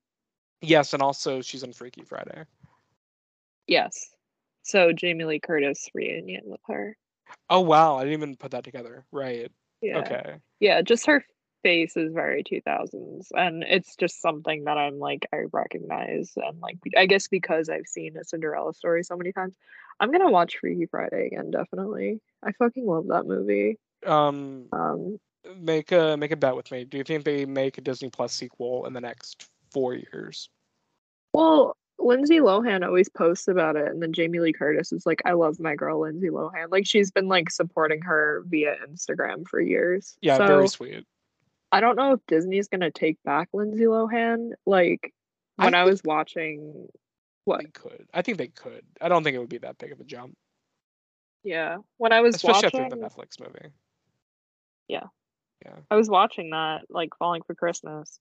Yes, 0.61 0.93
and 0.93 1.03
also 1.03 1.41
she's 1.41 1.61
in 1.61 1.73
Freaky 1.73 2.03
Friday. 2.03 2.43
Yes. 3.67 4.09
So 4.63 4.91
Jamie 4.91 5.25
Lee 5.25 5.39
Curtis 5.39 5.87
reunion 5.93 6.41
with 6.45 6.61
her. 6.67 6.97
Oh 7.49 7.61
wow, 7.61 7.97
I 7.97 8.03
didn't 8.03 8.19
even 8.19 8.35
put 8.35 8.51
that 8.51 8.63
together. 8.63 9.05
Right. 9.11 9.51
Yeah. 9.81 9.99
Okay. 9.99 10.35
Yeah, 10.59 10.81
just 10.81 11.05
her 11.05 11.23
face 11.67 11.97
is 11.97 12.13
very 12.13 12.45
2000s 12.45 13.27
and 13.35 13.61
it's 13.61 13.97
just 13.97 14.21
something 14.21 14.63
that 14.63 14.77
I'm 14.77 14.99
like 14.99 15.27
I 15.33 15.43
recognize 15.51 16.31
and 16.37 16.61
like 16.61 16.77
I 16.95 17.07
guess 17.07 17.27
because 17.27 17.67
I've 17.67 17.87
seen 17.87 18.15
a 18.15 18.23
Cinderella 18.23 18.73
story 18.73 19.03
so 19.03 19.17
many 19.17 19.33
times. 19.33 19.53
I'm 19.99 20.09
going 20.09 20.25
to 20.25 20.31
watch 20.31 20.59
Freaky 20.59 20.85
Friday 20.85 21.27
again 21.27 21.51
definitely. 21.51 22.21
I 22.41 22.53
fucking 22.53 22.85
love 22.85 23.07
that 23.07 23.25
movie. 23.25 23.77
Um 24.05 24.67
Um 24.71 25.19
make 25.57 25.91
a 25.91 26.15
make 26.15 26.31
a 26.31 26.37
bet 26.37 26.55
with 26.55 26.71
me. 26.71 26.85
Do 26.85 26.97
you 26.99 27.03
think 27.03 27.25
they 27.25 27.43
make 27.43 27.77
a 27.77 27.81
Disney 27.81 28.09
Plus 28.09 28.31
sequel 28.31 28.85
in 28.85 28.93
the 28.93 29.01
next 29.01 29.49
4 29.73 29.95
years? 29.95 30.49
well, 31.33 31.75
Lindsay 31.99 32.39
Lohan 32.39 32.85
always 32.85 33.09
posts 33.09 33.49
about 33.49 33.75
it 33.75 33.89
and 33.89 34.01
then 34.01 34.13
Jamie 34.13 34.39
Lee 34.39 34.53
Curtis 34.53 34.93
is 34.93 35.05
like 35.05 35.21
I 35.25 35.33
love 35.33 35.59
my 35.59 35.75
girl 35.75 35.99
Lindsay 35.99 36.29
Lohan. 36.29 36.71
Like 36.71 36.85
she's 36.87 37.11
been 37.11 37.27
like 37.27 37.51
supporting 37.51 38.03
her 38.03 38.45
via 38.47 38.77
Instagram 38.87 39.45
for 39.45 39.59
years. 39.59 40.17
Yeah, 40.21 40.37
so, 40.37 40.47
very 40.47 40.69
sweet. 40.69 41.05
I 41.71 41.81
don't 41.81 41.95
know 41.95 42.13
if 42.13 42.19
Disney's 42.27 42.67
going 42.69 42.81
to 42.81 42.91
take 42.91 43.17
back 43.23 43.49
Lindsay 43.53 43.83
Lohan 43.83 44.51
like 44.65 45.13
when 45.57 45.73
I, 45.73 45.81
think- 45.81 45.89
was 45.91 46.03
watching 46.03 46.87
what 47.45 47.59
They 47.61 47.69
could. 47.71 48.07
I 48.13 48.21
think 48.21 48.37
they 48.37 48.47
could. 48.47 48.83
I 49.01 49.09
don't 49.09 49.23
think 49.23 49.35
it 49.35 49.39
would 49.39 49.49
be 49.49 49.57
that 49.59 49.77
big 49.77 49.91
of 49.91 49.99
a 49.99 50.03
jump, 50.03 50.35
Yeah, 51.43 51.77
when 51.97 52.11
I 52.11 52.21
was 52.21 52.35
especially 52.35 52.67
watching, 52.67 52.81
after 52.81 52.95
the 52.95 53.01
Netflix 53.01 53.39
movie. 53.39 53.73
Yeah. 54.87 55.07
Yeah. 55.65 55.75
I 55.89 55.95
was 55.95 56.09
watching 56.09 56.51
that 56.51 56.83
like 56.89 57.09
Falling 57.17 57.41
for 57.41 57.55
Christmas, 57.55 58.19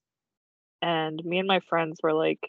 and 0.80 1.22
me 1.24 1.38
and 1.38 1.46
my 1.48 1.60
friends 1.60 1.98
were 2.02 2.12
like, 2.14 2.40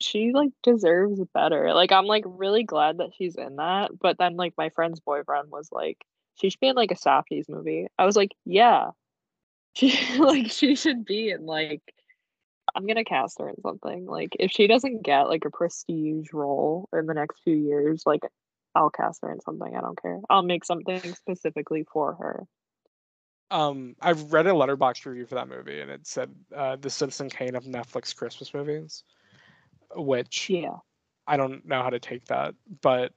she 0.00 0.32
like 0.32 0.50
deserves 0.62 1.20
better. 1.34 1.74
Like 1.74 1.92
I'm 1.92 2.06
like 2.06 2.24
really 2.26 2.62
glad 2.64 2.98
that 2.98 3.10
she's 3.16 3.36
in 3.36 3.56
that, 3.56 3.90
but 4.00 4.16
then 4.18 4.36
like 4.36 4.54
my 4.56 4.70
friend's 4.70 5.00
boyfriend 5.00 5.50
was 5.50 5.68
like, 5.70 5.98
she 6.36 6.48
should 6.50 6.60
be 6.60 6.68
in 6.68 6.76
like 6.76 6.90
a 6.92 6.96
Safdies 6.96 7.48
movie. 7.48 7.88
I 7.98 8.06
was 8.06 8.16
like, 8.16 8.32
yeah, 8.44 8.90
she 9.74 9.98
like 10.18 10.50
she 10.50 10.74
should 10.74 11.04
be 11.04 11.30
in 11.30 11.46
like. 11.46 11.82
I'm 12.72 12.86
gonna 12.86 13.04
cast 13.04 13.40
her 13.40 13.48
in 13.48 13.60
something. 13.62 14.06
Like 14.06 14.36
if 14.38 14.52
she 14.52 14.68
doesn't 14.68 15.02
get 15.02 15.28
like 15.28 15.44
a 15.44 15.50
prestige 15.50 16.28
role 16.32 16.88
in 16.92 17.06
the 17.06 17.14
next 17.14 17.40
few 17.42 17.56
years, 17.56 18.04
like 18.06 18.20
I'll 18.76 18.90
cast 18.90 19.22
her 19.22 19.32
in 19.32 19.40
something. 19.40 19.76
I 19.76 19.80
don't 19.80 20.00
care. 20.00 20.20
I'll 20.30 20.42
make 20.42 20.64
something 20.64 21.00
specifically 21.14 21.84
for 21.92 22.14
her. 22.14 22.46
Um, 23.50 23.96
I've 24.00 24.32
read 24.32 24.46
a 24.46 24.50
Letterboxd 24.50 25.04
review 25.06 25.26
for 25.26 25.34
that 25.34 25.48
movie, 25.48 25.80
and 25.80 25.90
it 25.90 26.06
said 26.06 26.32
uh, 26.54 26.76
the 26.76 26.90
Citizen 26.90 27.28
Kane 27.28 27.56
of 27.56 27.64
Netflix 27.64 28.14
Christmas 28.14 28.54
movies, 28.54 29.02
which 29.96 30.48
Yeah. 30.48 30.76
I 31.26 31.36
don't 31.36 31.66
know 31.66 31.82
how 31.82 31.90
to 31.90 31.98
take 31.98 32.26
that, 32.26 32.54
but 32.80 33.12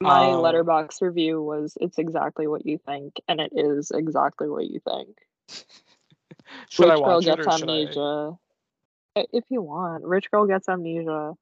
My 0.00 0.32
Um, 0.32 0.40
Letterboxd 0.40 1.02
review 1.02 1.42
was 1.42 1.76
it's 1.80 1.98
exactly 1.98 2.46
what 2.46 2.64
you 2.64 2.78
think, 2.78 3.20
and 3.28 3.40
it 3.40 3.52
is 3.52 3.90
exactly 3.90 4.48
what 4.48 4.64
you 4.64 4.80
think. 4.80 5.18
should 6.68 6.84
Rich 6.84 6.92
I 6.92 6.96
girl 6.96 7.18
it 7.18 7.24
gets 7.24 7.46
amnesia. 7.46 8.38
I- 9.16 9.26
If 9.32 9.44
you 9.50 9.62
want, 9.62 10.04
rich 10.04 10.30
girl 10.30 10.46
gets 10.46 10.68
amnesia, 10.68 11.34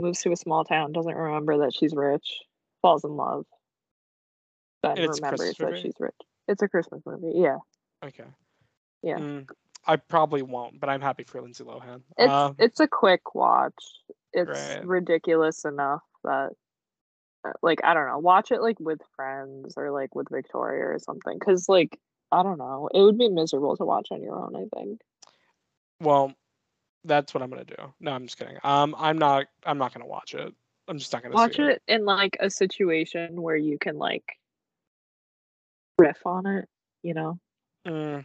moves 0.00 0.20
to 0.22 0.32
a 0.32 0.36
small 0.36 0.64
town, 0.64 0.92
doesn't 0.92 1.14
remember 1.14 1.58
that 1.58 1.74
she's 1.74 1.94
rich, 1.94 2.38
falls 2.82 3.04
in 3.04 3.10
love, 3.16 3.46
then 4.82 4.98
And 4.98 5.08
remembers 5.08 5.56
that 5.58 5.78
she's 5.78 5.94
rich. 5.98 6.14
It's 6.48 6.62
a 6.62 6.68
Christmas 6.68 7.02
movie, 7.04 7.32
yeah. 7.38 7.58
Okay. 8.04 8.24
Yeah. 9.02 9.18
Mm, 9.18 9.48
I 9.86 9.96
probably 9.96 10.42
won't, 10.42 10.80
but 10.80 10.88
I'm 10.88 11.00
happy 11.00 11.24
for 11.24 11.40
Lindsay 11.40 11.64
Lohan. 11.64 12.02
It's 12.16 12.30
Um, 12.30 12.56
it's 12.58 12.80
a 12.80 12.88
quick 12.88 13.34
watch. 13.34 14.02
It's 14.32 14.48
Right. 14.48 14.86
ridiculous 14.86 15.64
enough 15.64 16.02
that 16.24 16.50
uh, 17.44 17.52
like 17.62 17.80
I 17.84 17.94
don't 17.94 18.06
know, 18.06 18.18
watch 18.18 18.50
it 18.52 18.60
like 18.60 18.78
with 18.78 19.00
friends 19.16 19.74
or 19.78 19.90
like 19.90 20.14
with 20.14 20.28
Victoria 20.30 20.84
or 20.84 20.98
something 20.98 21.38
cuz 21.38 21.68
like 21.68 21.98
I 22.32 22.42
don't 22.42 22.58
know, 22.58 22.88
it 22.92 23.00
would 23.00 23.18
be 23.18 23.28
miserable 23.28 23.76
to 23.76 23.84
watch 23.84 24.08
on 24.10 24.22
your 24.22 24.36
own, 24.36 24.56
I 24.56 24.66
think. 24.76 25.00
well, 26.00 26.34
that's 27.04 27.32
what 27.32 27.42
I'm 27.42 27.50
gonna 27.50 27.64
do. 27.64 27.92
No, 28.00 28.12
I'm 28.12 28.26
just 28.26 28.38
kidding. 28.38 28.58
Um, 28.62 28.94
I'm 28.98 29.18
not. 29.18 29.46
I'm 29.64 29.78
not 29.78 29.94
gonna 29.94 30.06
watch 30.06 30.34
it. 30.34 30.54
I'm 30.88 30.98
just 30.98 31.12
not 31.12 31.22
gonna 31.22 31.34
Watch 31.34 31.56
see 31.56 31.62
it 31.62 31.82
in 31.88 32.04
like 32.04 32.36
a 32.40 32.50
situation 32.50 33.40
where 33.40 33.56
you 33.56 33.78
can 33.78 33.96
like 33.96 34.38
riff 35.98 36.26
on 36.26 36.46
it, 36.46 36.68
you 37.02 37.14
know. 37.14 37.38
Mm, 37.86 38.24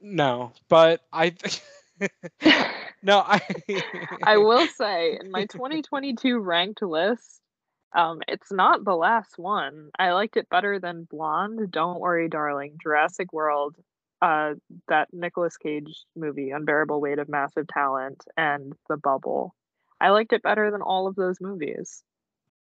no, 0.00 0.52
but 0.68 1.02
I. 1.12 1.34
no, 3.02 3.18
I. 3.18 3.40
I 4.22 4.38
will 4.38 4.66
say 4.78 5.18
in 5.20 5.30
my 5.30 5.46
2022 5.46 6.38
ranked 6.38 6.82
list, 6.82 7.40
um, 7.92 8.20
it's 8.28 8.52
not 8.52 8.84
the 8.84 8.94
last 8.94 9.38
one. 9.38 9.90
I 9.98 10.12
liked 10.12 10.36
it 10.36 10.48
better 10.48 10.78
than 10.78 11.04
Blonde, 11.04 11.70
Don't 11.70 12.00
Worry, 12.00 12.28
Darling, 12.28 12.78
Jurassic 12.82 13.32
World, 13.32 13.76
uh, 14.22 14.54
that 14.88 15.08
Nicolas 15.12 15.56
Cage 15.56 16.04
movie, 16.14 16.50
Unbearable 16.50 17.00
Weight 17.00 17.18
of 17.18 17.28
Massive 17.28 17.66
Talent, 17.66 18.22
and 18.36 18.74
The 18.88 18.96
Bubble. 18.96 19.54
I 20.00 20.10
liked 20.10 20.32
it 20.32 20.42
better 20.42 20.70
than 20.70 20.82
all 20.82 21.06
of 21.06 21.16
those 21.16 21.40
movies. 21.40 22.02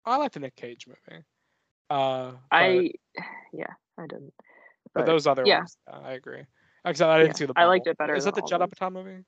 I 0.05 0.17
liked 0.17 0.35
the 0.35 0.41
Nick 0.41 0.57
Cage 0.57 0.87
movie. 0.87 1.23
Uh, 1.89 2.33
but, 2.51 2.57
I, 2.57 2.91
yeah, 3.53 3.73
I 3.99 4.03
didn't. 4.07 4.35
but 4.95 5.01
but 5.01 5.07
those 5.07 5.27
other 5.27 5.45
yeah. 5.47 5.59
ones, 5.59 5.77
yeah, 5.89 5.99
I 5.99 6.13
agree. 6.13 6.43
Actually, 6.85 7.11
I 7.11 7.19
didn't 7.19 7.29
Yeah, 7.31 7.35
see 7.35 7.47
the. 7.47 7.53
I 7.57 7.65
liked 7.65 7.87
it 7.87 7.99
better 7.99 8.15
Is 8.15 8.25
that 8.25 8.35
the 8.35 8.43
Judd 8.43 8.61
all. 8.61 8.69
Apatow 8.69 8.93
movie? 8.93 9.25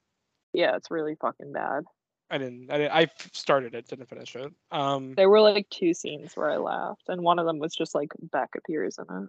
Yeah, 0.53 0.77
it's 0.77 0.91
really 0.91 1.17
fucking 1.21 1.53
bad. 1.53 1.85
I 2.31 2.39
didn't. 2.39 2.71
I 2.71 2.79
didn't. 2.79 2.93
I 2.93 3.09
started 3.33 3.75
it, 3.75 3.89
didn't 3.89 4.09
finish 4.09 4.37
it. 4.37 4.53
Um, 4.71 5.15
There 5.15 5.31
were 5.31 5.41
like 5.41 5.69
two 5.71 5.95
scenes 5.95 6.37
where 6.37 6.51
I 6.51 6.57
laughed, 6.57 7.09
and 7.09 7.23
one 7.23 7.39
of 7.39 7.47
them 7.47 7.59
was 7.59 7.75
just 7.75 7.95
like 7.95 8.13
Beck 8.21 8.51
appears 8.57 8.99
in 8.99 9.29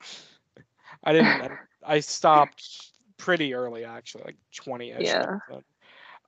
it. 0.00 0.06
I 1.04 1.12
didn't. 1.12 1.28
I, 1.28 1.50
I 1.94 2.00
stopped 2.00 2.92
pretty 3.16 3.54
early, 3.54 3.84
actually, 3.84 4.24
like 4.24 4.36
twenty 4.54 4.90
ish. 4.90 5.06
Yeah. 5.06 5.38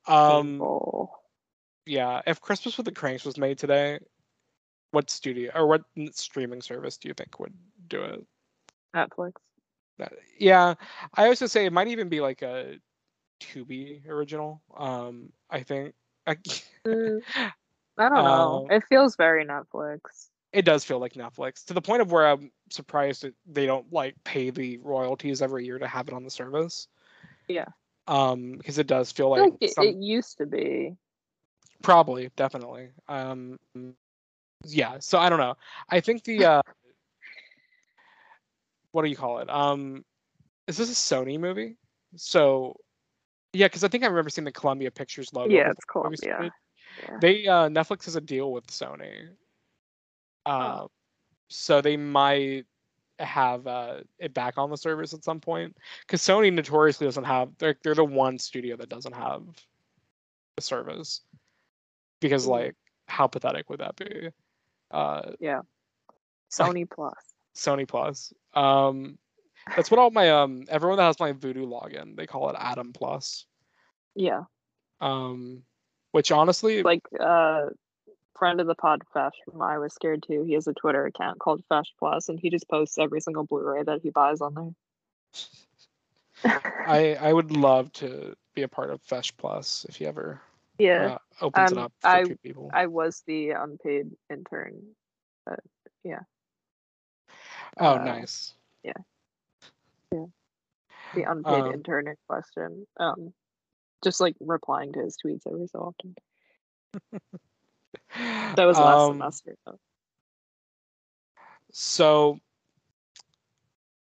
Um. 0.07 0.53
Painful. 0.53 1.13
Yeah. 1.85 2.23
If 2.27 2.41
Christmas 2.41 2.77
with 2.77 2.87
the 2.87 2.93
Kranks 2.93 3.25
was 3.25 3.37
made 3.37 3.59
today, 3.59 3.99
what 4.93 5.11
studio 5.11 5.51
or 5.55 5.67
what 5.67 5.83
streaming 6.13 6.63
service 6.63 6.97
do 6.97 7.09
you 7.09 7.15
think 7.15 7.39
would 7.39 7.55
do 7.89 8.03
it? 8.03 8.25
Netflix. 8.95 9.33
Yeah, 10.39 10.75
I 11.15 11.27
also 11.27 11.47
say 11.47 11.67
it 11.67 11.73
might 11.73 11.89
even 11.89 12.09
be 12.09 12.21
like 12.21 12.43
a 12.43 12.77
Tubi 13.43 14.07
original. 14.09 14.63
Um, 14.77 15.33
I 15.51 15.63
think. 15.63 15.95
I, 16.27 16.37
Mm, 16.85 17.21
I 17.37 18.09
don't 18.09 18.25
know. 18.25 18.67
Um, 18.69 18.71
it 18.71 18.83
feels 18.89 19.15
very 19.15 19.45
Netflix. 19.45 20.31
it 20.53 20.65
does 20.65 20.85
feel 20.85 20.99
like 20.99 21.13
Netflix 21.13 21.65
to 21.67 21.75
the 21.75 21.81
point 21.81 22.03
of 22.03 22.11
where 22.11 22.27
I'm 22.27 22.51
surprised 22.71 23.23
that 23.23 23.35
they 23.47 23.67
don't 23.67 23.93
like 23.93 24.17
pay 24.25 24.51
the 24.51 24.79
royalties 24.79 25.43
every 25.43 25.65
year 25.65 25.79
to 25.79 25.87
have 25.87 26.09
it 26.09 26.15
on 26.15 26.25
the 26.25 26.31
service. 26.31 26.89
Yeah. 27.47 27.67
Um, 28.09 28.53
because 28.59 28.79
it 28.79 28.89
does 28.89 29.13
feel 29.13 29.31
like, 29.31 29.43
like 29.43 29.53
it, 29.61 29.75
some, 29.75 29.87
it 29.87 29.97
used 29.97 30.39
to 30.39 30.47
be. 30.47 30.97
probably 31.83 32.31
definitely. 32.35 32.91
Um, 33.09 33.59
yeah. 34.65 34.97
So 34.99 35.19
I 35.19 35.29
don't 35.29 35.39
know. 35.39 35.55
I 35.89 36.01
think 36.01 36.25
the 36.25 36.45
uh, 36.45 36.63
what 38.91 39.03
do 39.03 39.09
you 39.09 39.17
call 39.17 39.39
it? 39.39 39.51
Um, 39.51 40.05
is 40.67 40.77
this 40.77 40.91
a 40.91 40.95
Sony 40.95 41.39
movie? 41.39 41.77
So, 42.17 42.77
yeah, 43.53 43.67
because 43.67 43.85
I 43.85 43.89
think 43.89 44.05
I 44.05 44.07
remember 44.07 44.31
seeing 44.31 44.45
the 44.45 44.53
Columbia 44.53 44.91
Pictures 44.91 45.33
logo. 45.33 45.53
Yeah, 45.53 45.71
it's 45.71 45.85
Columbia. 45.85 46.51
Yeah. 47.09 47.17
They 47.21 47.47
uh, 47.47 47.69
Netflix 47.69 48.05
has 48.07 48.17
a 48.17 48.21
deal 48.21 48.53
with 48.53 48.67
Sony. 48.67 49.29
Uh, 50.47 50.83
Oh. 50.83 50.91
so 51.49 51.81
they 51.81 51.97
might 51.97 52.67
have 53.19 53.67
uh, 53.67 54.01
it 54.19 54.35
back 54.35 54.59
on 54.59 54.71
the 54.71 54.77
service 54.77 55.15
at 55.15 55.23
some 55.25 55.39
point 55.41 55.77
because 56.01 56.21
Sony 56.21 56.53
notoriously 56.53 57.07
doesn't 57.07 57.25
have. 57.25 57.51
They're 57.59 57.77
they're 57.83 57.95
the 57.95 58.05
one 58.05 58.39
studio 58.39 58.77
that 58.77 58.89
doesn't 58.89 59.15
have 59.15 59.43
the 60.57 60.63
service 60.63 61.21
because 62.21 62.47
Mhm. 62.47 62.51
like 62.51 62.77
how 63.07 63.27
pathetic 63.27 63.69
would 63.71 63.81
that 63.81 63.97
be? 63.97 64.29
Uh, 64.91 65.33
yeah, 65.41 65.61
Sony 66.51 66.89
Plus. 66.91 67.15
Sony 67.55 67.87
Plus. 67.87 68.33
Um, 68.55 69.19
that's 69.77 69.91
what 69.91 69.99
all 70.01 70.11
my 70.11 70.31
um 70.31 70.65
everyone 70.69 70.99
that 70.99 71.05
has 71.05 71.21
my 71.21 71.33
Vudu 71.33 71.67
login 71.67 72.17
they 72.17 72.27
call 72.27 72.51
it 72.51 72.57
Adam 72.59 72.93
Plus. 72.93 73.47
Yeah. 74.15 74.43
Um, 75.01 75.63
which 76.13 76.31
honestly, 76.31 76.83
Like 76.83 77.03
uh 77.19 77.67
friend 78.37 78.61
of 78.61 78.67
the 78.67 78.75
pod 78.75 79.03
Fesh 79.15 79.33
from 79.45 79.63
I 79.63 79.79
Was 79.79 79.95
Scared 79.95 80.25
Too. 80.27 80.43
He 80.45 80.55
has 80.55 80.67
a 80.67 80.75
Twitter 80.75 81.07
account 81.07 81.39
called 81.39 81.63
Fesh 81.71 81.87
Plus 81.99 82.29
and 82.29 82.39
he 82.41 82.51
just 82.51 82.69
posts 82.69 82.99
every 82.99 83.21
single 83.21 83.45
Blu-ray 83.45 83.85
that 83.85 84.01
he 84.03 84.11
buys 84.11 84.41
on 84.41 84.55
there. 84.55 86.51
I 86.87 87.15
I 87.21 87.33
would 87.33 87.53
love 87.53 87.93
to 87.95 88.35
be 88.55 88.63
a 88.63 88.69
part 88.69 88.91
of 88.91 89.01
Fesh 89.03 89.33
Plus 89.37 89.87
if 89.89 89.97
he 89.97 90.07
ever 90.07 90.41
yeah. 90.79 91.19
uh, 91.41 91.45
opens 91.45 91.73
it 91.73 91.79
Um, 91.79 91.85
up 91.85 91.93
for 92.01 92.09
I- 92.09 92.25
two 92.25 92.37
people. 92.37 92.71
I 92.73 92.87
was 92.87 93.23
the 93.27 93.51
unpaid 93.51 94.11
intern. 94.29 94.83
But 95.47 95.61
yeah. 96.05 96.21
Oh, 97.79 97.95
uh, 97.95 98.05
nice. 98.05 98.55
The 101.15 101.23
unpaid 101.25 101.65
Um, 101.65 101.73
intern 101.73 102.09
in 102.09 102.17
question. 102.29 102.87
Um 102.99 103.33
just 104.05 104.21
like 104.21 104.35
replying 104.41 104.93
to 104.95 105.01
his 105.01 105.17
tweets 105.25 105.47
every 105.47 105.67
so 105.69 105.93
often. 105.95 106.15
That 108.57 108.65
was 108.67 108.77
last 108.79 108.99
Um, 109.11 109.15
semester 109.15 109.57
though. 109.65 109.79
So 111.73 112.39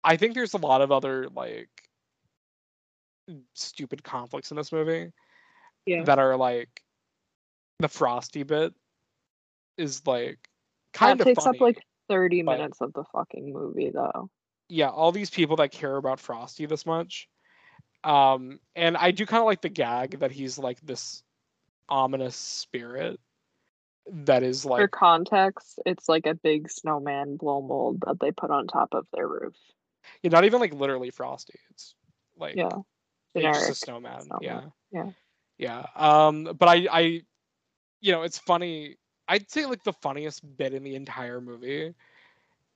I 0.02 0.16
think 0.16 0.34
there's 0.34 0.54
a 0.54 0.58
lot 0.58 0.82
of 0.82 0.92
other 0.92 1.28
like 1.30 1.70
stupid 3.54 4.04
conflicts 4.04 4.50
in 4.50 4.56
this 4.58 4.70
movie 4.72 5.10
Yeah. 5.86 6.04
that 6.04 6.18
are 6.18 6.36
like 6.36 6.82
the 7.78 7.88
frosty 7.88 8.42
bit 8.42 8.74
is 9.78 10.06
like 10.06 10.38
kind 10.92 11.18
that 11.18 11.22
of 11.22 11.26
takes 11.34 11.44
funny. 11.44 11.56
up 11.58 11.62
like 11.62 11.82
30 12.08 12.42
but- 12.42 12.58
minutes 12.58 12.80
of 12.82 12.92
the 12.92 13.04
fucking 13.12 13.52
movie 13.52 13.90
though. 13.90 14.28
Yeah, 14.68 14.88
all 14.88 15.12
these 15.12 15.30
people 15.30 15.56
that 15.56 15.70
care 15.72 15.96
about 15.96 16.20
Frosty 16.20 16.66
this 16.66 16.86
much. 16.86 17.28
Um, 18.02 18.60
and 18.76 18.96
I 18.96 19.10
do 19.12 19.24
kind 19.26 19.40
of 19.40 19.46
like 19.46 19.62
the 19.62 19.68
gag 19.68 20.18
that 20.20 20.30
he's 20.30 20.58
like 20.58 20.80
this 20.82 21.22
ominous 21.88 22.36
spirit 22.36 23.18
that 24.10 24.42
is 24.42 24.64
like 24.66 24.80
For 24.80 24.88
context, 24.88 25.78
it's 25.86 26.08
like 26.08 26.26
a 26.26 26.34
big 26.34 26.70
snowman 26.70 27.36
blow 27.36 27.62
mold 27.62 28.02
that 28.06 28.20
they 28.20 28.30
put 28.30 28.50
on 28.50 28.66
top 28.66 28.90
of 28.92 29.06
their 29.14 29.26
roof. 29.26 29.54
yeah, 30.22 30.30
not 30.30 30.44
even 30.44 30.60
like 30.60 30.74
literally 30.74 31.10
Frosty. 31.10 31.58
It's 31.70 31.94
like 32.36 32.56
Yeah. 32.56 32.68
it's 33.34 33.58
just 33.58 33.70
a 33.70 33.74
snowman. 33.74 34.22
snowman, 34.22 34.72
Yeah. 34.90 35.04
yeah. 35.04 35.10
Yeah. 35.56 35.86
Um, 35.94 36.44
but 36.58 36.68
I, 36.68 36.86
I, 36.90 37.00
you 38.00 38.12
know, 38.12 38.22
it's 38.22 38.38
funny. 38.38 38.96
I'd 39.28 39.50
say 39.50 39.64
like 39.66 39.82
the 39.84 39.92
funniest 39.94 40.42
bit 40.58 40.74
in 40.74 40.82
the 40.84 40.94
entire 40.96 41.40
movie, 41.40 41.94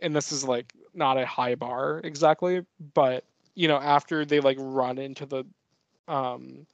and 0.01 0.15
this 0.15 0.33
is 0.33 0.45
like 0.45 0.73
not 0.95 1.19
a 1.19 1.27
high 1.27 1.55
bar 1.55 2.01
exactly, 2.05 2.65
but 2.95 3.25
you 3.55 3.69
know, 3.69 3.79
after 3.79 4.25
they 4.25 4.41
like 4.41 4.57
run 4.61 4.99
into 4.99 5.27
the, 5.27 5.45
um, 6.07 6.67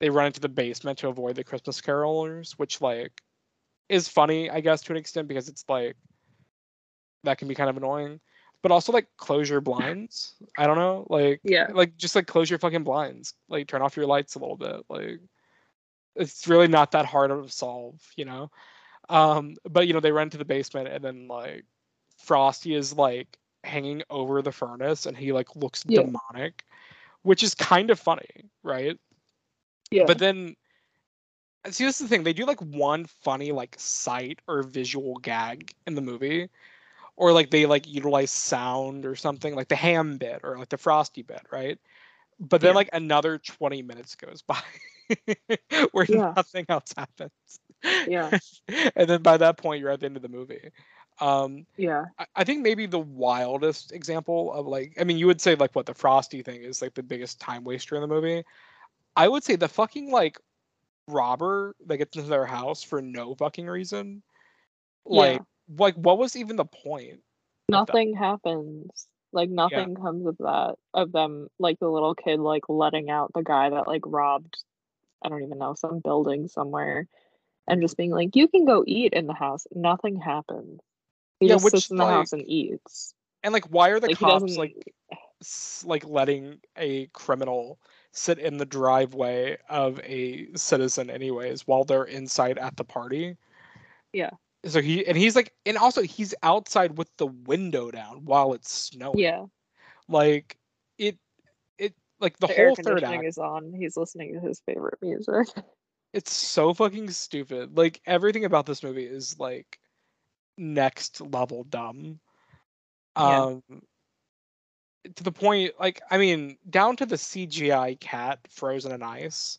they 0.00 0.10
run 0.10 0.26
into 0.26 0.40
the 0.40 0.48
basement 0.48 0.98
to 0.98 1.08
avoid 1.08 1.36
the 1.36 1.44
Christmas 1.44 1.80
carolers, 1.80 2.52
which 2.52 2.80
like 2.80 3.22
is 3.88 4.08
funny, 4.08 4.50
I 4.50 4.60
guess, 4.60 4.82
to 4.82 4.92
an 4.92 4.98
extent 4.98 5.28
because 5.28 5.48
it's 5.48 5.64
like 5.68 5.96
that 7.24 7.38
can 7.38 7.48
be 7.48 7.54
kind 7.54 7.70
of 7.70 7.76
annoying. 7.76 8.20
But 8.62 8.72
also 8.72 8.92
like 8.92 9.06
close 9.16 9.48
your 9.48 9.62
blinds. 9.62 10.34
I 10.58 10.66
don't 10.66 10.76
know, 10.76 11.06
like 11.08 11.40
Yeah. 11.42 11.68
like 11.72 11.96
just 11.96 12.14
like 12.14 12.26
close 12.26 12.50
your 12.50 12.58
fucking 12.58 12.84
blinds. 12.84 13.34
Like 13.48 13.66
turn 13.68 13.80
off 13.82 13.96
your 13.96 14.06
lights 14.06 14.34
a 14.34 14.38
little 14.38 14.56
bit. 14.56 14.84
Like 14.90 15.20
it's 16.14 16.46
really 16.46 16.68
not 16.68 16.92
that 16.92 17.06
hard 17.06 17.30
to 17.30 17.48
solve, 17.50 18.00
you 18.16 18.26
know. 18.26 18.50
Um, 19.08 19.56
but 19.64 19.86
you 19.86 19.94
know 19.94 20.00
they 20.00 20.12
run 20.12 20.30
to 20.30 20.38
the 20.38 20.44
basement 20.44 20.88
and 20.88 21.02
then 21.02 21.26
like 21.28 21.64
Frosty 22.22 22.74
is 22.74 22.92
like 22.96 23.38
hanging 23.64 24.02
over 24.10 24.42
the 24.42 24.52
furnace 24.52 25.06
and 25.06 25.16
he 25.16 25.32
like 25.32 25.54
looks 25.56 25.84
Yeah. 25.84 26.02
demonic, 26.02 26.64
which 27.22 27.42
is 27.42 27.54
kind 27.54 27.90
of 27.90 27.98
funny, 27.98 28.50
right? 28.62 28.98
Yeah. 29.90 30.04
But 30.06 30.18
then 30.18 30.56
see 31.68 31.84
this 31.84 32.00
is 32.00 32.08
the 32.08 32.08
thing, 32.08 32.22
they 32.22 32.32
do 32.32 32.46
like 32.46 32.60
one 32.60 33.06
funny 33.06 33.52
like 33.52 33.74
sight 33.78 34.40
or 34.48 34.62
visual 34.62 35.16
gag 35.16 35.74
in 35.86 35.94
the 35.94 36.00
movie. 36.00 36.48
Or 37.16 37.32
like 37.32 37.50
they 37.50 37.66
like 37.66 37.86
utilize 37.86 38.30
sound 38.30 39.04
or 39.04 39.14
something, 39.14 39.54
like 39.54 39.68
the 39.68 39.76
ham 39.76 40.16
bit 40.16 40.40
or 40.42 40.58
like 40.58 40.70
the 40.70 40.78
frosty 40.78 41.22
bit, 41.22 41.42
right? 41.52 41.78
But 42.38 42.62
then 42.62 42.70
Yeah. 42.70 42.76
like 42.76 42.88
another 42.94 43.36
20 43.36 43.82
minutes 43.82 44.14
goes 44.14 44.40
by 44.40 44.62
where 45.92 46.06
Yeah. 46.08 46.32
nothing 46.34 46.64
else 46.70 46.94
happens. 46.96 47.30
Yeah. 48.06 48.30
and 48.96 49.10
then 49.10 49.22
by 49.22 49.36
that 49.36 49.58
point 49.58 49.80
you're 49.80 49.90
at 49.90 50.00
the 50.00 50.06
end 50.06 50.16
of 50.16 50.22
the 50.22 50.28
movie. 50.28 50.70
Um 51.20 51.66
yeah. 51.76 52.06
I, 52.18 52.26
I 52.36 52.44
think 52.44 52.62
maybe 52.62 52.86
the 52.86 52.98
wildest 52.98 53.92
example 53.92 54.52
of 54.52 54.66
like 54.66 54.96
I 55.00 55.04
mean 55.04 55.18
you 55.18 55.26
would 55.26 55.40
say 55.40 55.54
like 55.54 55.74
what 55.74 55.86
the 55.86 55.94
frosty 55.94 56.42
thing 56.42 56.62
is 56.62 56.82
like 56.82 56.94
the 56.94 57.02
biggest 57.02 57.40
time 57.40 57.64
waster 57.64 57.94
in 57.94 58.00
the 58.02 58.08
movie. 58.08 58.44
I 59.16 59.28
would 59.28 59.44
say 59.44 59.56
the 59.56 59.68
fucking 59.68 60.10
like 60.10 60.38
robber 61.08 61.74
that 61.86 61.98
gets 61.98 62.16
into 62.16 62.28
their 62.28 62.46
house 62.46 62.82
for 62.82 63.02
no 63.02 63.34
fucking 63.34 63.66
reason. 63.66 64.22
Like 65.04 65.42
like 65.76 65.94
what 65.94 66.18
was 66.18 66.36
even 66.36 66.56
the 66.56 66.64
point? 66.64 67.20
Nothing 67.68 68.14
happens. 68.14 69.06
Like 69.32 69.50
nothing 69.50 69.94
comes 69.94 70.26
of 70.26 70.36
that. 70.38 70.76
Of 70.94 71.12
them 71.12 71.48
like 71.58 71.78
the 71.78 71.88
little 71.88 72.14
kid 72.14 72.40
like 72.40 72.68
letting 72.68 73.10
out 73.10 73.32
the 73.34 73.42
guy 73.42 73.70
that 73.70 73.86
like 73.86 74.02
robbed 74.06 74.56
I 75.22 75.28
don't 75.28 75.42
even 75.42 75.58
know, 75.58 75.74
some 75.74 76.00
building 76.00 76.48
somewhere 76.48 77.06
and 77.68 77.80
just 77.82 77.96
being 77.96 78.10
like, 78.10 78.34
You 78.34 78.48
can 78.48 78.64
go 78.64 78.84
eat 78.86 79.12
in 79.12 79.26
the 79.26 79.34
house. 79.34 79.66
Nothing 79.74 80.16
happens. 80.16 80.80
He 81.40 81.48
Yeah, 81.48 81.54
just 81.54 81.64
which, 81.64 81.72
sits 81.74 81.90
in 81.90 81.96
the 81.96 82.04
house 82.06 82.32
and 82.32 82.46
eats. 82.46 83.14
And 83.42 83.52
like 83.52 83.64
why 83.66 83.88
are 83.90 84.00
the 84.00 84.08
Like 84.08 84.18
cops 84.18 84.56
like 84.58 84.74
like 85.86 86.04
letting 86.06 86.60
a 86.76 87.06
criminal 87.08 87.78
sit 88.12 88.38
in 88.38 88.58
the 88.58 88.66
driveway 88.66 89.56
of 89.68 89.98
a 90.04 90.48
citizen 90.54 91.10
anyways 91.10 91.66
while 91.66 91.84
they're 91.84 92.04
inside 92.04 92.58
at 92.58 92.76
the 92.76 92.84
party 92.84 93.36
Yeah. 94.12 94.30
so 94.66 94.82
he 94.82 95.06
and 95.06 95.16
he's 95.16 95.34
like 95.36 95.54
and 95.64 95.78
also 95.78 96.02
he's 96.02 96.34
outside 96.42 96.98
with 96.98 97.08
the 97.16 97.26
window 97.26 97.90
down 97.90 98.24
while 98.26 98.52
it's 98.52 98.70
snowing 98.70 99.18
Yeah. 99.20 99.46
like 100.08 100.58
it 100.98 101.18
it 101.78 101.94
like 102.20 102.36
the, 102.38 102.46
The, 102.48 102.54
whole 102.54 102.76
third 102.76 103.04
act 103.04 103.24
is 103.24 103.38
on. 103.38 103.72
He's 103.72 103.96
listening 103.96 104.34
to 104.34 104.40
his 104.40 104.60
favorite 104.66 104.98
music. 105.00 105.48
it's 106.12 106.34
so 106.34 106.74
fucking 106.74 107.10
stupid 107.10 107.76
like 107.76 108.00
everything 108.06 108.44
about 108.44 108.66
this 108.66 108.82
movie 108.82 109.06
is 109.06 109.38
like 109.40 109.79
next 110.60 111.20
level 111.22 111.64
dumb 111.64 112.20
Yeah. 113.16 113.40
um 113.44 113.62
to 115.16 115.24
the 115.24 115.32
point 115.32 115.72
like 115.80 116.00
i 116.10 116.18
mean 116.18 116.58
down 116.68 116.94
to 116.96 117.06
the 117.06 117.16
cgi 117.16 117.98
cat 117.98 118.38
frozen 118.50 118.92
in 118.92 119.02
ice 119.02 119.58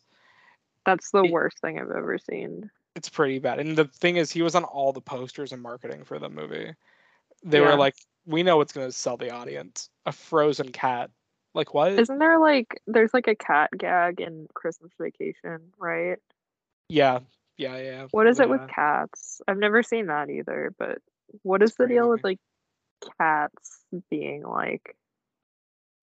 That's 0.86 1.10
the 1.10 1.24
It- 1.24 1.32
worst 1.32 1.58
thing 1.60 1.78
I've 1.78 1.90
ever 1.90 2.16
seen. 2.18 2.70
it's 2.94 3.08
pretty 3.08 3.38
bad 3.40 3.58
and 3.58 3.76
the 3.76 3.86
thing 3.86 4.16
is 4.16 4.30
he 4.30 4.42
was 4.42 4.54
on 4.54 4.64
all 4.64 4.92
the 4.92 5.00
posters 5.00 5.52
and 5.52 5.60
marketing 5.60 6.04
for 6.04 6.18
the 6.20 6.28
movie 6.28 6.72
they 7.42 7.58
Yeah. 7.60 7.70
were 7.72 7.76
like 7.76 7.96
we 8.24 8.44
know 8.44 8.56
what's 8.58 8.72
going 8.72 8.86
to 8.86 8.92
sell 8.92 9.16
the 9.16 9.30
audience 9.30 9.90
a 10.06 10.12
frozen 10.12 10.70
cat 10.70 11.10
like 11.54 11.74
what 11.74 11.92
Isn't 11.98 12.18
there 12.18 12.38
like 12.38 12.80
there's 12.86 13.12
like 13.12 13.26
a 13.26 13.34
cat 13.34 13.70
gag 13.76 14.20
in 14.20 14.46
Christmas 14.54 14.92
Vacation, 15.00 15.72
right? 15.76 16.18
yeah 16.88 17.18
yeah 17.56 17.76
yeah 17.76 18.06
What 18.10 18.26
is 18.26 18.40
it 18.40 18.48
with 18.48 18.68
cats? 18.68 19.40
I've 19.46 19.58
never 19.58 19.82
seen 19.82 20.06
that 20.06 20.30
either, 20.30 20.74
but 20.78 20.98
what 21.42 21.62
is 21.62 21.70
It's 21.70 21.78
the 21.78 21.86
deal 21.86 22.08
with 22.08 22.24
like 22.24 22.38
cats 23.18 23.84
being 24.10 24.42
like 24.42 24.96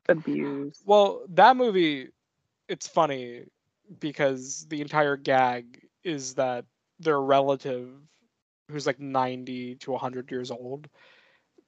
abused? 0.07 0.81
Well, 0.85 1.23
that 1.29 1.55
movie, 1.57 2.09
it's 2.67 2.87
funny 2.87 3.45
because 3.99 4.65
the 4.69 4.81
entire 4.81 5.17
gag 5.17 5.87
is 6.03 6.35
that 6.35 6.65
their 6.99 7.21
relative, 7.21 7.89
who's 8.69 8.87
like 8.87 8.99
90 8.99 9.75
to 9.75 9.91
100 9.91 10.31
years 10.31 10.51
old, 10.51 10.87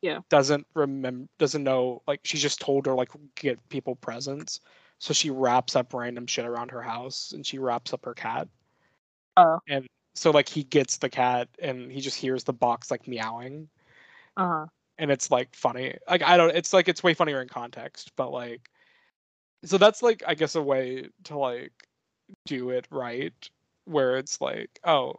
Yeah. 0.02 0.20
doesn't 0.30 0.66
remember, 0.74 1.28
doesn't 1.38 1.64
know, 1.64 2.02
like, 2.08 2.22
she's 2.24 2.42
just 2.42 2.60
told 2.60 2.86
her, 2.86 2.94
like, 2.94 3.10
get 3.36 3.58
people 3.70 3.96
presents. 3.96 4.60
So 5.00 5.14
she 5.14 5.30
wraps 5.32 5.76
up 5.76 5.94
random 5.94 6.28
shit 6.28 6.46
around 6.46 6.72
her 6.72 6.82
house 6.82 7.32
and 7.34 7.46
she 7.46 7.58
wraps 7.60 7.94
up 7.94 8.06
her 8.06 8.14
cat. 8.14 8.48
Oh. 9.38 9.60
And 9.68 9.88
so, 10.16 10.32
like, 10.32 10.50
he 10.50 10.64
gets 10.64 10.98
the 10.98 11.10
cat 11.10 11.50
and 11.62 11.92
he 11.92 12.02
just 12.02 12.18
hears 12.18 12.44
the 12.44 12.54
box, 12.54 12.92
like, 12.92 13.08
meowing. 13.08 13.70
Uh-huh. 14.38 14.68
and 14.98 15.12
it's 15.12 15.32
like 15.32 15.54
funny. 15.56 15.96
Like 16.10 16.22
I 16.24 16.38
don't 16.38 16.56
it's 16.56 16.74
like 16.74 16.88
it's 16.88 17.04
way 17.04 17.14
funnier 17.14 17.42
in 17.42 17.48
context, 17.48 18.12
but 18.16 18.32
like 18.32 18.70
so 19.66 19.78
that's 19.78 20.02
like 20.04 20.24
I 20.28 20.36
guess 20.36 20.56
a 20.56 20.62
way 20.62 21.10
to 21.26 21.38
like 21.38 21.74
do 22.48 22.72
it 22.72 22.88
right, 22.92 23.34
where 23.86 24.18
it's 24.18 24.42
like, 24.42 24.80
oh, 24.86 25.16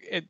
it's 0.00 0.26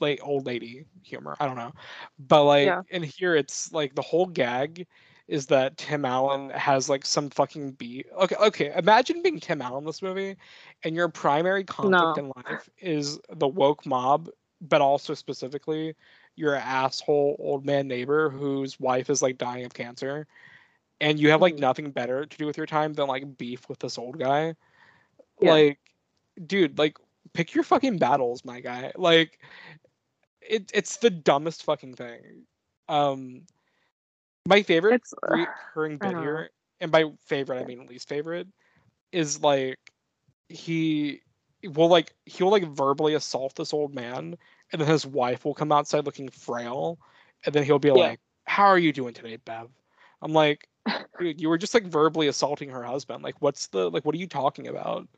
like 0.00 0.20
old 0.22 0.46
lady 0.46 0.84
humor. 1.02 1.36
I 1.40 1.46
don't 1.46 1.56
know, 1.56 1.72
but 2.18 2.44
like 2.44 2.66
Yeah. 2.66 2.82
in 2.90 3.02
here, 3.02 3.34
it's 3.36 3.72
like 3.72 3.94
the 3.94 4.02
whole 4.02 4.26
gag 4.26 4.86
is 5.28 5.46
that 5.46 5.76
Tim 5.76 6.04
Allen 6.04 6.50
has 6.50 6.88
like 6.88 7.04
some 7.04 7.28
fucking 7.30 7.72
beat. 7.72 8.06
Okay, 8.18 8.36
okay. 8.36 8.72
Imagine 8.76 9.22
being 9.22 9.38
Tim 9.38 9.60
Allen 9.62 9.82
in 9.82 9.86
this 9.86 10.02
movie, 10.02 10.36
and 10.82 10.96
your 10.96 11.08
primary 11.08 11.64
conflict 11.64 12.16
No. 12.16 12.24
in 12.24 12.32
life 12.44 12.68
is 12.78 13.20
the 13.30 13.46
woke 13.46 13.84
mob, 13.84 14.30
but 14.60 14.80
also 14.80 15.14
specifically 15.14 15.94
your 16.34 16.54
asshole 16.54 17.36
old 17.38 17.66
man 17.66 17.86
neighbor 17.86 18.30
whose 18.30 18.80
wife 18.80 19.10
is 19.10 19.20
like 19.22 19.36
dying 19.38 19.64
of 19.66 19.74
cancer, 19.74 20.26
and 21.00 21.20
you 21.20 21.30
have 21.30 21.42
like 21.42 21.54
Mhm. 21.56 21.60
nothing 21.60 21.90
better 21.90 22.24
to 22.24 22.38
do 22.38 22.46
with 22.46 22.56
your 22.56 22.66
time 22.66 22.94
than 22.94 23.06
like 23.06 23.36
beef 23.36 23.68
with 23.68 23.78
this 23.80 23.98
old 23.98 24.18
guy. 24.18 24.54
Yeah. 25.40 25.50
Like, 25.52 25.78
dude, 26.46 26.78
like 26.78 26.96
pick 27.34 27.54
your 27.54 27.64
fucking 27.64 27.98
battles, 27.98 28.44
my 28.44 28.60
guy. 28.60 28.92
Like, 28.96 29.38
it 30.40 30.70
it's 30.72 30.96
the 30.96 31.10
dumbest 31.10 31.64
fucking 31.64 31.94
thing. 31.94 32.46
Um, 32.88 33.42
my 34.48 34.62
favorite 34.62 35.02
recurring 35.28 35.98
bit 35.98 36.18
here, 36.18 36.50
and 36.80 36.92
by 36.92 37.04
favorite 37.26 37.60
I 37.60 37.64
mean 37.64 37.86
least 37.86 38.08
favorite, 38.08 38.48
is 39.12 39.42
like 39.42 39.78
he 40.48 41.20
will 41.64 41.88
like 41.88 42.14
he'll 42.26 42.50
like 42.50 42.64
verbally 42.64 43.14
assault 43.14 43.54
this 43.56 43.72
old 43.74 43.94
man, 43.94 44.36
and 44.72 44.80
then 44.80 44.88
his 44.88 45.06
wife 45.06 45.44
will 45.44 45.54
come 45.54 45.72
outside 45.72 46.06
looking 46.06 46.28
frail, 46.30 46.98
and 47.46 47.54
then 47.54 47.64
he'll 47.64 47.78
be 47.78 47.90
Yeah. 47.92 48.12
like, 48.12 48.20
"How 48.46 48.66
are 48.66 48.78
you 48.78 48.92
doing 48.92 49.14
today, 49.14 49.36
Bev?" 49.36 49.70
I'm 50.22 50.32
like, 50.32 50.68
dude, 51.18 51.40
you 51.40 51.48
were 51.50 51.58
just 51.58 51.74
like 51.74 51.84
verbally 51.86 52.28
assaulting 52.28 52.70
her 52.70 52.84
husband. 52.84 53.22
Like, 53.24 53.40
what's 53.40 53.68
the 53.68 53.90
like? 53.90 54.04
What 54.04 54.14
are 54.14 54.18
you 54.18 54.28
talking 54.28 54.68
about? 54.68 55.08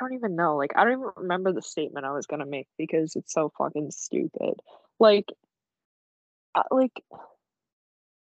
don't 0.00 0.14
even 0.14 0.36
know. 0.36 0.56
Like 0.56 0.72
I 0.76 0.84
don't 0.84 0.94
even 0.94 1.10
remember 1.16 1.52
the 1.52 1.62
statement 1.62 2.06
I 2.06 2.12
was 2.12 2.26
gonna 2.26 2.46
make 2.46 2.68
because 2.78 3.16
it's 3.16 3.32
so 3.32 3.52
fucking 3.56 3.90
stupid. 3.92 4.54
Like, 4.98 5.26
uh, 6.54 6.62
like, 6.70 7.02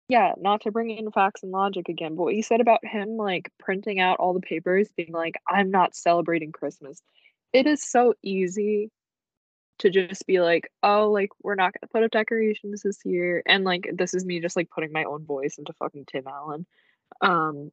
yeah, 0.08 0.34
not 0.38 0.62
to 0.62 0.70
bring 0.72 0.90
in 0.90 1.10
facts 1.12 1.42
and 1.42 1.52
logic 1.52 1.88
again, 1.88 2.14
but 2.16 2.24
what 2.24 2.34
you 2.36 2.42
said 2.42 2.60
about 2.60 2.84
him 2.84 3.16
like 3.16 3.50
printing 3.58 4.00
out 4.00 4.18
all 4.20 4.34
the 4.34 4.40
papers, 4.40 4.88
being 4.96 5.12
like, 5.12 5.36
"I'm 5.48 5.70
not 5.70 5.94
celebrating 5.96 6.52
Christmas." 6.52 7.02
It 7.52 7.66
is 7.66 7.82
so 7.82 8.14
easy 8.22 8.90
to 9.80 9.90
just 9.90 10.26
be 10.26 10.40
like, 10.40 10.70
"Oh, 10.82 11.10
like 11.10 11.30
we're 11.42 11.54
not 11.56 11.72
gonna 11.74 11.90
put 11.92 12.04
up 12.04 12.10
decorations 12.12 12.82
this 12.82 13.04
year," 13.04 13.42
and 13.46 13.64
like 13.64 13.88
this 13.94 14.14
is 14.14 14.24
me 14.24 14.40
just 14.40 14.56
like 14.56 14.70
putting 14.70 14.92
my 14.92 15.04
own 15.04 15.24
voice 15.24 15.58
into 15.58 15.72
fucking 15.74 16.06
Tim 16.06 16.26
Allen. 16.28 16.66
Um, 17.20 17.72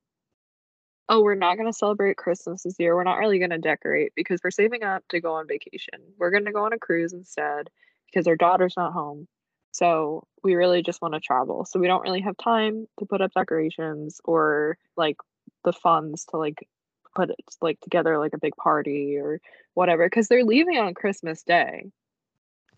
oh, 1.09 1.21
we're 1.21 1.35
not 1.35 1.55
going 1.57 1.67
to 1.71 1.77
celebrate 1.77 2.17
Christmas 2.17 2.63
this 2.63 2.75
year. 2.79 2.95
We're 2.95 3.03
not 3.03 3.17
really 3.19 3.39
going 3.39 3.49
to 3.51 3.57
decorate 3.57 4.13
because 4.15 4.39
we're 4.43 4.51
saving 4.51 4.83
up 4.83 5.03
to 5.09 5.19
go 5.21 5.33
on 5.35 5.47
vacation. 5.47 5.99
We're 6.17 6.31
going 6.31 6.45
to 6.45 6.51
go 6.53 6.65
on 6.65 6.73
a 6.73 6.79
cruise 6.79 7.13
instead 7.13 7.69
because 8.07 8.27
our 8.27 8.35
daughter's 8.37 8.75
not 8.77 8.93
home. 8.93 9.27
So 9.71 10.27
we 10.43 10.55
really 10.55 10.81
just 10.83 11.01
want 11.01 11.13
to 11.15 11.19
travel. 11.19 11.65
So 11.65 11.79
we 11.79 11.87
don't 11.87 12.03
really 12.03 12.21
have 12.21 12.37
time 12.37 12.87
to 12.99 13.05
put 13.05 13.21
up 13.21 13.33
decorations 13.33 14.21
or 14.23 14.77
like 14.95 15.17
the 15.63 15.73
funds 15.73 16.25
to 16.25 16.37
like 16.37 16.67
put 17.15 17.29
it 17.31 17.39
like 17.61 17.79
together 17.81 18.17
like 18.17 18.33
a 18.33 18.39
big 18.39 18.55
party 18.55 19.17
or 19.17 19.39
whatever 19.73 20.05
because 20.07 20.27
they're 20.27 20.45
leaving 20.45 20.77
on 20.77 20.93
Christmas 20.93 21.43
Day. 21.43 21.91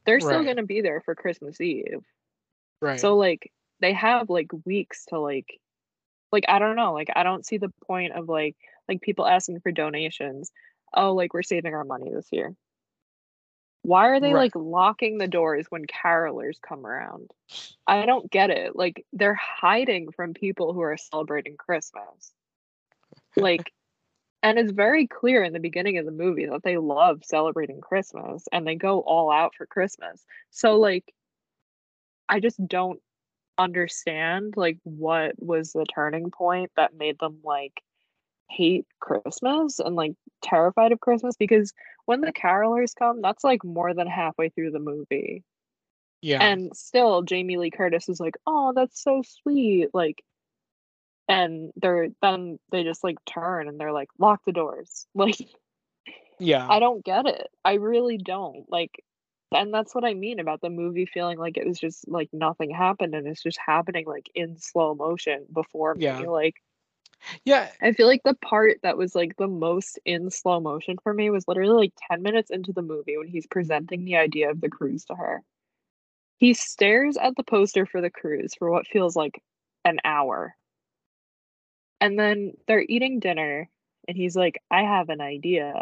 They're 0.05 0.19
still 0.19 0.39
Right. 0.39 0.45
going 0.45 0.57
to 0.57 0.63
be 0.63 0.81
there 0.81 1.01
for 1.01 1.15
Christmas 1.15 1.59
Eve. 1.61 2.05
Right. 2.81 2.99
So 2.99 3.17
like 3.17 3.51
they 3.81 3.93
have 3.93 4.29
like 4.29 4.49
weeks 4.65 5.05
to 5.07 5.19
like 5.19 5.59
like 6.35 6.45
I 6.49 6.59
don't 6.59 6.75
know, 6.77 6.93
like 6.93 7.09
I 7.15 7.23
don't 7.23 7.45
see 7.45 7.57
the 7.59 7.71
point 7.87 8.13
of 8.13 8.29
like 8.29 8.57
like 8.89 9.01
people 9.01 9.27
asking 9.27 9.61
for 9.61 9.71
donations. 9.71 10.51
Oh, 10.93 11.13
like 11.15 11.33
we're 11.33 11.43
saving 11.43 11.73
our 11.75 11.85
money 11.85 12.11
this 12.13 12.27
year. 12.31 12.55
Why 13.83 14.07
are 14.09 14.19
they 14.19 14.33
Right. 14.33 14.35
like 14.35 14.55
locking 14.55 15.17
the 15.17 15.27
doors 15.27 15.67
when 15.69 15.85
carolers 15.85 16.59
come 16.61 16.85
around? 16.85 17.31
I 17.87 18.05
don't 18.05 18.29
get 18.31 18.49
it. 18.49 18.75
Like 18.75 19.05
they're 19.13 19.35
hiding 19.35 20.11
from 20.11 20.33
people 20.33 20.73
who 20.73 20.81
are 20.81 20.97
celebrating 20.97 21.57
Christmas. 21.57 22.33
Like 23.37 23.71
and 24.43 24.59
it's 24.59 24.71
very 24.71 25.07
clear 25.07 25.43
in 25.43 25.53
the 25.53 25.59
beginning 25.59 25.97
of 25.97 26.05
the 26.05 26.11
movie 26.11 26.45
that 26.47 26.63
they 26.63 26.77
love 26.77 27.23
celebrating 27.25 27.81
Christmas 27.81 28.47
and 28.51 28.67
they 28.67 28.75
go 28.75 29.01
all 29.01 29.31
out 29.31 29.55
for 29.55 29.65
Christmas. 29.67 30.25
So 30.51 30.77
like 30.79 31.13
I 32.29 32.39
just 32.39 32.65
don't 32.67 33.01
understand 33.57 34.53
like 34.57 34.77
what 34.83 35.33
was 35.37 35.71
the 35.73 35.85
turning 35.85 36.31
point 36.31 36.71
that 36.75 36.95
made 36.95 37.19
them 37.19 37.39
like 37.43 37.81
hate 38.49 38.85
Christmas 38.99 39.79
and 39.79 39.95
like 39.95 40.13
terrified 40.41 40.91
of 40.91 40.99
Christmas 40.99 41.35
because 41.37 41.73
when 42.05 42.21
the 42.21 42.33
carolers 42.33 42.93
come, 42.97 43.21
that's 43.21 43.43
like 43.43 43.63
more 43.63 43.93
than 43.93 44.07
halfway 44.07 44.49
through 44.49 44.71
the 44.71 44.79
movie. 44.79 45.43
yeah. 46.21 46.43
And 46.43 46.75
still 46.75 47.23
Jamie 47.23 47.57
Lee 47.57 47.71
Curtis 47.71 48.09
is 48.09 48.19
like, 48.19 48.35
"Oh, 48.45 48.73
that's 48.75 49.01
so 49.01 49.23
sweet." 49.41 49.89
Like 49.93 50.23
and 51.27 51.71
they're 51.75 52.09
then 52.21 52.59
they 52.71 52.83
just 52.83 53.03
like 53.03 53.17
turn 53.25 53.67
and 53.67 53.79
they're 53.79 53.93
like, 53.93 54.09
"Lock 54.19 54.41
the 54.45 54.51
doors." 54.51 55.07
Like 55.15 55.37
yeah. 56.39 56.67
I 56.69 56.79
don't 56.79 57.03
get 57.03 57.25
it. 57.27 57.47
I 57.63 57.75
really 57.75 58.17
don't. 58.17 58.65
Like 58.69 59.03
and 59.51 59.73
that's 59.73 59.93
what 59.93 60.05
I 60.05 60.13
mean 60.13 60.39
about 60.39 60.61
the 60.61 60.69
movie 60.69 61.05
feeling 61.05 61.37
like 61.37 61.57
it 61.57 61.67
was 61.67 61.79
just 61.79 62.07
like 62.07 62.29
nothing 62.33 62.71
happened 62.71 63.13
and 63.15 63.27
it's 63.27 63.43
just 63.43 63.59
happening 63.63 64.05
like 64.05 64.29
in 64.35 64.57
slow 64.57 64.95
motion 64.95 65.45
before 65.53 65.95
me. 65.95 66.05
Yeah. 66.05 66.19
Like 66.19 66.55
yeah. 67.43 67.69
I 67.81 67.93
feel 67.93 68.07
like 68.07 68.23
the 68.23 68.35
part 68.35 68.79
that 68.83 68.97
was 68.97 69.15
like 69.15 69.35
the 69.37 69.47
most 69.47 69.99
in 70.05 70.29
slow 70.29 70.59
motion 70.59 70.97
for 71.01 71.13
me 71.13 71.29
was 71.29 71.47
literally 71.47 71.85
like 71.85 71.93
10 72.11 72.21
minutes 72.21 72.49
into 72.49 72.73
the 72.73 72.81
movie 72.81 73.17
when 73.17 73.27
he's 73.27 73.47
presenting 73.47 74.05
the 74.05 74.17
idea 74.17 74.49
of 74.49 74.61
the 74.61 74.69
cruise 74.69 75.05
to 75.05 75.15
her. 75.15 75.41
He 76.37 76.53
stares 76.53 77.17
at 77.17 77.35
the 77.35 77.43
poster 77.43 77.85
for 77.85 78.01
the 78.01 78.09
cruise 78.09 78.53
for 78.57 78.69
what 78.69 78.87
feels 78.87 79.15
like 79.15 79.41
an 79.85 79.99
hour. 80.03 80.55
And 82.01 82.19
then 82.19 82.53
they're 82.67 82.85
eating 82.87 83.19
dinner 83.19 83.69
and 84.07 84.17
he's 84.17 84.35
like, 84.35 84.61
I 84.69 84.83
have 84.83 85.09
an 85.09 85.21
idea. 85.21 85.73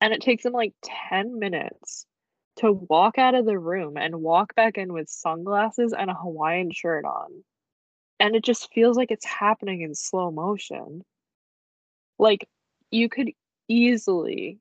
And 0.00 0.12
it 0.12 0.20
takes 0.20 0.44
him 0.44 0.52
like 0.52 0.74
10 1.10 1.38
minutes 1.38 2.06
to 2.60 2.72
walk 2.72 3.18
out 3.18 3.34
of 3.34 3.46
the 3.46 3.58
room 3.58 3.96
and 3.96 4.22
walk 4.22 4.54
back 4.54 4.76
in 4.76 4.92
with 4.92 5.08
sunglasses 5.08 5.94
and 5.96 6.10
a 6.10 6.14
Hawaiian 6.14 6.70
shirt 6.70 7.04
on. 7.04 7.42
And 8.18 8.36
it 8.36 8.44
just 8.44 8.72
feels 8.72 8.96
like 8.96 9.10
it's 9.10 9.24
happening 9.24 9.80
in 9.80 9.94
slow 9.94 10.30
motion. 10.30 11.02
Like, 12.18 12.46
you 12.90 13.08
could 13.08 13.30
easily 13.68 14.58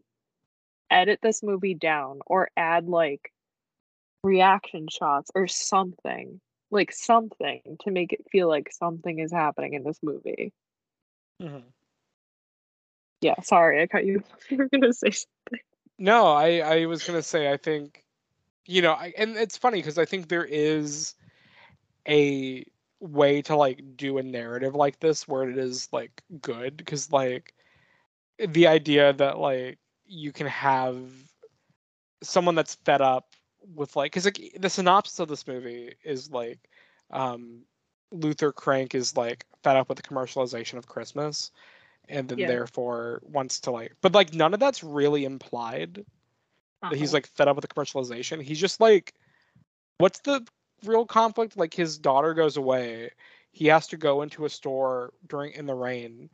edit 0.89 1.19
this 1.21 1.43
movie 1.43 1.73
down 1.73 2.19
or 2.25 2.49
add 2.55 2.87
like 2.87 3.33
reaction 4.23 4.87
shots 4.89 5.29
or 5.35 5.47
something, 5.47 6.39
like 6.71 6.91
something 6.93 7.61
to 7.81 7.91
make 7.91 8.13
it 8.13 8.25
feel 8.31 8.47
like 8.47 8.71
something 8.71 9.19
is 9.19 9.31
happening 9.31 9.73
in 9.73 9.83
this 9.83 9.99
movie. 10.01 10.53
Mhm. 11.41 11.63
Yeah, 13.21 13.39
sorry, 13.41 13.81
I 13.81 13.87
cut 13.87 14.05
you. 14.05 14.23
you 14.49 14.57
were 14.57 14.69
gonna 14.69 14.93
say 14.93 15.11
something. 15.11 15.59
No, 15.99 16.27
I 16.27 16.59
I 16.59 16.85
was 16.87 17.03
gonna 17.03 17.21
say 17.21 17.51
I 17.51 17.57
think, 17.57 18.03
you 18.65 18.81
know, 18.81 18.93
I, 18.93 19.13
and 19.17 19.37
it's 19.37 19.57
funny 19.57 19.79
because 19.79 19.97
I 19.99 20.05
think 20.05 20.29
there 20.29 20.45
is 20.45 21.15
a 22.07 22.65
way 23.01 23.41
to 23.43 23.55
like 23.55 23.81
do 23.97 24.17
a 24.19 24.23
narrative 24.23 24.75
like 24.75 24.99
this 24.99 25.27
where 25.27 25.49
it 25.49 25.57
is 25.57 25.89
like 25.93 26.23
good 26.41 26.77
because 26.77 27.11
like 27.11 27.53
the 28.39 28.67
idea 28.67 29.13
that 29.13 29.39
like 29.39 29.79
you 30.07 30.31
can 30.33 30.47
have 30.47 30.97
someone 32.23 32.55
that's 32.55 32.75
fed 32.75 33.01
up 33.01 33.33
with 33.75 33.95
like 33.95 34.11
because 34.11 34.25
like 34.25 34.39
the 34.59 34.69
synopsis 34.69 35.19
of 35.19 35.27
this 35.27 35.47
movie 35.47 35.93
is 36.03 36.31
like 36.31 36.59
um 37.11 37.61
Luther 38.11 38.51
Crank 38.51 38.95
is 38.95 39.15
like 39.15 39.45
fed 39.63 39.77
up 39.77 39.89
with 39.89 39.97
the 39.97 40.03
commercialization 40.03 40.77
of 40.77 40.87
Christmas 40.87 41.51
and 42.09 42.27
then 42.27 42.39
Yeah. 42.39 42.47
therefore 42.47 43.21
wants 43.23 43.61
to 43.61 43.71
like 43.71 43.93
but 44.01 44.13
like 44.13 44.33
none 44.33 44.53
of 44.53 44.59
that's 44.59 44.83
really 44.83 45.25
implied 45.25 46.05
that 46.81 46.97
he's 46.97 47.13
Uh-uh. 47.13 47.17
like 47.17 47.27
fed 47.27 47.47
up 47.47 47.55
with 47.55 47.67
the 47.67 47.73
commercialization. 47.73 48.41
He's 48.41 48.59
just 48.59 48.79
like, 48.79 49.13
what's 49.97 50.19
the 50.19 50.45
real 50.85 51.05
conflict? 51.05 51.57
Like 51.57 51.73
his 51.73 51.97
daughter 51.97 52.33
goes 52.33 52.57
away, 52.57 53.11
he 53.51 53.67
has 53.67 53.87
to 53.87 53.97
go 53.97 54.21
into 54.21 54.45
a 54.45 54.49
store 54.49 55.13
during 55.27 55.53
in 55.53 55.65
the 55.65 55.75
rain, 55.75 56.29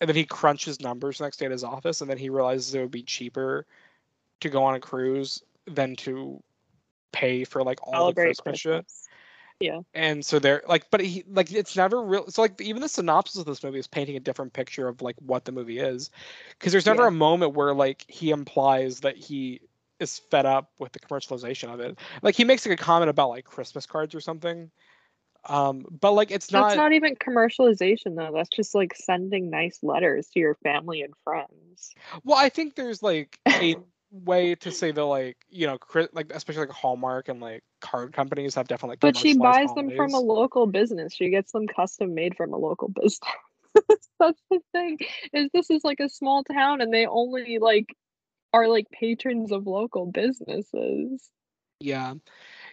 and 0.00 0.08
then 0.08 0.16
he 0.16 0.24
crunches 0.24 0.80
numbers 0.80 1.18
the 1.18 1.24
next 1.24 1.38
day 1.38 1.46
at 1.46 1.52
his 1.52 1.64
office, 1.64 2.00
and 2.00 2.10
then 2.10 2.18
he 2.18 2.30
realizes 2.30 2.74
it 2.74 2.80
would 2.80 2.90
be 2.90 3.02
cheaper 3.02 3.66
to 4.40 4.48
go 4.48 4.62
on 4.62 4.74
a 4.74 4.80
cruise 4.80 5.42
than 5.66 5.96
to 5.96 6.42
pay 7.12 7.44
for 7.44 7.62
like 7.62 7.80
all 7.82 8.12
the 8.12 8.14
celebrate 8.14 8.38
Christmas, 8.38 8.60
shit. 8.60 8.86
Christmas. 9.60 9.84
And 9.94 10.24
so 10.24 10.38
they're 10.38 10.62
like, 10.68 10.90
but 10.90 11.00
he 11.00 11.24
like 11.28 11.52
it's 11.52 11.76
never 11.76 12.02
real. 12.02 12.30
So 12.30 12.42
like 12.42 12.60
even 12.60 12.80
the 12.80 12.88
synopsis 12.88 13.40
of 13.40 13.46
this 13.46 13.62
movie 13.62 13.78
is 13.78 13.86
painting 13.86 14.16
a 14.16 14.20
different 14.20 14.52
picture 14.52 14.88
of 14.88 15.02
like 15.02 15.16
what 15.20 15.44
the 15.44 15.52
movie 15.52 15.78
is, 15.78 16.10
because 16.50 16.72
there's 16.72 16.86
never 16.86 17.02
Yeah. 17.02 17.08
a 17.08 17.12
moment 17.12 17.54
where 17.54 17.74
like 17.74 18.04
he 18.08 18.30
implies 18.30 19.00
that 19.00 19.16
he 19.16 19.60
is 19.98 20.18
fed 20.18 20.46
up 20.46 20.70
with 20.78 20.92
the 20.92 21.00
commercialization 21.00 21.72
of 21.72 21.80
it. 21.80 21.98
Like 22.22 22.36
he 22.36 22.44
makes 22.44 22.64
like 22.66 22.80
a 22.80 22.82
comment 22.82 23.10
about 23.10 23.30
like 23.30 23.44
Christmas 23.44 23.86
cards 23.86 24.14
or 24.14 24.20
something. 24.20 24.70
Um, 25.46 25.86
but 25.90 26.12
like 26.12 26.30
it's 26.30 26.52
not. 26.52 26.60
That's 26.62 26.76
not, 26.76 26.84
not 26.84 26.92
even 26.92 27.16
commercialization 27.16 28.16
though. 28.16 28.30
That's 28.34 28.50
just 28.50 28.74
like 28.74 28.94
sending 28.94 29.50
nice 29.50 29.80
letters 29.82 30.28
to 30.34 30.40
your 30.40 30.54
family 30.62 31.02
and 31.02 31.14
friends. 31.24 31.94
well, 32.24 32.38
I 32.38 32.48
think 32.48 32.76
there's 32.76 33.02
like 33.02 33.38
a 33.48 33.76
way 34.10 34.54
to 34.56 34.70
say 34.70 34.90
that 34.90 35.04
like, 35.04 35.36
you 35.48 35.66
know, 35.66 35.78
like 36.12 36.30
especially 36.32 36.66
like 36.66 36.74
Hallmark 36.74 37.28
and 37.28 37.40
like 37.40 37.62
card 37.80 38.12
companies 38.12 38.54
have 38.54 38.68
definitely 38.68 38.94
like 38.94 39.00
But 39.00 39.16
she 39.16 39.36
buys 39.36 39.72
them 39.74 39.90
from 39.96 40.14
a 40.14 40.20
local 40.20 40.66
business. 40.66 41.14
She 41.14 41.30
gets 41.30 41.52
them 41.52 41.66
custom 41.66 42.14
made 42.14 42.36
from 42.36 42.52
a 42.52 42.56
local 42.56 42.88
business. 42.88 43.20
That's 44.18 44.40
the 44.50 44.60
thing. 44.72 44.98
Is 45.32 45.50
this 45.52 45.70
is 45.70 45.84
like 45.84 46.00
a 46.00 46.08
small 46.08 46.44
town 46.44 46.80
and 46.80 46.92
they 46.92 47.06
only 47.06 47.58
like 47.58 47.94
are 48.52 48.66
like 48.68 48.90
patrons 48.90 49.52
of 49.52 49.66
local 49.66 50.06
businesses. 50.06 51.30
Yeah. 51.78 52.14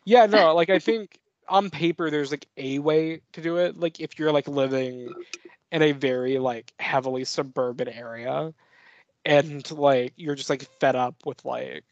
Yeah, 0.06 0.26
no, 0.26 0.56
like 0.56 0.70
I 0.70 0.80
think 0.80 1.20
on 1.48 1.70
paper 1.70 2.10
there's 2.10 2.32
like 2.32 2.48
a 2.58 2.80
way 2.80 3.22
to 3.34 3.42
do 3.42 3.58
it. 3.58 3.80
Like 3.80 4.00
if 4.00 4.18
you're 4.18 4.32
like 4.32 4.48
living 4.48 5.14
in 5.72 5.82
a 5.82 5.92
very 5.92 6.40
like 6.40 6.74
heavily 6.80 7.26
suburban 7.26 7.90
area 7.90 8.54
and 9.28 9.70
like 9.72 10.14
you're 10.16 10.36
just 10.36 10.50
like 10.50 10.64
fed 10.80 10.96
up 10.96 11.26
with 11.26 11.44
like 11.44 11.84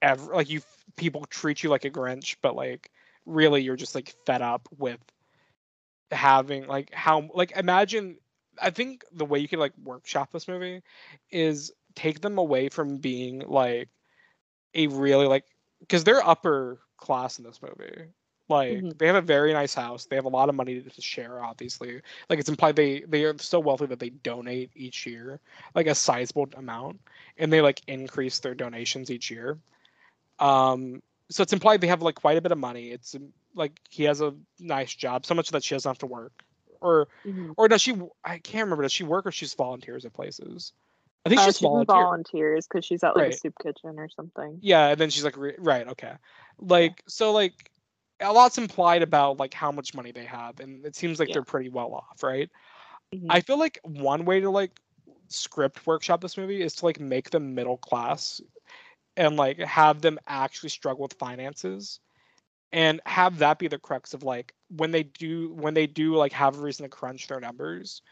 ever 0.00 0.32
like 0.32 0.48
you 0.48 0.60
people 0.96 1.24
treat 1.28 1.62
you 1.62 1.68
like 1.70 1.84
a 1.84 1.90
Grinch, 1.90 2.36
but 2.40 2.54
like 2.54 2.90
really 3.26 3.62
you're 3.62 3.76
just 3.76 3.96
like 3.96 4.14
fed 4.24 4.42
up 4.42 4.68
with 4.78 5.00
having 6.12 6.66
like 6.68 6.94
how 6.94 7.28
like 7.34 7.50
imagine 7.56 8.16
I 8.62 8.70
think 8.70 9.04
the 9.12 9.24
way 9.24 9.40
you 9.40 9.48
can 9.48 9.58
like 9.58 9.72
workshop 9.82 10.30
this 10.32 10.46
movie 10.46 10.82
is 11.30 11.72
take 11.96 12.20
them 12.20 12.38
away 12.38 12.68
from 12.68 12.98
being 12.98 13.40
like 13.40 13.88
a 14.74 14.86
really 14.86 15.26
like 15.26 15.46
because 15.80 16.04
they're 16.04 16.26
upper 16.26 16.78
class 16.96 17.38
in 17.38 17.44
this 17.44 17.60
movie. 17.60 18.06
Like 18.48 18.78
Mhm. 18.78 18.98
they 18.98 19.06
have 19.06 19.16
a 19.16 19.20
very 19.20 19.52
nice 19.52 19.74
house. 19.74 20.06
They 20.06 20.16
have 20.16 20.24
a 20.24 20.30
lot 20.30 20.48
of 20.48 20.54
money 20.54 20.80
to 20.80 21.00
share, 21.02 21.42
obviously. 21.42 22.00
Like 22.30 22.38
it's 22.38 22.48
implied 22.48 22.76
they 22.76 23.00
they 23.00 23.24
are 23.24 23.36
so 23.38 23.60
wealthy 23.60 23.86
that 23.86 23.98
they 23.98 24.10
donate 24.10 24.70
each 24.74 25.06
year, 25.06 25.40
like 25.74 25.86
a 25.86 25.94
sizable 25.94 26.48
amount, 26.56 27.00
and 27.36 27.52
they 27.52 27.60
like 27.60 27.82
increase 27.86 28.38
their 28.38 28.54
donations 28.54 29.10
each 29.10 29.30
year. 29.30 29.58
Um, 30.38 31.02
so 31.30 31.42
it's 31.42 31.52
implied 31.52 31.80
they 31.82 31.88
have 31.88 32.00
like 32.02 32.14
quite 32.14 32.38
a 32.38 32.40
bit 32.40 32.52
of 32.52 32.58
money. 32.58 32.90
It's 32.90 33.14
um, 33.14 33.32
like 33.54 33.80
he 33.90 34.04
has 34.04 34.20
a 34.22 34.34
nice 34.58 34.94
job, 34.94 35.26
so 35.26 35.34
much 35.34 35.50
that 35.50 35.62
she 35.62 35.74
doesn't 35.74 35.88
have 35.88 35.98
to 35.98 36.06
work, 36.06 36.32
or 36.80 37.08
Mhm. 37.26 37.52
or 37.56 37.68
does 37.68 37.82
she? 37.82 37.94
I 38.24 38.38
can't 38.38 38.64
remember. 38.64 38.82
Does 38.82 38.92
she 38.92 39.04
work 39.04 39.26
or 39.26 39.32
she's 39.32 39.52
volunteers 39.52 40.06
at 40.06 40.14
places? 40.14 40.72
I 41.26 41.28
think 41.28 41.40
Uh, 41.40 41.46
she's 41.46 41.58
she 41.58 41.64
volunteer. 41.66 42.02
volunteers 42.02 42.66
because 42.66 42.84
she's 42.86 43.04
at 43.04 43.14
like 43.14 43.24
Right. 43.24 43.34
a 43.34 43.36
soup 43.36 43.54
kitchen 43.62 43.98
or 43.98 44.08
something. 44.08 44.58
Yeah, 44.62 44.88
and 44.88 44.98
then 45.00 45.10
she's 45.10 45.24
like, 45.24 45.36
re- 45.36 45.56
right, 45.58 45.86
okay, 45.88 46.14
like 46.58 47.02
so, 47.06 47.32
like 47.32 47.70
a 48.20 48.32
lot's 48.32 48.58
implied 48.58 49.02
about 49.02 49.38
like 49.38 49.54
how 49.54 49.72
much 49.72 49.94
money 49.94 50.12
they 50.12 50.24
have, 50.24 50.60
and 50.60 50.84
it 50.84 50.96
seems 50.96 51.18
like 51.20 51.30
Yeah. 51.30 51.32
they're 51.32 51.42
pretty 51.42 51.68
well 51.68 51.94
off, 51.94 52.22
right? 52.22 52.50
Mhm. 53.12 53.30
I 53.30 53.40
feel 53.40 53.58
like 53.58 53.78
one 53.84 54.24
way 54.24 54.40
to 54.40 54.50
like 54.50 54.80
script 55.28 55.86
workshop 55.86 56.20
this 56.20 56.36
movie 56.38 56.62
is 56.62 56.74
to 56.76 56.86
like 56.86 57.00
make 57.00 57.30
them 57.30 57.54
middle 57.54 57.78
class 57.78 58.40
and 59.16 59.36
like 59.36 59.58
have 59.58 60.02
them 60.02 60.18
actually 60.26 60.70
struggle 60.70 61.02
with 61.02 61.14
finances 61.14 62.00
and 62.72 63.00
have 63.06 63.38
that 63.38 63.58
be 63.58 63.68
the 63.68 63.78
crux 63.78 64.14
of 64.14 64.22
like 64.24 64.54
when 64.70 64.90
they 64.92 65.04
do 65.04 65.52
when 65.54 65.74
they 65.74 65.86
do 65.86 66.14
like 66.14 66.32
have 66.32 66.56
a 66.58 66.60
reason 66.60 66.84
to 66.84 66.90
crunch 66.90 67.28
their 67.28 67.40
numbers 67.40 68.02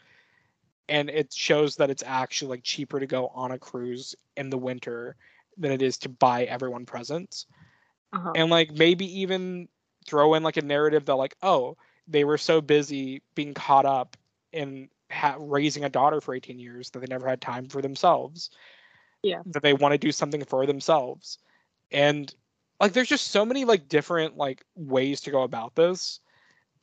and 0.89 1.09
it 1.09 1.33
shows 1.33 1.75
that 1.77 1.89
it's 1.89 2.03
actually 2.05 2.49
like 2.49 2.63
cheaper 2.63 2.99
to 2.99 3.07
go 3.07 3.27
on 3.29 3.51
a 3.51 3.59
cruise 3.59 4.15
in 4.35 4.49
the 4.49 4.57
winter 4.57 5.15
than 5.57 5.71
it 5.71 5.81
is 5.81 5.97
to 5.99 6.09
buy 6.09 6.43
everyone 6.45 6.85
presents 6.85 7.45
Uh-huh. 8.13 8.35
and 8.35 8.49
like 8.49 8.71
maybe 8.71 9.05
even 9.21 9.67
throw 10.07 10.33
in 10.33 10.43
like 10.43 10.57
a 10.57 10.61
narrative 10.61 11.05
that 11.05 11.15
like 11.15 11.35
oh 11.41 11.77
they 12.07 12.23
were 12.23 12.37
so 12.37 12.61
busy 12.61 13.21
being 13.35 13.53
caught 13.53 13.85
up 13.85 14.15
in 14.51 14.89
ha- 15.11 15.37
raising 15.39 15.83
a 15.83 15.89
daughter 15.89 16.21
for 16.21 16.33
18 16.33 16.57
years 16.57 16.89
that 16.89 16.99
they 16.99 17.07
never 17.07 17.27
had 17.27 17.41
time 17.41 17.67
for 17.67 17.81
themselves. 17.81 18.49
Yeah. 19.23 19.41
that 19.47 19.63
they 19.63 19.73
want 19.73 19.93
to 19.93 19.97
do 19.97 20.11
something 20.11 20.45
for 20.45 20.65
themselves. 20.65 21.39
And 21.91 22.33
like 22.79 22.93
there's 22.93 23.09
just 23.09 23.29
so 23.29 23.45
many 23.45 23.65
like 23.65 23.89
different 23.89 24.37
like 24.37 24.63
ways 24.75 25.21
to 25.21 25.31
go 25.31 25.41
about 25.41 25.75
this 25.75 26.19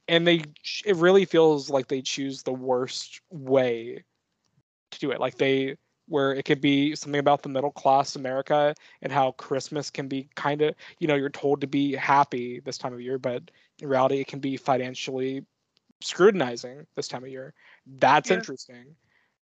and 0.09 0.27
they 0.27 0.43
it 0.85 0.97
really 0.97 1.25
feels 1.25 1.71
like 1.71 1.89
they 1.89 2.03
choose 2.03 2.43
the 2.43 2.53
worst 2.53 3.21
way 3.31 4.05
to 4.91 4.99
do 4.99 5.11
it. 5.11 5.21
Like 5.21 5.37
they 5.37 5.77
where 6.09 6.33
it 6.35 6.45
could 6.45 6.61
be 6.61 6.95
something 6.95 7.19
about 7.21 7.43
the 7.43 7.49
middle 7.49 7.71
class 7.73 8.17
america 8.17 8.75
and 9.03 9.13
how 9.13 9.33
christmas 9.33 9.91
can 9.91 10.09
be 10.09 10.29
kind 10.35 10.63
of 10.63 10.75
you 10.99 11.07
know 11.07 11.15
you're 11.15 11.31
told 11.31 11.61
to 11.61 11.67
be 11.67 11.95
happy 11.95 12.61
this 12.61 12.79
time 12.79 12.93
of 12.93 13.01
year 13.01 13.19
but 13.19 13.51
in 13.81 13.89
reality 13.89 14.21
it 14.21 14.27
can 14.27 14.41
be 14.41 14.57
financially 14.57 15.45
scrutinizing 16.03 16.87
this 16.97 17.09
time 17.09 17.25
of 17.25 17.31
year. 17.31 17.55
That's 17.87 18.31
Yeah. 18.31 18.37
interesting. 18.37 18.97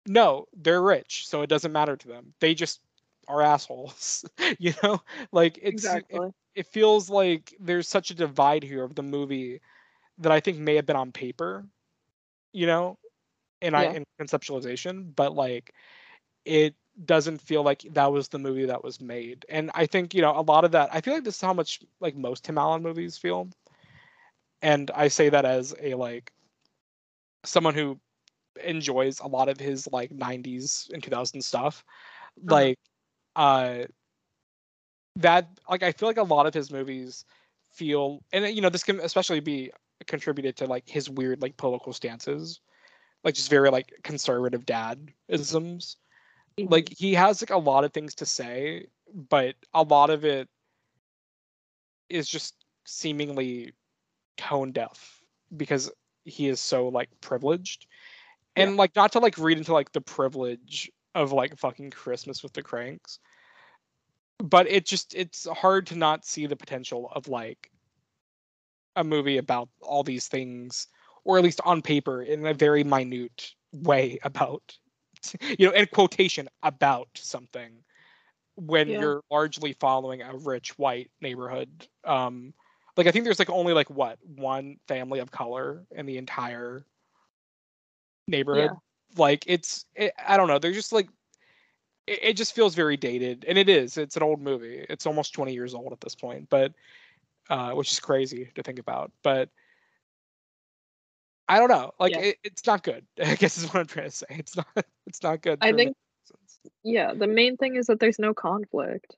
No 0.06 0.46
they're 0.56 0.82
rich 0.82 1.26
so 1.28 1.42
it 1.42 1.48
doesn't 1.48 1.72
matter 1.72 1.96
to 1.96 2.08
them. 2.08 2.34
They 2.40 2.54
just 2.54 2.80
are 3.28 3.42
assholes 3.42 4.24
you 4.58 4.72
know? 4.82 5.00
Like 5.32 5.58
it's 5.62 5.96
it, 6.08 6.24
exactly. 6.24 6.30
it 6.54 6.66
feels 6.66 7.10
like 7.10 7.54
there's 7.60 7.88
such 7.88 8.10
a 8.10 8.14
divide 8.14 8.62
here 8.62 8.84
of 8.84 8.94
the 8.94 9.02
movie 9.02 9.60
that 10.18 10.32
I 10.32 10.40
think 10.40 10.58
may 10.58 10.76
have 10.76 10.86
been 10.86 10.96
on 10.96 11.12
paper, 11.12 11.66
you 12.52 12.66
know, 12.66 12.98
in 13.60 13.74
I 13.74 13.84
in 13.84 14.04
conceptualization, 14.20 15.14
but 15.16 15.34
like 15.34 15.74
it 16.44 16.74
doesn't 17.04 17.40
feel 17.40 17.62
like 17.62 17.82
that 17.92 18.12
was 18.12 18.28
the 18.28 18.38
movie 18.38 18.66
that 18.66 18.82
was 18.84 19.00
made. 19.00 19.44
And 19.48 19.70
I 19.74 19.86
think, 19.86 20.14
you 20.14 20.22
know, 20.22 20.38
a 20.38 20.42
lot 20.42 20.64
of 20.64 20.72
that 20.72 20.90
I 20.92 21.00
feel 21.00 21.14
like 21.14 21.24
this 21.24 21.36
is 21.36 21.40
how 21.42 21.54
much 21.54 21.80
like 22.00 22.16
most 22.16 22.44
Tim 22.44 22.58
Allen 22.58 22.82
movies 22.82 23.16
feel. 23.18 23.48
And 24.62 24.90
I 24.94 25.08
say 25.08 25.28
that 25.30 25.44
as 25.44 25.74
a 25.80 25.94
like 25.94 26.32
someone 27.44 27.74
who 27.74 27.98
enjoys 28.64 29.20
a 29.20 29.26
lot 29.26 29.48
of 29.48 29.58
his 29.58 29.88
like 29.92 30.10
90s 30.10 30.90
and 30.92 31.02
2000s 31.02 31.46
stuff. 31.46 31.84
Uh-huh. 32.48 32.68
Like 32.68 32.78
uh 33.36 33.84
that 35.16 35.48
like 35.68 35.82
I 35.82 35.92
feel 35.92 36.08
like 36.08 36.16
a 36.16 36.22
lot 36.22 36.46
of 36.46 36.54
his 36.54 36.70
movies 36.70 37.24
feel 37.70 38.22
and 38.32 38.46
you 38.54 38.60
know 38.60 38.70
this 38.70 38.84
can 38.84 39.00
especially 39.00 39.40
be 39.40 39.70
contributed 40.06 40.56
to 40.56 40.66
like 40.66 40.88
his 40.88 41.10
weird 41.10 41.42
like 41.42 41.56
political 41.56 41.92
stances 41.92 42.60
like 43.24 43.34
just 43.34 43.50
very 43.50 43.70
like 43.70 43.92
conservative 44.02 44.64
dad 44.66 45.12
isms 45.28 45.96
Mhm. 45.96 46.07
Mm-hmm. 46.58 46.72
like 46.72 46.88
he 46.96 47.14
has 47.14 47.40
like 47.40 47.50
a 47.50 47.58
lot 47.58 47.84
of 47.84 47.92
things 47.92 48.14
to 48.16 48.26
say 48.26 48.86
but 49.30 49.54
a 49.74 49.82
lot 49.82 50.10
of 50.10 50.24
it 50.24 50.48
is 52.08 52.28
just 52.28 52.54
seemingly 52.84 53.72
tone 54.36 54.72
deaf 54.72 55.20
because 55.56 55.90
he 56.24 56.48
is 56.48 56.60
so 56.60 56.88
like 56.88 57.08
privileged. 57.20 57.86
And 58.56 58.76
like 58.76 58.96
not 58.96 59.12
to 59.12 59.20
like 59.20 59.38
read 59.38 59.58
into 59.58 59.72
like 59.72 59.92
the 59.92 60.00
privilege 60.00 60.90
of 61.14 61.32
like 61.32 61.56
fucking 61.56 61.90
christmas 61.90 62.42
with 62.42 62.52
the 62.52 62.62
kranks 62.62 63.18
but 64.38 64.68
it 64.68 64.84
just 64.84 65.14
it's 65.14 65.46
hard 65.48 65.86
to 65.86 65.96
not 65.96 66.24
see 66.24 66.46
the 66.46 66.56
potential 66.56 67.10
of 67.14 67.28
like 67.28 67.70
a 68.96 69.04
movie 69.04 69.38
about 69.38 69.68
all 69.80 70.02
these 70.02 70.28
things 70.28 70.88
or 71.24 71.38
at 71.38 71.44
least 71.44 71.60
on 71.64 71.82
paper 71.82 72.22
in 72.22 72.44
a 72.46 72.54
very 72.54 72.84
minute 72.84 73.52
way 73.72 74.18
about 74.24 74.76
you 75.58 75.66
know 75.66 75.72
in 75.72 75.86
quotation 75.86 76.48
about 76.62 77.08
something 77.14 77.84
when 78.56 78.88
Yeah. 78.88 79.00
you're 79.00 79.22
largely 79.30 79.72
following 79.74 80.22
a 80.22 80.36
rich 80.36 80.78
white 80.78 81.10
neighborhood. 81.20 81.86
Um 82.04 82.54
like 82.96 83.06
i 83.06 83.10
think 83.12 83.24
there's 83.24 83.38
like 83.38 83.50
only 83.50 83.72
like 83.72 83.90
what 83.90 84.18
one 84.24 84.76
family 84.88 85.20
of 85.20 85.30
color 85.30 85.84
in 85.92 86.06
the 86.06 86.18
entire 86.18 86.84
neighborhood? 88.26 88.70
Like 89.16 89.44
it's 89.46 89.86
it, 89.94 90.12
i 90.26 90.36
don't 90.36 90.48
know 90.48 90.58
they're 90.58 90.72
just 90.72 90.92
like 90.92 91.08
it, 92.06 92.18
it 92.22 92.36
just 92.36 92.54
feels 92.54 92.74
very 92.74 92.96
dated 92.96 93.44
and 93.48 93.56
it 93.58 93.68
is 93.68 93.96
it's 93.96 94.16
an 94.16 94.22
old 94.22 94.40
movie 94.40 94.84
it's 94.88 95.06
almost 95.06 95.32
20 95.32 95.52
years 95.54 95.74
old 95.74 95.92
at 95.92 96.00
this 96.00 96.14
point 96.14 96.48
but 96.50 96.72
uh 97.50 97.72
which 97.72 97.90
is 97.92 98.00
crazy 98.00 98.50
to 98.54 98.62
think 98.62 98.78
about 98.78 99.10
but 99.22 99.48
i 101.48 101.58
don't 101.58 101.68
know 101.70 101.92
like 101.98 102.12
Yeah. 102.12 102.20
it, 102.20 102.36
it's 102.44 102.66
not 102.66 102.82
good 102.82 103.06
i 103.24 103.34
guess 103.34 103.58
is 103.58 103.64
what 103.66 103.76
i'm 103.76 103.86
trying 103.86 104.06
to 104.06 104.10
say 104.16 104.26
it's 104.30 104.56
not 104.56 104.66
it's 105.06 105.22
not 105.22 105.40
good 105.42 105.58
I 105.62 105.72
think- 105.72 105.96
Yeah, 106.82 107.14
the 107.14 107.26
main 107.26 107.56
thing 107.56 107.76
is 107.76 107.86
that 107.86 108.00
there's 108.00 108.18
no 108.18 108.34
conflict 108.34 109.16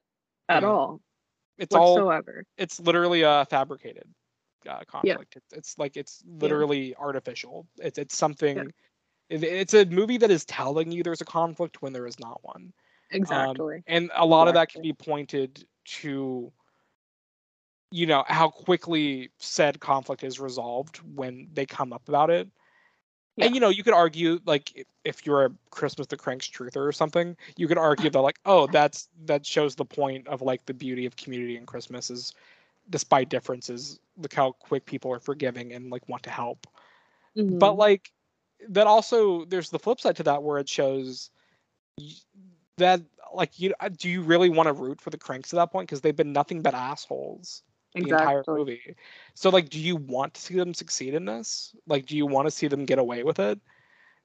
at 0.48 0.62
Yeah. 0.62 0.68
all 0.68 1.00
it's 1.58 1.74
all 1.74 1.94
whatsoever. 1.96 2.44
it's 2.56 2.78
literally 2.80 3.22
a 3.22 3.46
fabricated 3.50 4.04
uh, 4.68 4.80
conflict 4.86 5.36
it's, 5.36 5.52
it's 5.52 5.78
like 5.78 5.96
it's 5.96 6.22
literally 6.26 6.94
artificial 6.96 7.66
it's 7.78 7.98
it's 7.98 8.16
something 8.16 8.70
it- 9.28 9.44
it's 9.44 9.74
a 9.74 9.84
movie 9.86 10.16
that 10.18 10.30
is 10.30 10.44
telling 10.44 10.90
you 10.92 11.02
there's 11.02 11.20
a 11.20 11.24
conflict 11.26 11.82
when 11.82 11.92
there 11.92 12.06
is 12.06 12.18
not 12.18 12.42
one 12.42 12.72
Exactly. 13.12 13.82
and 13.88 14.08
a 14.14 14.24
lot 14.24 14.46
of 14.46 14.54
that 14.54 14.68
can 14.70 14.82
be 14.82 14.92
pointed 14.92 15.64
to 15.84 16.52
you 17.90 18.06
know 18.06 18.24
how 18.28 18.48
quickly 18.48 19.30
said 19.38 19.80
conflict 19.80 20.22
is 20.24 20.40
resolved 20.40 20.98
when 21.14 21.48
they 21.52 21.66
come 21.66 21.92
up 21.92 22.08
about 22.08 22.30
it 22.30 22.48
Yeah. 23.36 23.48
And 23.48 23.54
you 23.54 23.60
know, 23.60 23.70
you 23.70 23.82
could 23.84 23.94
argue 23.94 24.40
like 24.46 24.86
if 25.04 25.26
you're 25.26 25.46
a 25.46 25.50
Christmas 25.70 26.06
the 26.08 26.16
Kranks 26.16 26.48
truther 26.50 26.86
or 26.86 26.92
something, 26.92 27.36
you 27.56 27.68
could 27.68 27.78
argue 27.78 28.10
that 28.10 28.20
like, 28.20 28.38
oh, 28.46 28.66
that's 28.66 29.08
that 29.26 29.46
shows 29.46 29.74
the 29.76 29.84
point 29.84 30.28
of 30.28 30.42
like 30.42 30.66
the 30.66 30.74
beauty 30.74 31.06
of 31.06 31.16
community 31.16 31.56
and 31.56 31.66
Christmas 31.66 32.10
is 32.10 32.34
despite 32.90 33.28
differences, 33.30 33.98
look 34.16 34.34
how 34.34 34.52
quick 34.52 34.86
people 34.86 35.12
are 35.12 35.20
forgiving 35.20 35.72
and 35.72 35.90
like 35.90 36.08
want 36.08 36.22
to 36.24 36.30
help. 36.30 36.66
But 37.48 37.72
Mhm. 37.72 37.76
like 37.76 38.12
that 38.68 38.86
also 38.86 39.44
there's 39.46 39.70
the 39.70 39.78
flip 39.78 40.00
side 40.00 40.16
to 40.16 40.24
that 40.24 40.42
where 40.42 40.58
it 40.58 40.68
shows 40.68 41.30
that 42.76 43.02
like 43.34 43.58
you 43.60 43.74
uh, 43.80 43.88
do 43.88 44.08
you 44.08 44.22
really 44.22 44.48
want 44.50 44.66
to 44.66 44.72
root 44.72 45.00
for 45.00 45.10
the 45.10 45.18
kranks 45.18 45.52
at 45.52 45.56
that 45.56 45.70
point 45.72 45.88
because 45.88 46.00
they've 46.00 46.16
been 46.16 46.32
nothing 46.32 46.62
but 46.62 46.74
assholes 46.74 47.62
the 47.94 48.00
entire 48.02 48.42
movie 48.46 48.94
so 49.34 49.50
like 49.50 49.68
do 49.68 49.78
you 49.80 49.96
want 49.96 50.34
to 50.34 50.40
see 50.40 50.54
them 50.54 50.72
succeed 50.72 51.14
in 51.14 51.24
this 51.24 51.74
like 51.86 52.06
do 52.06 52.16
you 52.16 52.26
want 52.26 52.46
to 52.46 52.50
see 52.50 52.68
them 52.68 52.84
get 52.84 52.98
away 52.98 53.22
with 53.24 53.38
it 53.40 53.58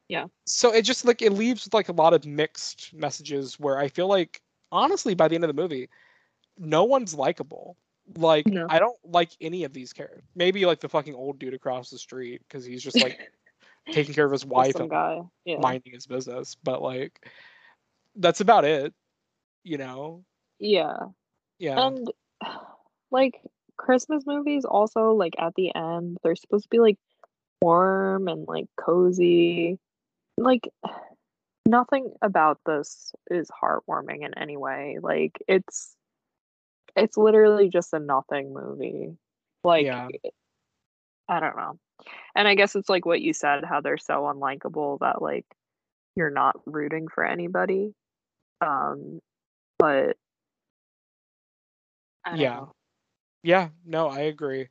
Yeah. 0.08 0.26
so 0.46 0.72
it 0.72 0.84
just 0.84 1.06
like 1.06 1.22
it 1.22 1.34
leaves 1.34 1.68
like 1.74 1.90
a 1.90 1.94
lot 1.94 2.14
of 2.14 2.26
mixed 2.26 2.94
messages 2.94 3.60
where 3.60 3.78
i 3.80 3.88
feel 3.88 4.08
like 4.08 4.42
honestly 4.72 5.16
by 5.16 5.28
the 5.28 5.36
end 5.36 5.44
of 5.44 5.48
the 5.54 5.60
movie 5.60 5.90
no 6.58 6.84
one's 6.84 7.14
likable 7.16 7.76
like 8.18 8.46
No. 8.46 8.68
i 8.70 8.78
don't 8.78 8.98
like 9.04 9.32
any 9.42 9.64
of 9.64 9.74
these 9.74 9.94
characters 9.94 10.22
maybe 10.36 10.66
like 10.66 10.80
the 10.80 10.90
fucking 10.90 11.16
old 11.16 11.40
dude 11.40 11.56
across 11.56 11.90
the 11.90 11.98
street 11.98 12.42
because 12.48 12.64
he's 12.66 12.84
just 12.84 13.02
like 13.02 13.20
taking 13.92 14.14
care 14.14 14.26
of 14.26 14.32
his 14.32 14.46
wife 14.46 14.76
and 14.76 14.90
guy. 14.92 15.22
Yeah. 15.44 15.58
minding 15.60 15.94
his 15.94 16.06
business 16.06 16.56
but 16.64 16.82
like 16.84 17.28
that's 18.16 18.42
about 18.42 18.64
it 18.64 18.94
you 19.64 19.78
know 19.80 20.24
Yeah. 20.60 20.98
yeah 21.58 21.88
And 21.88 22.12
like 23.12 23.42
Christmas 23.78 24.24
movies 24.26 24.66
also 24.66 25.12
like 25.12 25.36
at 25.40 25.54
the 25.56 25.74
end 25.76 26.18
they're 26.24 26.36
supposed 26.36 26.64
to 26.64 26.70
be 26.70 26.80
like 26.80 26.98
warm 27.62 28.28
and 28.28 28.48
like 28.48 28.66
cozy. 28.78 29.80
Like 30.38 30.70
nothing 31.68 32.14
about 32.22 32.60
this 32.66 33.14
is 33.30 33.50
heartwarming 33.50 34.26
in 34.26 34.38
any 34.38 34.58
way. 34.58 34.98
Like 35.02 35.38
it's 35.48 35.96
it's 36.96 37.18
literally 37.18 37.70
just 37.70 37.94
a 37.94 38.00
nothing 38.00 38.54
movie. 38.54 39.18
Like 39.64 39.86
Yeah. 39.86 40.08
I 41.28 41.40
don't 41.40 41.58
know. 41.58 41.80
And 42.36 42.48
I 42.48 42.56
guess 42.56 42.76
it's 42.76 42.90
like 42.90 43.06
what 43.06 43.22
you 43.22 43.34
said 43.34 43.64
how 43.66 43.82
they're 43.82 43.98
so 43.98 44.24
unlikable 44.24 45.00
that 45.00 45.22
like 45.22 45.46
you're 46.16 46.30
not 46.30 46.56
rooting 46.66 47.08
for 47.08 47.26
anybody. 47.26 47.94
Um 48.62 49.20
but 49.80 50.18
Yeah. 52.34 52.56
know. 52.56 52.75
Yeah 53.46 53.70
no 53.86 54.10
i 54.10 54.22
agree 54.22 54.70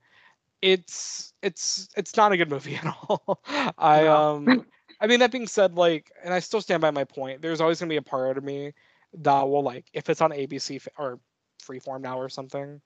it's 0.63 1.35
it's 1.43 1.89
it's 1.97 2.17
not 2.17 2.33
a 2.33 2.39
good 2.39 2.51
movie 2.51 2.77
at 2.83 2.87
all 3.09 3.43
i 3.79 4.07
um 4.07 4.65
i 5.01 5.07
mean 5.07 5.21
that 5.21 5.33
being 5.33 5.49
said 5.49 5.75
like 5.77 6.11
and 6.25 6.35
i 6.35 6.41
still 6.41 6.63
stand 6.63 6.83
by 6.83 6.91
my 6.91 7.05
point 7.05 7.43
there's 7.43 7.61
always 7.63 7.81
going 7.81 7.89
to 7.89 7.95
be 7.95 7.99
a 7.99 8.03
part 8.03 8.39
of 8.39 8.45
me 8.45 8.73
that 9.15 9.43
will 9.43 9.63
like 9.63 9.87
if 9.95 10.11
it's 10.11 10.23
on 10.23 10.33
abc 10.33 10.87
or 10.99 11.21
freeform 11.63 12.03
now 12.03 12.19
or 12.19 12.29
something 12.29 12.81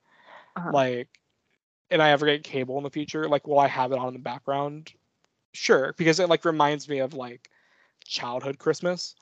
Uh-huh. 0.57 0.75
like 0.75 1.09
and 1.91 2.03
i 2.03 2.11
ever 2.11 2.27
get 2.27 2.45
cable 2.45 2.79
in 2.79 2.85
the 2.85 2.91
future 2.91 3.29
like 3.29 3.47
will 3.47 3.61
i 3.61 3.69
have 3.69 3.93
it 3.93 3.99
on 3.99 4.09
in 4.09 4.15
the 4.15 4.21
background 4.21 4.93
sure 5.55 5.95
because 5.99 6.21
it 6.21 6.29
like 6.29 6.45
reminds 6.45 6.89
me 6.89 6.99
of 7.01 7.15
like 7.15 7.49
childhood 8.07 8.59
christmas 8.59 9.17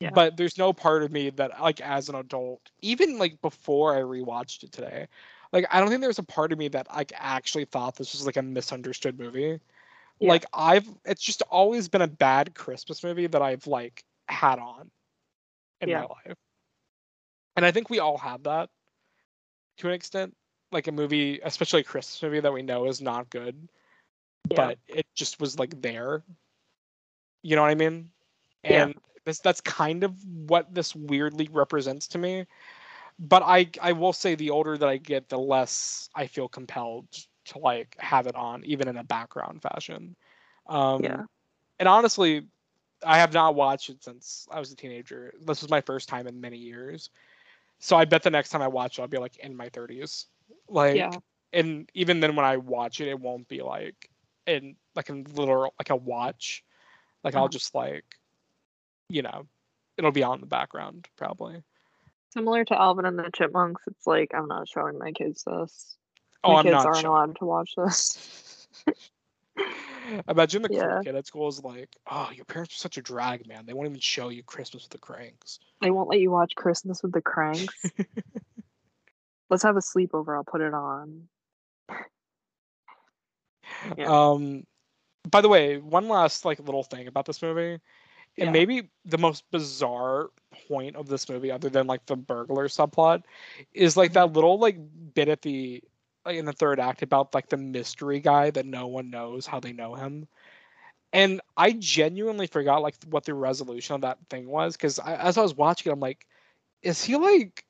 Yeah. 0.00 0.12
but 0.12 0.36
there's 0.36 0.58
no 0.58 0.72
part 0.72 1.02
of 1.02 1.12
me 1.12 1.30
that 1.30 1.60
like 1.60 1.80
as 1.80 2.08
an 2.08 2.16
adult 2.16 2.70
even 2.82 3.18
like 3.18 3.40
before 3.42 3.96
i 3.96 4.00
rewatched 4.00 4.64
it 4.64 4.72
today 4.72 5.06
like 5.54 5.66
i 5.70 5.80
don't 5.80 5.88
think 5.88 6.02
there's 6.02 6.18
a 6.18 6.24
part 6.24 6.52
of 6.52 6.58
me 6.58 6.68
that 6.68 6.86
like 6.94 7.12
actually 7.16 7.64
thought 7.64 7.96
this 7.96 8.12
was 8.12 8.26
like 8.26 8.36
a 8.36 8.42
misunderstood 8.42 9.18
movie 9.18 9.58
Yeah. 10.20 10.28
like 10.30 10.44
i've 10.52 10.86
it's 11.06 11.22
just 11.22 11.42
always 11.42 11.88
been 11.88 12.02
a 12.02 12.08
bad 12.08 12.54
christmas 12.54 13.02
movie 13.02 13.28
that 13.28 13.40
i've 13.40 13.66
like 13.66 14.04
had 14.28 14.58
on 14.58 14.90
in 15.80 15.88
Yeah. 15.88 16.00
my 16.00 16.06
life 16.06 16.36
and 17.56 17.64
i 17.64 17.70
think 17.70 17.88
we 17.88 18.00
all 18.00 18.18
have 18.18 18.42
that 18.42 18.68
to 19.78 19.88
an 19.88 19.94
extent 19.94 20.34
like 20.72 20.88
a 20.88 20.92
movie 20.92 21.40
especially 21.44 21.80
a 21.80 21.84
christmas 21.84 22.22
movie 22.22 22.40
that 22.40 22.52
we 22.52 22.62
know 22.62 22.86
is 22.86 23.00
not 23.00 23.30
good 23.30 23.56
Yeah. 24.50 24.56
but 24.56 24.78
it 24.88 25.06
just 25.14 25.40
was 25.40 25.58
like 25.58 25.80
there 25.80 26.22
you 27.42 27.54
know 27.54 27.62
what 27.62 27.70
i 27.70 27.74
mean 27.74 28.10
Yeah. 28.64 28.86
and 28.86 28.94
this 29.24 29.38
that's 29.38 29.60
kind 29.60 30.04
of 30.04 30.12
what 30.24 30.74
this 30.74 30.94
weirdly 30.94 31.48
represents 31.52 32.08
to 32.08 32.18
me 32.18 32.46
but 33.18 33.42
i 33.42 33.68
i 33.80 33.92
will 33.92 34.12
say 34.12 34.34
the 34.34 34.50
older 34.50 34.76
that 34.76 34.88
i 34.88 34.96
get 34.96 35.28
the 35.28 35.38
less 35.38 36.08
i 36.14 36.26
feel 36.26 36.48
compelled 36.48 37.06
to 37.44 37.58
like 37.58 37.96
have 37.98 38.26
it 38.26 38.34
on 38.34 38.62
even 38.64 38.88
in 38.88 38.96
a 38.96 39.04
background 39.04 39.62
fashion 39.62 40.14
um 40.66 41.22
Yeah. 41.22 41.26
and 41.78 41.88
honestly 41.88 42.46
i 43.04 43.18
have 43.18 43.32
not 43.32 43.54
watched 43.54 43.88
it 43.88 44.02
since 44.02 44.46
i 44.50 44.58
was 44.58 44.72
a 44.72 44.76
teenager 44.76 45.32
this 45.44 45.62
was 45.62 45.70
my 45.70 45.80
first 45.80 46.08
time 46.08 46.26
in 46.26 46.40
many 46.40 46.56
years 46.56 47.10
so 47.78 47.96
i 47.96 48.04
bet 48.04 48.22
the 48.22 48.30
next 48.30 48.50
time 48.50 48.62
i 48.62 48.68
watch 48.68 48.98
it 48.98 49.02
i'll 49.02 49.08
be 49.08 49.18
like 49.18 49.36
in 49.38 49.56
my 49.56 49.68
30s 49.68 50.26
like 50.68 51.18
yeah. 51.18 51.20
and 51.52 51.90
even 51.94 52.20
then 52.20 52.34
when 52.36 52.44
I 52.44 52.56
watch 52.56 53.00
it, 53.00 53.08
it 53.08 53.20
won't 53.20 53.48
be 53.48 53.62
like 53.62 54.08
in 54.46 54.76
like 54.94 55.08
a 55.08 55.12
literal 55.12 55.74
like 55.78 55.90
a 55.90 55.96
watch. 55.96 56.64
Like 57.24 57.34
I'll 57.34 57.48
Uh-huh. 57.48 57.48
just 57.48 57.74
like, 57.74 58.04
you 59.08 59.22
know, 59.22 59.46
it'll 59.96 60.10
be 60.12 60.22
on 60.22 60.36
in 60.36 60.40
the 60.40 60.46
background 60.46 61.08
probably. 61.16 61.62
Similar 62.34 62.64
to 62.66 62.80
Alvin 62.80 63.04
and 63.04 63.16
the 63.16 63.30
Chipmunks, 63.32 63.82
it's 63.86 64.06
like 64.06 64.32
I'm 64.34 64.48
not 64.48 64.68
showing 64.68 64.98
my 64.98 65.12
kids 65.12 65.44
this. 65.44 65.96
Oh, 66.42 66.54
my 66.54 66.58
I'm 66.58 66.64
kids 66.64 66.72
not 66.72 66.86
aren't 66.86 66.98
sure. 66.98 67.10
allowed 67.10 67.36
to 67.36 67.44
watch 67.44 67.74
this. 67.76 68.66
Imagine 70.28 70.62
the 70.62 70.68
Yeah. 70.70 71.00
kid 71.04 71.14
at 71.14 71.26
school 71.28 71.46
is 71.48 71.62
like, 71.62 71.96
"Oh, 72.10 72.30
your 72.34 72.44
parents 72.44 72.74
are 72.74 72.78
such 72.78 72.98
a 72.98 73.02
drag, 73.02 73.46
man. 73.46 73.66
They 73.66 73.72
won't 73.72 73.88
even 73.88 74.00
show 74.00 74.30
you 74.30 74.42
Christmas 74.42 74.82
with 74.82 74.90
the 74.90 74.98
Kranks." 74.98 75.60
They 75.80 75.92
won't 75.92 76.08
let 76.08 76.18
you 76.18 76.32
watch 76.32 76.56
Christmas 76.56 77.02
with 77.02 77.12
the 77.12 77.22
Kranks. 77.22 77.90
Let's 79.48 79.62
have 79.62 79.76
a 79.76 79.80
sleepover. 79.80 80.36
I'll 80.36 80.44
put 80.44 80.60
it 80.60 80.74
on. 80.74 81.28
Yeah. 83.98 84.30
Um, 84.30 84.64
by 85.30 85.40
the 85.40 85.48
way, 85.48 85.78
one 85.78 86.08
last 86.08 86.44
like 86.44 86.58
little 86.58 86.82
thing 86.82 87.06
about 87.06 87.26
this 87.26 87.42
movie, 87.42 87.80
and 88.38 88.46
Yeah. 88.46 88.52
maybe 88.52 88.90
the 89.04 89.18
most 89.18 89.50
bizarre 89.50 90.30
point 90.68 90.96
of 90.96 91.08
this 91.08 91.28
movie, 91.28 91.50
other 91.50 91.68
than 91.68 91.86
like 91.86 92.06
the 92.06 92.16
burglar 92.16 92.68
subplot, 92.68 93.24
is 93.72 93.96
like 93.96 94.10
mm-hmm. 94.10 94.26
that 94.28 94.32
little 94.32 94.58
like 94.58 94.78
bit 95.14 95.28
at 95.28 95.42
the 95.42 95.82
like 96.24 96.36
in 96.36 96.46
the 96.46 96.52
third 96.52 96.80
act 96.80 97.02
about 97.02 97.34
like 97.34 97.48
the 97.48 97.56
mystery 97.56 98.20
guy 98.20 98.50
that 98.50 98.66
no 98.66 98.86
one 98.86 99.10
knows 99.10 99.46
how 99.46 99.60
they 99.60 99.72
know 99.72 99.94
him. 99.94 100.26
And 101.12 101.40
I 101.56 101.72
genuinely 101.72 102.46
forgot 102.48 102.82
like 102.82 102.96
what 103.08 103.24
the 103.24 103.34
resolution 103.34 103.94
of 103.94 104.00
that 104.02 104.18
thing 104.30 104.46
was 104.48 104.76
because 104.76 104.98
as 104.98 105.38
I 105.38 105.42
was 105.42 105.54
watching 105.54 105.90
it, 105.90 105.94
I'm 105.94 106.00
like, 106.00 106.26
is 106.82 107.04
he 107.04 107.16
like 107.16 107.64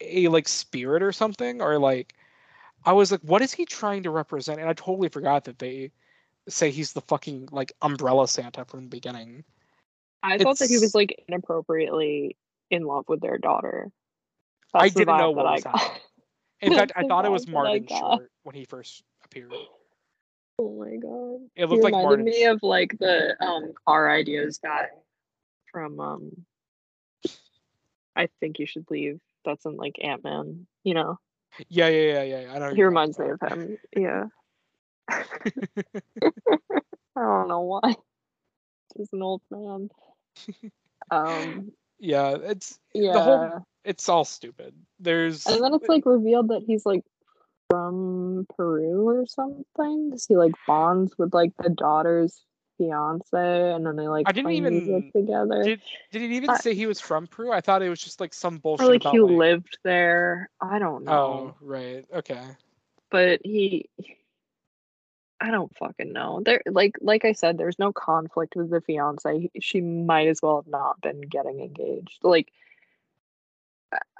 a 0.00 0.28
like 0.28 0.48
spirit 0.48 1.02
or 1.02 1.12
something 1.12 1.60
or 1.62 1.78
like 1.78 2.14
I 2.84 2.92
was 2.92 3.12
like, 3.12 3.20
what 3.22 3.42
is 3.42 3.52
he 3.52 3.66
trying 3.66 4.02
to 4.04 4.10
represent? 4.10 4.60
And 4.60 4.68
I 4.68 4.72
totally 4.72 5.08
forgot 5.08 5.44
that 5.44 5.58
they 5.58 5.92
say 6.48 6.70
he's 6.70 6.92
the 6.92 7.02
fucking 7.02 7.48
like 7.52 7.72
umbrella 7.82 8.26
Santa 8.28 8.64
from 8.64 8.82
the 8.84 8.88
beginning. 8.88 9.44
I 10.22 10.38
thought 10.38 10.58
that 10.58 10.68
he 10.68 10.78
was 10.78 10.94
like 10.94 11.24
inappropriately 11.28 12.36
in 12.70 12.84
love 12.84 13.04
with 13.08 13.20
their 13.20 13.38
daughter. 13.38 13.90
I 14.74 14.82
That's 14.82 14.94
the 14.94 15.00
didn't 15.00 15.16
know 15.16 15.30
what 15.30 15.44
that 15.44 15.52
was 15.52 15.64
I 15.66 15.70
got. 15.70 15.80
happening. 15.80 16.02
In 16.62 16.74
fact, 16.74 16.92
I 16.94 17.02
thought 17.04 17.24
it 17.24 17.32
was 17.32 17.46
vibe 17.46 17.52
that 17.52 17.58
I 17.58 17.62
Martin. 17.62 17.86
Short 17.88 18.30
when 18.42 18.54
he 18.54 18.64
first 18.64 19.02
appeared. 19.24 19.52
Oh 20.58 20.78
my 20.78 20.96
god. 20.96 21.40
It 21.56 21.70
looked 21.70 21.72
he 21.72 21.76
like 21.80 21.94
reminded 21.94 22.02
Martin 22.04 22.24
me 22.26 22.42
Short. 22.42 22.56
of 22.56 22.62
like 22.62 22.98
the 22.98 23.42
um 23.42 23.72
car 23.86 24.10
ideas 24.10 24.60
guy 24.62 24.88
from 25.72 25.98
um 26.00 26.30
I 28.14 28.28
think 28.40 28.58
you 28.58 28.66
should 28.66 28.90
leave. 28.90 29.20
That's 29.46 29.64
in 29.64 29.76
like 29.76 29.96
Ant 30.02 30.22
Man, 30.22 30.66
you 30.84 30.92
know. 30.92 31.18
Yeah, 31.68 31.88
yeah, 31.88 32.12
yeah, 32.12 32.22
yeah. 32.22 32.40
yeah. 32.40 32.54
I 32.54 32.58
know. 32.58 32.68
who 32.70 32.74
He 32.76 32.82
reminds 32.82 33.18
me 33.18 33.30
of 33.30 33.40
him. 33.40 33.78
Yeah. 33.96 34.24
I 35.10 35.22
don't 37.16 37.48
know 37.48 37.60
why. 37.60 37.94
He's 38.96 39.08
an 39.12 39.22
old 39.22 39.42
man. 39.50 39.88
Um 41.10 41.72
yeah, 41.98 42.36
it's 42.40 42.78
yeah. 42.94 43.12
the 43.12 43.20
whole. 43.22 43.66
It's 43.84 44.08
all 44.08 44.24
stupid. 44.24 44.74
There's. 44.98 45.46
And 45.46 45.62
then 45.62 45.74
it's 45.74 45.88
like 45.88 46.06
revealed 46.06 46.48
that 46.48 46.62
he's 46.66 46.84
like 46.86 47.04
from 47.68 48.46
Peru 48.56 49.08
or 49.08 49.26
something. 49.26 50.10
Because 50.10 50.26
he 50.26 50.36
like 50.36 50.52
bonds 50.66 51.14
with 51.18 51.34
like 51.34 51.52
the 51.62 51.70
daughter's 51.70 52.42
fiance, 52.78 53.72
and 53.72 53.84
then 53.84 53.96
they 53.96 54.08
like 54.08 54.26
I 54.28 54.32
didn't 54.32 54.52
even- 54.52 55.10
together. 55.14 55.62
Did 55.62 55.82
Did 56.12 56.22
it 56.22 56.30
even 56.32 56.50
I- 56.50 56.56
say 56.56 56.74
he 56.74 56.86
was 56.86 57.00
from 57.00 57.26
Peru? 57.26 57.52
I 57.52 57.60
thought 57.60 57.82
it 57.82 57.90
was 57.90 58.00
just 58.00 58.20
like 58.20 58.32
some 58.32 58.58
bullshit 58.58 58.86
or 58.86 58.90
like 58.90 59.02
about 59.02 59.12
he 59.14 59.20
like. 59.20 59.36
lived 59.36 59.78
there. 59.84 60.48
I 60.60 60.78
don't 60.78 61.04
know, 61.04 61.12
Oh, 61.12 61.54
right. 61.60 62.04
Okay. 62.14 62.42
but 63.10 63.40
he. 63.44 63.88
I 65.40 65.50
don't 65.50 65.74
fucking 65.78 66.12
know. 66.12 66.42
There, 66.44 66.62
like, 66.66 66.96
like 67.00 67.24
I 67.24 67.32
said, 67.32 67.56
there's 67.56 67.78
no 67.78 67.92
conflict 67.92 68.56
with 68.56 68.70
the 68.70 68.80
fiance. 68.82 69.50
She 69.60 69.80
might 69.80 70.28
as 70.28 70.42
well 70.42 70.56
have 70.56 70.66
not 70.66 71.00
been 71.00 71.22
getting 71.22 71.60
engaged. 71.60 72.18
Like, 72.22 72.52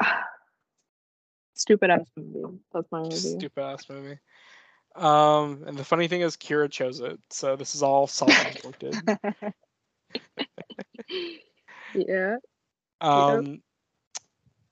stupid 1.55 1.91
ass 1.91 2.07
movie. 2.17 2.59
That's 2.73 2.91
my 2.91 3.03
review. 3.03 3.19
Stupid 3.19 3.63
ass 3.63 3.89
movie. 3.91 4.19
Um, 4.97 5.65
and 5.67 5.77
the 5.77 5.85
funny 5.85 6.09
thing 6.09 6.23
is, 6.23 6.37
Kyra 6.37 6.71
chose 6.71 7.01
it, 7.01 7.21
so 7.29 7.55
this 7.55 7.75
is 7.75 7.83
all 7.83 8.07
self-inflicted. 8.07 8.97
yeah. 11.95 12.37
um, 13.01 13.63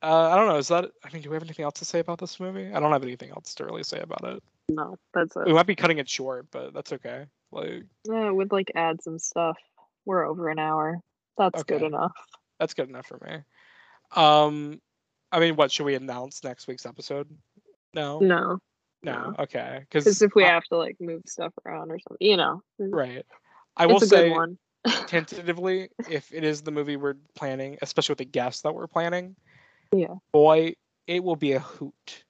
uh, 0.03 0.31
I 0.31 0.37
don't 0.37 0.49
know. 0.49 0.57
Is 0.57 0.69
that? 0.69 0.91
I 1.05 1.13
mean, 1.13 1.23
do 1.23 1.31
we 1.31 1.37
have 1.37 1.43
anything 1.43 1.65
else 1.65 1.79
to 1.81 1.85
say 1.85 1.99
about 1.99 2.19
this 2.19 2.41
movie? 2.41 2.73
I 2.73 2.81
don't 2.81 2.93
have 2.93 3.03
anything 3.03 3.31
else 3.31 3.55
to 3.57 3.65
really 3.65 3.83
say 3.83 4.01
about 4.01 4.25
it. 4.25 4.43
No, 4.69 4.97
that's 5.15 5.35
it. 5.37 5.47
We 5.47 5.53
might 5.53 5.67
be 5.67 5.75
cutting 5.75 5.99
it 5.99 6.09
short, 6.09 6.47
but 6.51 6.75
that's 6.75 6.93
okay. 6.93 7.27
Like, 7.51 7.85
Yeah, 8.05 8.31
with 8.31 8.53
like 8.53 8.71
ads 8.75 9.07
and 9.07 9.21
stuff. 9.21 9.57
We're 10.05 10.25
over 10.25 10.49
an 10.49 10.59
hour. 10.59 11.01
That's 11.37 11.63
good 11.65 11.83
enough. 11.83 12.13
that's 12.59 12.75
good 12.75 12.89
enough 12.89 13.07
for 13.07 13.19
me. 13.25 13.39
Um, 14.17 14.81
I 15.31 15.41
mean, 15.41 15.57
what 15.57 15.71
should 15.71 15.85
we 15.87 15.95
announce 15.95 16.43
next 16.43 16.67
week's 16.67 16.87
episode? 16.87 17.29
No, 17.95 18.19
No, 18.21 18.59
no. 19.03 19.13
no. 19.13 19.35
Okay, 19.41 19.81
because 19.81 20.21
if 20.23 20.35
we 20.35 20.45
have 20.45 20.65
to 20.65 20.77
like 20.77 20.97
move 21.01 21.23
stuff 21.27 21.53
around 21.65 21.91
or 21.91 21.99
something, 21.99 22.27
you 22.27 22.37
know, 22.37 22.63
right. 22.79 23.25
I 23.77 23.87
will 23.87 24.01
say 24.01 24.31
one. 24.31 24.59
tentatively, 25.07 25.91
if 26.09 26.33
it 26.33 26.45
is 26.45 26.63
the 26.63 26.71
movie 26.71 26.97
we're 26.97 27.17
planning, 27.35 27.79
especially 27.83 28.13
with 28.13 28.19
the 28.19 28.25
guests 28.25 28.63
that 28.63 28.75
we're 28.75 28.87
planning, 28.87 29.37
Yeah. 29.93 30.15
boy, 30.33 30.75
it 31.07 31.23
will 31.23 31.37
be 31.37 31.53
a 31.53 31.61
hoot. 31.61 32.25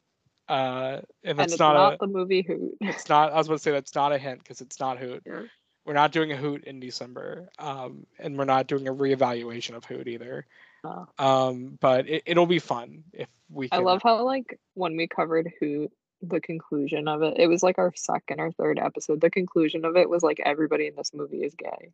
Uh, 0.48 1.02
and 1.22 1.38
and 1.38 1.40
it's 1.40 1.58
not, 1.58 1.74
not, 1.74 1.94
a. 1.94 1.96
the 2.00 2.06
movie 2.06 2.42
Hoot. 2.42 2.76
It's 2.80 3.08
not. 3.08 3.32
I 3.32 3.36
was 3.36 3.46
about 3.46 3.56
to 3.56 3.62
say 3.62 3.70
that's 3.70 3.94
not 3.94 4.12
a 4.12 4.18
hint 4.18 4.38
because 4.38 4.60
it's 4.60 4.80
not 4.80 4.98
hoot. 4.98 5.22
Yeah. 5.26 5.42
We're 5.84 5.94
not 5.94 6.12
doing 6.12 6.32
a 6.32 6.36
hoot 6.36 6.64
in 6.64 6.80
December, 6.80 7.48
um, 7.58 8.06
and 8.18 8.36
we're 8.36 8.44
not 8.44 8.66
doing 8.66 8.88
a 8.88 8.94
reevaluation 8.94 9.74
of 9.74 9.84
hoot 9.84 10.06
either. 10.06 10.46
Uh, 10.84 11.04
Um, 11.18 11.78
but 11.80 12.08
it, 12.08 12.22
it'll 12.26 12.46
be 12.46 12.58
fun 12.58 13.04
if 13.12 13.28
we. 13.50 13.68
I 13.72 13.78
love 13.78 14.02
how 14.02 14.24
like 14.24 14.58
when 14.74 14.96
we 14.96 15.06
covered 15.06 15.50
Hoot, 15.60 15.92
the 16.22 16.40
conclusion 16.40 17.08
of 17.08 17.22
it, 17.22 17.38
it 17.38 17.46
was 17.46 17.62
like 17.62 17.78
our 17.78 17.92
second 17.96 18.40
or 18.40 18.52
third 18.52 18.78
episode. 18.78 19.20
The 19.20 19.30
conclusion 19.30 19.84
of 19.84 19.96
it 19.96 20.08
was 20.08 20.22
like 20.22 20.40
everybody 20.44 20.86
in 20.86 20.96
this 20.96 21.12
movie 21.14 21.42
is 21.42 21.54
gay. 21.54 21.92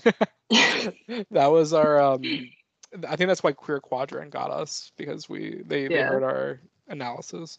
that 1.30 1.46
was 1.46 1.72
our 1.72 2.00
um 2.00 2.22
i 3.08 3.14
think 3.14 3.28
that's 3.28 3.42
why 3.42 3.52
queer 3.52 3.78
quadrant 3.78 4.32
got 4.32 4.50
us 4.50 4.90
because 4.96 5.28
we 5.28 5.62
they, 5.64 5.86
they 5.86 6.00
heard 6.00 6.24
our 6.24 6.60
analysis 6.90 7.56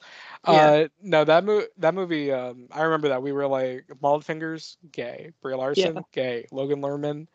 Yeah. 0.48 0.52
uh 0.52 0.88
no 1.02 1.24
that 1.24 1.44
movie 1.44 1.66
that 1.78 1.94
movie 1.96 2.32
um 2.32 2.68
i 2.72 2.84
remember 2.84 3.08
that 3.10 3.24
we 3.24 3.32
were 3.32 3.48
like 3.48 3.86
bald 4.00 4.24
fingers 4.26 4.78
gay 4.92 5.32
brie 5.42 5.56
larson 5.56 6.04
gay 6.12 6.46
logan 6.52 6.82
lerman 6.82 7.28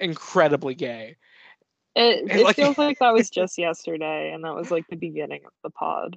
incredibly 0.00 0.74
gay 0.74 1.16
It 1.96 2.30
it 2.30 2.44
like- 2.44 2.56
feels 2.56 2.78
like 2.78 2.98
that 3.00 3.12
was 3.12 3.28
just 3.30 3.58
yesterday, 3.66 4.30
and 4.32 4.44
that 4.44 4.54
was 4.54 4.70
like 4.70 4.86
the 4.88 4.96
beginning 4.96 5.44
of 5.44 5.52
the 5.64 5.70
pod. 5.70 6.16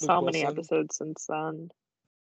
Luke 0.00 0.08
So 0.08 0.20
many 0.22 0.44
episodes 0.44 0.96
since 0.96 1.26
then. 1.28 1.70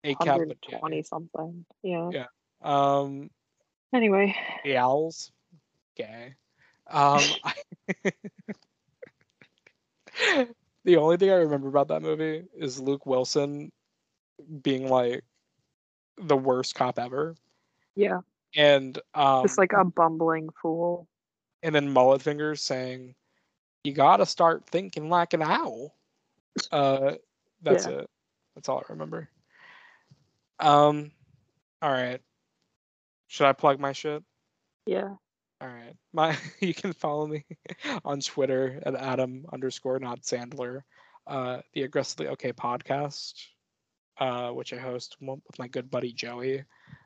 a 0.03 0.13
cap 0.13 0.37
120 0.37 1.01
something. 1.03 1.65
Yeah. 1.81 2.11
Yeah. 2.13 2.27
um 2.61 3.31
Anyway, 3.93 4.35
the 4.63 4.77
owls 4.77 5.31
gay 5.97 6.35
um 6.91 7.21
the 10.85 10.95
only 10.97 11.17
thing 11.17 11.29
i 11.29 11.35
remember 11.35 11.67
about 11.67 11.89
that 11.89 12.01
movie 12.01 12.45
is 12.57 12.79
luke 12.79 13.05
wilson 13.05 13.71
being 14.61 14.87
like 14.87 15.23
the 16.17 16.37
worst 16.37 16.75
cop 16.75 16.97
ever. 16.97 17.35
Yeah, 17.95 18.19
and 18.55 18.97
um 19.13 19.43
just 19.43 19.57
like 19.57 19.73
a 19.73 19.83
bumbling 19.83 20.49
fool. 20.61 21.07
and 21.63 21.75
then 21.75 21.91
mullet 21.91 22.21
fingers 22.21 22.61
saying 22.61 23.15
you 23.83 23.93
gotta 23.93 24.25
start 24.25 24.65
thinking 24.65 25.09
like 25.09 25.33
an 25.33 25.41
owl. 25.41 25.93
Uh 26.71 27.15
that's 27.61 27.85
Yeah. 27.87 27.93
it. 27.99 28.09
That's 28.55 28.69
all 28.69 28.79
i 28.79 28.91
remember. 28.93 29.29
Um 30.59 31.11
all 31.81 31.91
right. 31.91 32.21
Should 33.27 33.47
i 33.47 33.53
plug 33.53 33.79
my 33.79 33.91
shit? 33.91 34.23
Yeah. 34.85 35.15
All 35.65 35.71
right. 35.71 35.95
My 36.13 36.37
you 36.59 36.73
can 36.73 36.93
follow 36.93 37.27
me 37.27 37.43
on 38.05 38.19
Twitter 38.19 38.81
at 38.85 38.95
Adam 38.95 39.45
underscore 39.51 39.99
not 39.99 40.21
Sandler. 40.21 40.81
Uh 41.25 41.61
the 41.73 41.83
aggressively 41.83 42.27
okay 42.29 42.53
podcast, 42.53 43.33
uh, 44.19 44.49
which 44.51 44.73
I 44.73 44.77
host 44.77 45.17
with 45.19 45.59
my 45.59 45.67
good 45.67 45.89
buddy 45.89 46.13
Joey. 46.13 46.63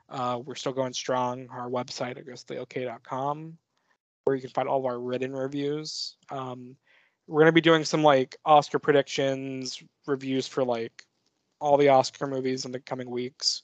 Uh 0.10 0.40
we're 0.44 0.56
still 0.56 0.74
going 0.74 0.94
strong. 0.94 1.48
Our 1.50 1.70
website, 1.70 2.22
aggressivelyok.com, 2.22 3.58
where 4.26 4.36
you 4.36 4.42
can 4.42 4.52
find 4.52 4.68
all 4.68 4.80
of 4.80 4.86
our 4.86 5.00
written 5.00 5.34
reviews. 5.34 6.18
Um 6.30 6.76
we're 7.28 7.42
gonna 7.42 7.54
be 7.54 7.62
doing 7.62 7.86
some 7.86 8.04
like 8.04 8.36
Oscar 8.44 8.80
predictions, 8.80 9.82
reviews 10.06 10.48
for 10.48 10.66
like 10.66 11.06
all 11.62 11.78
the 11.78 11.90
Oscar 11.90 12.28
movies 12.28 12.66
in 12.66 12.74
the 12.74 12.80
coming 12.82 13.10
weeks. 13.10 13.64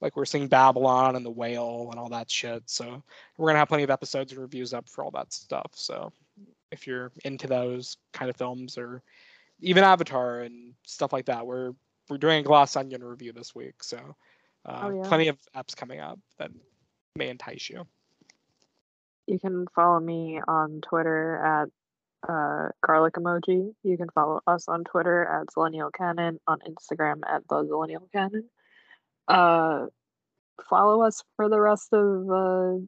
Like 0.00 0.16
we're 0.16 0.24
seeing 0.24 0.48
Babylon 0.48 1.16
and 1.16 1.24
The 1.24 1.30
Whale 1.30 1.88
and 1.90 2.00
all 2.00 2.08
that 2.10 2.30
shit. 2.30 2.62
So 2.66 3.02
we're 3.36 3.48
gonna 3.48 3.58
have 3.58 3.68
plenty 3.68 3.84
of 3.84 3.90
episodes 3.90 4.32
and 4.32 4.40
reviews 4.40 4.72
up 4.72 4.88
for 4.88 5.04
all 5.04 5.10
that 5.12 5.32
stuff. 5.32 5.72
So 5.74 6.12
if 6.70 6.86
you're 6.86 7.12
into 7.24 7.46
those 7.46 7.96
kind 8.12 8.30
of 8.30 8.36
films 8.36 8.78
or 8.78 9.02
even 9.60 9.84
Avatar 9.84 10.40
and 10.40 10.74
stuff 10.86 11.12
like 11.12 11.26
that, 11.26 11.46
we're 11.46 11.72
we're 12.08 12.18
doing 12.18 12.40
a 12.40 12.42
Glass 12.42 12.76
Onion 12.76 13.04
review 13.04 13.32
this 13.32 13.54
week. 13.54 13.82
So 13.82 13.98
uh, 14.66 14.80
Oh, 14.84 14.90
yeah. 14.90 15.08
plenty 15.08 15.28
of 15.28 15.38
apps 15.54 15.76
coming 15.76 16.00
up 16.00 16.18
that 16.38 16.50
may 17.16 17.28
entice 17.28 17.68
you. 17.70 17.86
You 19.26 19.38
can 19.38 19.66
follow 19.74 20.00
me 20.00 20.40
on 20.48 20.80
Twitter 20.80 21.36
at 21.36 21.68
uh, 22.28 22.68
garlic 22.84 23.14
emoji. 23.14 23.74
You 23.82 23.96
can 23.96 24.08
follow 24.10 24.40
us 24.46 24.66
on 24.68 24.84
Twitter 24.84 25.24
at 25.24 25.46
Zillennial 25.48 25.92
Canon, 25.92 26.40
on 26.46 26.58
Instagram 26.60 27.20
at 27.28 27.46
the 27.48 27.64
Zillennial 27.64 28.10
Canon. 28.12 28.44
Uh, 29.30 29.86
follow 30.68 31.02
us 31.02 31.22
for 31.36 31.48
the 31.48 31.60
rest 31.60 31.92
of 31.92 32.30
uh, 32.30 32.78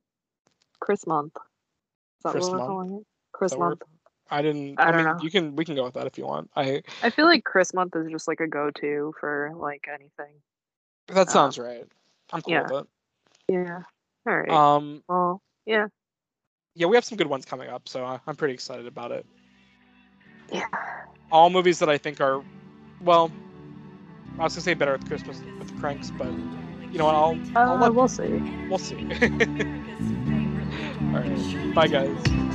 Chris 0.81 1.07
month. 1.07 1.37
Is 1.37 2.23
that 2.25 2.33
Chris 2.33 2.45
what 2.45 2.53
we're 2.53 2.59
month? 2.59 2.69
calling 2.69 2.93
it? 3.01 3.07
Chris 3.33 3.57
month. 3.57 3.83
I 4.31 4.41
didn't. 4.43 4.81
I 4.81 4.89
I, 4.89 4.93
don't 4.93 4.97
mean, 5.05 5.17
know. 5.17 5.23
you 5.23 5.31
can 5.31 5.57
we 5.57 5.65
can 5.65 5.75
go 5.75 5.85
with 5.85 5.95
that 5.95 6.07
if 6.07 6.17
you 6.17 6.27
want. 6.27 6.51
I 6.57 6.83
I 7.03 7.11
feel 7.11 7.27
like 7.27 7.45
Chris 7.45 7.75
month 7.75 7.95
is 7.97 8.11
just 8.11 8.27
like 8.29 8.41
a 8.41 8.47
go-to 8.47 9.13
for 9.21 9.53
like 9.57 9.87
anything. 9.89 10.35
that 11.09 11.29
Uh, 11.29 11.31
sounds 11.31 11.59
right. 11.59 11.85
I'm 12.33 12.41
cool 12.43 12.53
yeah. 12.55 12.63
with 12.71 12.87
Yeah. 13.49 13.83
All 14.27 14.37
right. 14.39 14.49
Um, 14.49 15.03
well, 15.09 15.43
yeah. 15.67 15.89
yeah, 16.75 16.87
we 16.87 16.97
have 16.97 17.05
some 17.05 17.19
good 17.19 17.27
ones 17.27 17.45
coming 17.45 17.69
up, 17.69 17.89
so 17.89 18.19
I'm 18.27 18.37
pretty 18.37 18.55
excited 18.55 18.87
about 18.87 19.13
it. 19.13 19.27
Yeah. 20.51 20.65
all 21.31 21.51
movies 21.51 21.79
that 21.81 21.89
I 21.91 21.99
think 21.99 22.21
are, 22.21 22.43
well, 23.03 23.31
I 24.39 24.45
was 24.45 24.55
gonna 24.55 24.63
say 24.63 24.75
better 24.75 24.93
with 24.93 25.07
Christmas 25.07 25.41
with 25.59 25.69
the 25.69 25.75
Kranks, 25.75 26.11
but 26.17 26.29
you 26.91 26.99
know 26.99 27.05
what? 27.07 27.15
I'll, 27.15 27.39
I'll 27.57 27.77
Uh, 27.77 27.81
let, 27.81 27.95
we'll 27.95 28.09
see. 28.09 28.29
we'll 28.69 28.79
see. 28.79 28.97
all 31.13 31.21
right, 31.21 31.75
bye 31.75 31.87
guys. 31.89 32.52